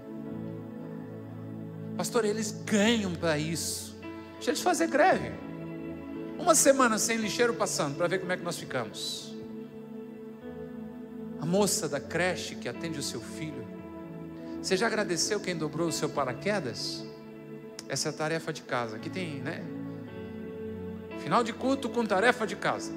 Pastor, 1.97 2.25
eles 2.25 2.51
ganham 2.65 3.13
para 3.13 3.37
isso. 3.37 3.95
Deixa 4.33 4.51
eles 4.51 4.61
fazer 4.61 4.87
greve. 4.87 5.31
Uma 6.37 6.53
semana 6.53 6.97
sem 6.97 7.17
lixeiro 7.17 7.53
passando 7.53 7.95
para 7.95 8.07
ver 8.07 8.19
como 8.19 8.31
é 8.31 8.37
que 8.37 8.43
nós 8.43 8.57
ficamos. 8.57 9.33
A 11.39 11.45
moça 11.45 11.87
da 11.87 11.99
creche 11.99 12.55
que 12.55 12.67
atende 12.67 12.99
o 12.99 13.03
seu 13.03 13.21
filho. 13.21 13.65
Você 14.61 14.75
já 14.75 14.87
agradeceu 14.87 15.39
quem 15.39 15.55
dobrou 15.55 15.87
o 15.87 15.91
seu 15.91 16.09
paraquedas? 16.09 17.05
Essa 17.87 18.09
é 18.09 18.11
a 18.11 18.13
tarefa 18.13 18.51
de 18.51 18.63
casa. 18.63 18.97
Aqui 18.97 19.09
tem, 19.09 19.41
né? 19.41 19.63
Final 21.19 21.43
de 21.43 21.53
culto 21.53 21.87
com 21.89 22.05
tarefa 22.05 22.45
de 22.45 22.55
casa. 22.55 22.91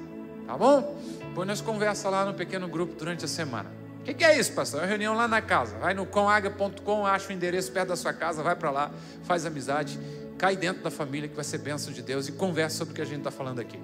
Tá 0.45 0.57
bom? 0.57 0.99
Depois 1.19 1.47
nós 1.47 1.61
conversa 1.61 2.09
lá 2.09 2.25
no 2.25 2.33
pequeno 2.33 2.67
grupo 2.67 2.95
durante 2.95 3.23
a 3.23 3.27
semana. 3.27 3.78
O 4.09 4.15
que, 4.15 4.23
é 4.23 4.39
isso, 4.39 4.53
pastor? 4.53 4.79
É 4.79 4.83
uma 4.83 4.89
reunião 4.89 5.13
lá 5.13 5.27
na 5.27 5.39
casa. 5.39 5.77
Vai 5.77 5.93
no 5.93 6.03
comaga.com, 6.03 7.05
acha 7.05 7.29
o 7.29 7.31
endereço 7.31 7.71
perto 7.71 7.89
da 7.89 7.95
sua 7.95 8.11
casa, 8.11 8.41
vai 8.41 8.55
para 8.55 8.71
lá, 8.71 8.91
faz 9.23 9.45
amizade, 9.45 9.99
cai 10.35 10.55
dentro 10.57 10.81
da 10.81 10.89
família 10.89 11.29
que 11.29 11.35
vai 11.35 11.43
ser 11.43 11.59
bênção 11.59 11.93
de 11.93 12.01
Deus 12.01 12.27
e 12.27 12.31
conversa 12.31 12.77
sobre 12.77 12.93
o 12.93 12.95
que 12.95 13.01
a 13.01 13.05
gente 13.05 13.19
está 13.19 13.29
falando 13.29 13.59
aqui. 13.59 13.79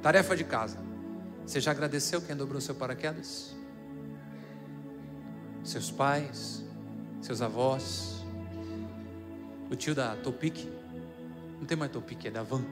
Tarefa 0.00 0.34
de 0.34 0.44
casa. 0.44 0.78
Você 1.46 1.60
já 1.60 1.72
agradeceu 1.72 2.22
quem 2.22 2.34
dobrou 2.34 2.60
seu 2.60 2.74
paraquedas? 2.74 3.54
Seus 5.62 5.90
pais, 5.90 6.64
seus 7.20 7.42
avós, 7.42 8.24
o 9.70 9.76
tio 9.76 9.94
da 9.94 10.16
Topic, 10.16 10.66
Não 11.58 11.66
tem 11.66 11.76
mais 11.76 11.92
topique, 11.92 12.28
é 12.28 12.30
da 12.30 12.42
van. 12.42 12.62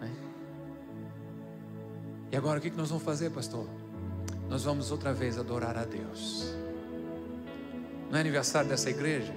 Né? 0.00 0.10
E 2.32 2.36
agora 2.36 2.58
o 2.58 2.62
que 2.62 2.70
nós 2.70 2.88
vamos 2.88 3.04
fazer, 3.04 3.30
pastor? 3.30 3.77
Nós 4.48 4.64
vamos 4.64 4.90
outra 4.90 5.12
vez 5.12 5.38
adorar 5.38 5.76
a 5.76 5.84
Deus. 5.84 6.54
Não 8.10 8.16
é 8.16 8.20
aniversário 8.20 8.68
dessa 8.68 8.88
igreja? 8.88 9.34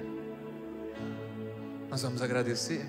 Nós 1.90 2.02
vamos 2.02 2.22
agradecer. 2.22 2.86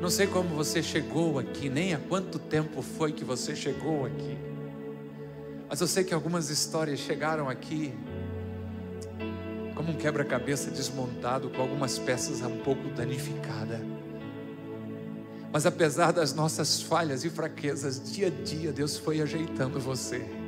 Não 0.00 0.08
sei 0.08 0.26
como 0.26 0.48
você 0.48 0.82
chegou 0.82 1.38
aqui, 1.38 1.68
nem 1.68 1.92
há 1.92 1.98
quanto 1.98 2.38
tempo 2.38 2.80
foi 2.80 3.12
que 3.12 3.22
você 3.22 3.54
chegou 3.54 4.06
aqui. 4.06 4.38
Mas 5.68 5.82
eu 5.82 5.86
sei 5.86 6.02
que 6.02 6.14
algumas 6.14 6.48
histórias 6.48 6.98
chegaram 6.98 7.50
aqui 7.50 7.92
como 9.74 9.92
um 9.92 9.96
quebra-cabeça 9.96 10.70
desmontado 10.70 11.50
com 11.50 11.60
algumas 11.60 11.98
peças 11.98 12.40
um 12.40 12.58
pouco 12.60 12.88
danificadas. 12.88 13.80
Mas 15.52 15.66
apesar 15.66 16.12
das 16.12 16.32
nossas 16.32 16.80
falhas 16.80 17.24
e 17.24 17.28
fraquezas, 17.28 18.10
dia 18.12 18.28
a 18.28 18.30
dia 18.30 18.72
Deus 18.72 18.96
foi 18.96 19.20
ajeitando 19.20 19.78
você. 19.78 20.39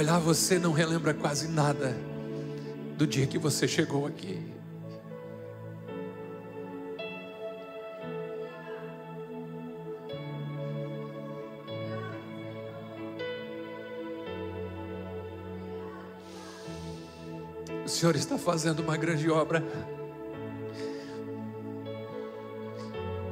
Olhar 0.00 0.18
você 0.18 0.58
não 0.58 0.72
relembra 0.72 1.12
quase 1.12 1.46
nada 1.46 1.94
do 2.96 3.06
dia 3.06 3.26
que 3.26 3.36
você 3.36 3.68
chegou 3.68 4.06
aqui. 4.06 4.42
O 17.84 17.88
Senhor 17.90 18.16
está 18.16 18.38
fazendo 18.38 18.80
uma 18.80 18.96
grande 18.96 19.30
obra. 19.30 19.62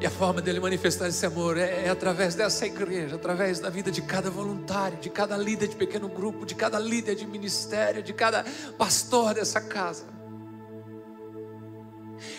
E 0.01 0.07
a 0.07 0.11
forma 0.11 0.41
dele 0.41 0.61
manifestar 0.61 1.09
esse 1.09 1.27
amor 1.27 1.59
é, 1.59 1.87
é, 1.87 1.89
através 1.89 2.37
dessa 2.37 2.65
igreja, 2.65 3.17
através 3.17 3.59
da 3.59 3.69
vida 3.69 3.91
de 3.91 4.01
cada 4.01 4.31
voluntário, 4.31 4.97
de 4.99 5.11
cada 5.11 5.37
líder 5.37 5.67
de 5.67 5.75
pequeno 5.75 6.09
grupo, 6.09 6.47
de 6.47 6.55
cada 6.55 6.79
líder 6.79 7.17
de 7.17 7.27
ministério, 7.27 8.01
de 8.01 8.13
cada 8.13 8.45
pastor 8.77 9.35
dessa 9.35 9.61
casa. 9.61 10.05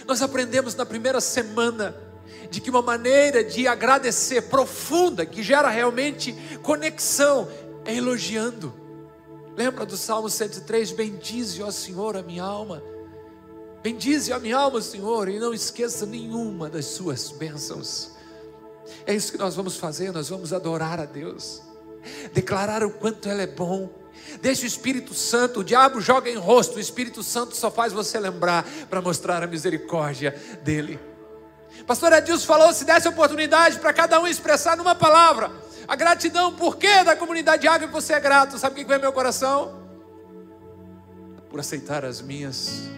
Nós 0.08 0.22
aprendemos 0.22 0.74
na 0.74 0.86
primeira 0.86 1.20
semana 1.20 1.94
de 2.50 2.62
que 2.62 2.70
uma 2.70 2.82
maneira 2.82 3.44
de 3.44 3.68
agradecer 3.68 4.44
profunda, 4.44 5.26
que 5.26 5.44
gera 5.44 5.70
realmente 5.70 6.34
conexão, 6.64 7.50
é 7.84 7.94
elogiando. 7.94 8.74
Lembra 9.58 9.86
do 9.86 9.98
Salmo 9.98 10.30
103? 10.30 10.94
Bendize, 10.94 11.62
ó 11.62 11.70
Senhor, 11.72 12.16
a 12.16 12.24
minha 12.24 12.44
alma 12.44 12.82
Bendize 13.82 14.34
a 14.34 14.40
minha 14.40 14.58
alma, 14.58 14.82
Senhor, 14.82 15.30
e 15.30 15.40
não 15.40 15.54
esqueça 15.54 16.06
nenhuma 16.06 16.70
das 16.70 16.86
suas 16.86 17.32
bênçãos. 17.32 18.12
É 19.06 19.14
isso 19.16 19.32
que 19.32 19.38
nós 19.38 19.56
vamos 19.56 19.78
fazer, 19.78 20.12
nós 20.12 20.30
vamos 20.30 20.52
adorar 20.52 21.00
a 21.00 21.06
Deus, 21.06 21.62
declarar 22.34 22.84
o 22.84 22.92
quanto 22.92 23.30
Ele 23.30 23.44
é 23.44 23.48
bom. 23.48 23.90
Deixa 24.42 24.64
o 24.64 24.68
Espírito 24.68 25.14
Santo, 25.14 25.62
o 25.62 25.64
diabo 25.64 26.02
joga 26.02 26.30
em 26.30 26.36
rosto, 26.36 26.76
o 26.76 26.80
Espírito 26.80 27.24
Santo 27.24 27.56
só 27.56 27.72
faz 27.72 27.94
você 27.94 28.20
lembrar 28.20 28.66
para 28.90 29.02
mostrar 29.02 29.42
a 29.44 29.48
misericórdia 29.48 30.32
dele. 30.62 31.00
Pastor 31.88 32.12
Edilson 32.12 32.46
falou: 32.46 32.74
se 32.74 32.84
desse 32.84 33.08
oportunidade 33.08 33.80
para 33.80 33.94
cada 33.94 34.20
um 34.20 34.28
expressar 34.28 34.76
numa 34.76 34.94
palavra 34.94 35.52
a 35.88 35.96
gratidão, 35.96 36.54
por 36.54 36.76
que 36.76 37.04
da 37.04 37.16
comunidade 37.16 37.62
de 37.62 37.68
água 37.68 37.88
você 37.88 38.14
é 38.14 38.20
grato? 38.20 38.60
Sabe 38.60 38.74
o 38.74 38.78
que 38.78 38.90
vem 38.90 39.00
meu 39.00 39.14
coração? 39.14 39.80
Por 41.50 41.60
aceitar 41.60 42.04
as 42.04 42.22
minhas 42.22 42.90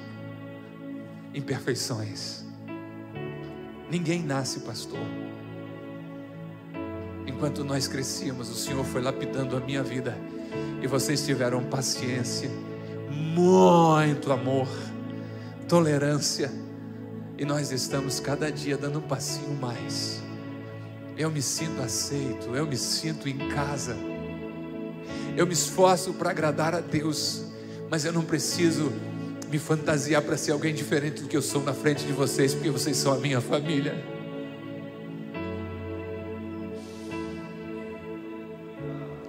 imperfeições. 1.34 2.44
Ninguém 3.90 4.24
nasce 4.24 4.62
pastor. 4.62 5.00
Enquanto 7.28 7.64
nós 7.64 7.88
crescíamos, 7.88 8.50
o 8.50 8.56
Senhor 8.56 8.84
foi 8.86 9.02
lapidando 9.02 9.56
a 9.56 9.60
minha 9.60 9.84
vida 9.84 10.18
e 10.82 10.88
vocês 10.88 11.26
tiveram 11.26 11.64
paciência, 11.64 12.50
muito 13.10 14.32
amor, 14.32 14.68
tolerância, 15.68 16.52
e 17.38 17.46
nós 17.46 17.72
estamos 17.72 18.20
cada 18.20 18.52
dia 18.52 18.78
dando 18.78 19.00
um 19.00 19.02
passinho 19.02 19.56
mais. 19.56 20.22
Eu 21.18 21.30
me 21.30 21.42
sinto 21.42 21.82
aceito, 21.82 22.56
eu 22.56 22.66
me 22.66 22.78
sinto 22.78 23.28
em 23.28 23.38
casa. 23.50 23.96
Eu 25.36 25.46
me 25.46 25.54
esforço 25.54 26.14
para 26.14 26.32
agradar 26.32 26.76
a 26.76 26.80
Deus, 26.80 27.44
mas 27.90 28.06
eu 28.06 28.14
não 28.14 28.24
preciso 28.24 28.92
me 29.52 29.60
fantasiar 29.60 30.22
para 30.22 30.38
ser 30.38 30.54
alguém 30.54 30.74
diferente 30.74 31.22
do 31.22 31.28
que 31.28 31.36
eu 31.36 31.42
sou 31.42 31.62
na 31.62 31.74
frente 31.74 32.06
de 32.06 32.14
vocês, 32.14 32.54
porque 32.54 32.70
vocês 32.70 32.96
são 32.96 33.12
a 33.12 33.18
minha 33.18 33.42
família. 33.42 34.02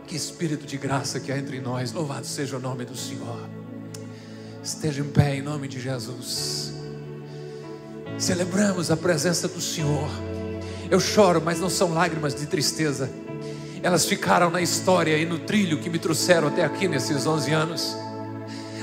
Que 0.07 0.15
espírito 0.15 0.65
de 0.65 0.77
graça 0.77 1.19
que 1.19 1.33
há 1.33 1.37
entre 1.37 1.61
nós, 1.61 1.91
louvado 1.91 2.25
seja 2.25 2.57
o 2.57 2.61
nome 2.61 2.85
do 2.85 2.97
Senhor. 2.97 3.49
Esteja 4.63 5.01
em 5.01 5.09
pé 5.09 5.35
em 5.35 5.43
nome 5.43 5.67
de 5.67 5.81
Jesus. 5.81 6.73
Celebramos 8.17 8.93
a 8.93 8.97
presença 8.97 9.49
do 9.49 9.61
Senhor. 9.61 10.09
Eu 10.89 11.01
choro, 11.01 11.43
mas 11.45 11.59
não 11.59 11.69
são 11.69 11.93
lágrimas 11.93 12.33
de 12.33 12.47
tristeza. 12.47 13.11
Elas 13.83 14.05
ficaram 14.05 14.51
na 14.51 14.63
história 14.63 15.19
e 15.19 15.27
no 15.27 15.41
trilho 15.41 15.81
que 15.81 15.91
me 15.91 15.99
trouxeram 15.99 16.47
até 16.47 16.65
aqui 16.65 16.87
nesses 16.87 17.27
11 17.27 17.51
anos. 17.51 18.02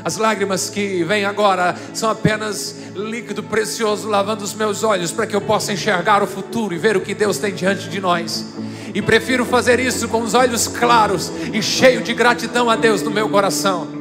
As 0.10 0.18
lágrimas 0.18 0.72
que 0.72 1.04
vêm 1.04 1.24
agora 1.24 1.76
são 1.94 2.10
apenas 2.10 2.76
líquido 2.96 3.44
precioso 3.44 4.08
lavando 4.08 4.44
os 4.44 4.56
meus 4.56 4.84
olhos 4.84 5.12
para 5.12 5.28
que 5.28 5.36
eu 5.36 5.40
possa 5.40 5.72
enxergar 5.72 6.24
o 6.24 6.26
futuro 6.26 6.74
e 6.74 6.80
ver 6.80 6.98
o 6.98 7.02
que 7.02 7.14
Deus 7.14 7.38
tem 7.38 7.54
diante 7.54 7.88
de 7.88 8.02
nós. 8.02 8.44
E 8.92 9.04
prefiro 9.04 9.46
fazer 9.46 9.80
isso 9.80 10.08
com 10.08 10.24
os 10.24 10.34
olhos 10.34 10.68
claros 10.68 11.32
e 11.54 11.62
cheio 11.62 12.02
de 12.02 12.16
gratidão 12.16 12.72
a 12.72 12.76
Deus 12.76 13.04
no 13.04 13.12
meu 13.12 13.30
coração. 13.30 13.99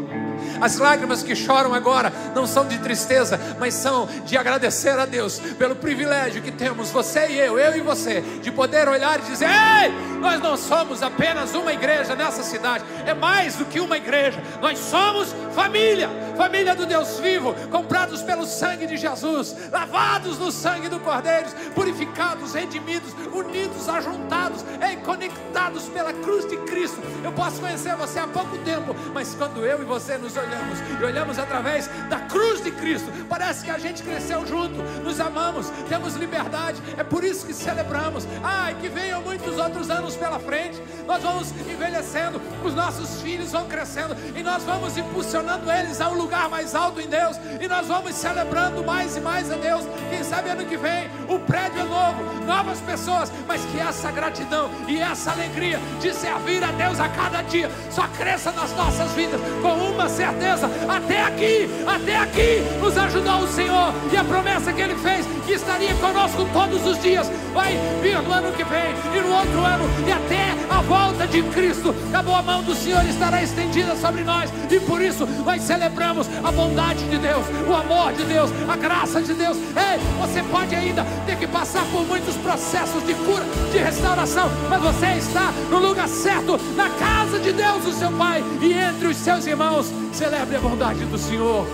As 0.60 0.78
lágrimas 0.78 1.22
que 1.22 1.34
choram 1.34 1.74
agora 1.74 2.12
não 2.34 2.46
são 2.46 2.66
de 2.66 2.78
tristeza, 2.78 3.38
mas 3.58 3.74
são 3.74 4.06
de 4.24 4.36
agradecer 4.36 4.98
a 4.98 5.06
Deus 5.06 5.38
pelo 5.58 5.76
privilégio 5.76 6.42
que 6.42 6.50
temos, 6.50 6.90
você 6.90 7.28
e 7.28 7.38
eu, 7.38 7.58
eu 7.58 7.76
e 7.76 7.80
você, 7.80 8.20
de 8.42 8.50
poder 8.50 8.88
olhar 8.88 9.18
e 9.18 9.22
dizer: 9.22 9.48
Ei, 9.48 9.90
nós 10.20 10.40
não 10.40 10.56
somos 10.56 11.02
apenas 11.02 11.54
uma 11.54 11.72
igreja 11.72 12.14
nessa 12.14 12.42
cidade, 12.42 12.84
é 13.06 13.14
mais 13.14 13.56
do 13.56 13.64
que 13.64 13.80
uma 13.80 13.96
igreja, 13.96 14.42
nós 14.60 14.78
somos 14.78 15.34
família, 15.54 16.08
família 16.38 16.72
do 16.72 16.86
Deus 16.86 17.18
vivo, 17.18 17.52
comprados 17.68 18.22
pelo 18.22 18.46
sangue 18.46 18.86
de 18.86 18.96
Jesus, 18.96 19.56
lavados 19.72 20.38
no 20.38 20.52
sangue 20.52 20.88
do 20.88 21.00
Cordeiro, 21.00 21.50
purificados, 21.74 22.54
redimidos, 22.54 23.12
unidos, 23.34 23.88
ajuntados, 23.88 24.64
e 24.80 24.96
conectados 24.98 25.88
pela 25.88 26.12
cruz 26.12 26.48
de 26.48 26.56
Cristo. 26.58 27.02
Eu 27.24 27.32
posso 27.32 27.60
conhecer 27.60 27.96
você 27.96 28.20
há 28.20 28.28
pouco 28.28 28.56
tempo, 28.58 28.94
mas 29.12 29.34
quando 29.34 29.66
eu 29.66 29.82
e 29.82 29.84
você 29.84 30.16
nos 30.16 30.36
olhamos, 30.36 30.78
e 31.00 31.04
olhamos 31.04 31.40
através 31.40 31.88
da 32.08 32.20
cruz 32.20 32.62
de 32.62 32.70
Cristo. 32.70 33.10
Parece 33.28 33.64
que 33.64 33.70
a 33.72 33.78
gente 33.78 34.04
cresceu 34.04 34.46
junto, 34.46 34.80
nos 35.02 35.18
amamos, 35.18 35.70
temos 35.88 36.14
liberdade. 36.14 36.80
É 36.96 37.02
por 37.02 37.24
isso 37.24 37.46
que 37.46 37.52
celebramos. 37.52 38.26
Ai, 38.44 38.76
que 38.80 38.88
venham 38.88 39.20
muitos 39.22 39.58
outros 39.58 39.90
anos 39.90 40.14
pela 40.14 40.38
frente. 40.38 40.80
Nós 41.04 41.20
vamos 41.20 41.50
envelhecendo, 41.50 42.40
os 42.64 42.74
nossos 42.74 43.20
filhos 43.22 43.50
vão 43.50 43.66
crescendo 43.66 44.14
e 44.36 44.42
nós 44.42 44.62
vamos 44.62 44.96
impulsionando 44.96 45.70
eles 45.70 46.00
a 46.00 46.08
um 46.08 46.27
lugar 46.28 46.50
mais 46.50 46.74
alto 46.74 47.00
em 47.00 47.08
Deus. 47.08 47.38
E 47.58 47.66
nós 47.66 47.86
vamos 47.86 48.14
celebrando 48.14 48.84
mais 48.84 49.16
e 49.16 49.20
mais 49.20 49.50
a 49.50 49.56
Deus. 49.56 49.86
Quem 50.10 50.22
sabe 50.22 50.50
ano 50.50 50.66
que 50.66 50.76
vem 50.76 51.08
o 51.26 51.38
prédio 51.38 51.80
é 51.80 51.84
novo, 51.84 52.44
novas 52.44 52.80
pessoas, 52.80 53.32
mas 53.46 53.64
que 53.64 53.78
essa 53.78 54.10
gratidão 54.10 54.70
e 54.86 54.98
essa 54.98 55.30
alegria 55.30 55.80
de 56.00 56.12
servir 56.12 56.62
a 56.62 56.70
Deus 56.72 57.00
a 57.00 57.08
cada 57.08 57.40
dia 57.42 57.70
só 57.90 58.06
cresça 58.08 58.52
nas 58.52 58.72
nossas 58.72 59.10
vidas 59.12 59.40
com 59.62 59.72
uma 59.72 60.08
certeza 60.08 60.68
até 60.88 61.22
aqui, 61.22 61.68
até 61.86 62.16
aqui, 62.16 62.60
nos 62.80 62.96
ajudou 62.98 63.38
o 63.40 63.48
Senhor 63.48 63.94
e 64.12 64.16
a 64.16 64.24
promessa 64.24 64.72
que 64.72 64.82
Ele 64.82 64.96
fez 64.96 65.26
que 65.46 65.54
estaria 65.54 65.94
conosco 65.94 66.46
todos 66.52 66.86
os 66.86 67.00
dias, 67.00 67.30
vai 67.54 67.72
vir 68.02 68.20
no 68.20 68.32
ano 68.32 68.52
que 68.52 68.64
vem 68.64 68.94
e 69.16 69.20
no 69.20 69.34
outro 69.34 69.64
ano 69.64 69.84
e 70.06 70.12
até 70.12 70.58
a 70.68 70.82
volta 70.82 71.26
de 71.26 71.42
Cristo. 71.44 71.94
A 72.12 72.22
boa 72.22 72.42
mão 72.42 72.62
do 72.62 72.74
Senhor 72.74 73.04
estará 73.06 73.42
estendida 73.42 73.96
sobre 73.96 74.24
nós 74.24 74.50
e 74.70 74.78
por 74.80 75.00
isso 75.00 75.26
nós 75.44 75.62
celebramos 75.62 76.17
a 76.42 76.50
bondade 76.50 77.04
de 77.08 77.18
Deus, 77.18 77.44
o 77.68 77.74
amor 77.74 78.12
de 78.12 78.24
Deus, 78.24 78.50
a 78.68 78.76
graça 78.76 79.20
de 79.20 79.34
Deus. 79.34 79.56
Ei, 79.56 79.98
você 80.20 80.42
pode 80.42 80.74
ainda 80.74 81.04
ter 81.26 81.36
que 81.36 81.46
passar 81.46 81.84
por 81.92 82.06
muitos 82.06 82.36
processos 82.36 83.06
de 83.06 83.14
cura, 83.14 83.44
de 83.70 83.78
restauração, 83.78 84.50
mas 84.68 84.80
você 84.80 85.06
está 85.18 85.52
no 85.70 85.78
lugar 85.78 86.08
certo, 86.08 86.58
na 86.76 86.88
casa 86.90 87.38
de 87.38 87.52
Deus, 87.52 87.86
o 87.86 87.92
seu 87.92 88.08
Pai, 88.12 88.42
e 88.60 88.72
entre 88.72 89.08
os 89.08 89.16
seus 89.16 89.46
irmãos, 89.46 89.92
celebre 90.12 90.56
a 90.56 90.60
bondade 90.60 91.04
do 91.04 91.16
Senhor. 91.16 91.66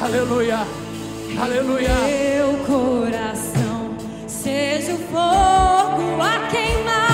Aleluia, 0.00 0.60
aleluia. 1.40 1.88
Meu 1.88 2.56
coração 2.64 3.96
seja 4.26 4.94
o 4.94 4.98
fogo 4.98 6.22
a 6.22 6.46
queimar. 6.48 7.09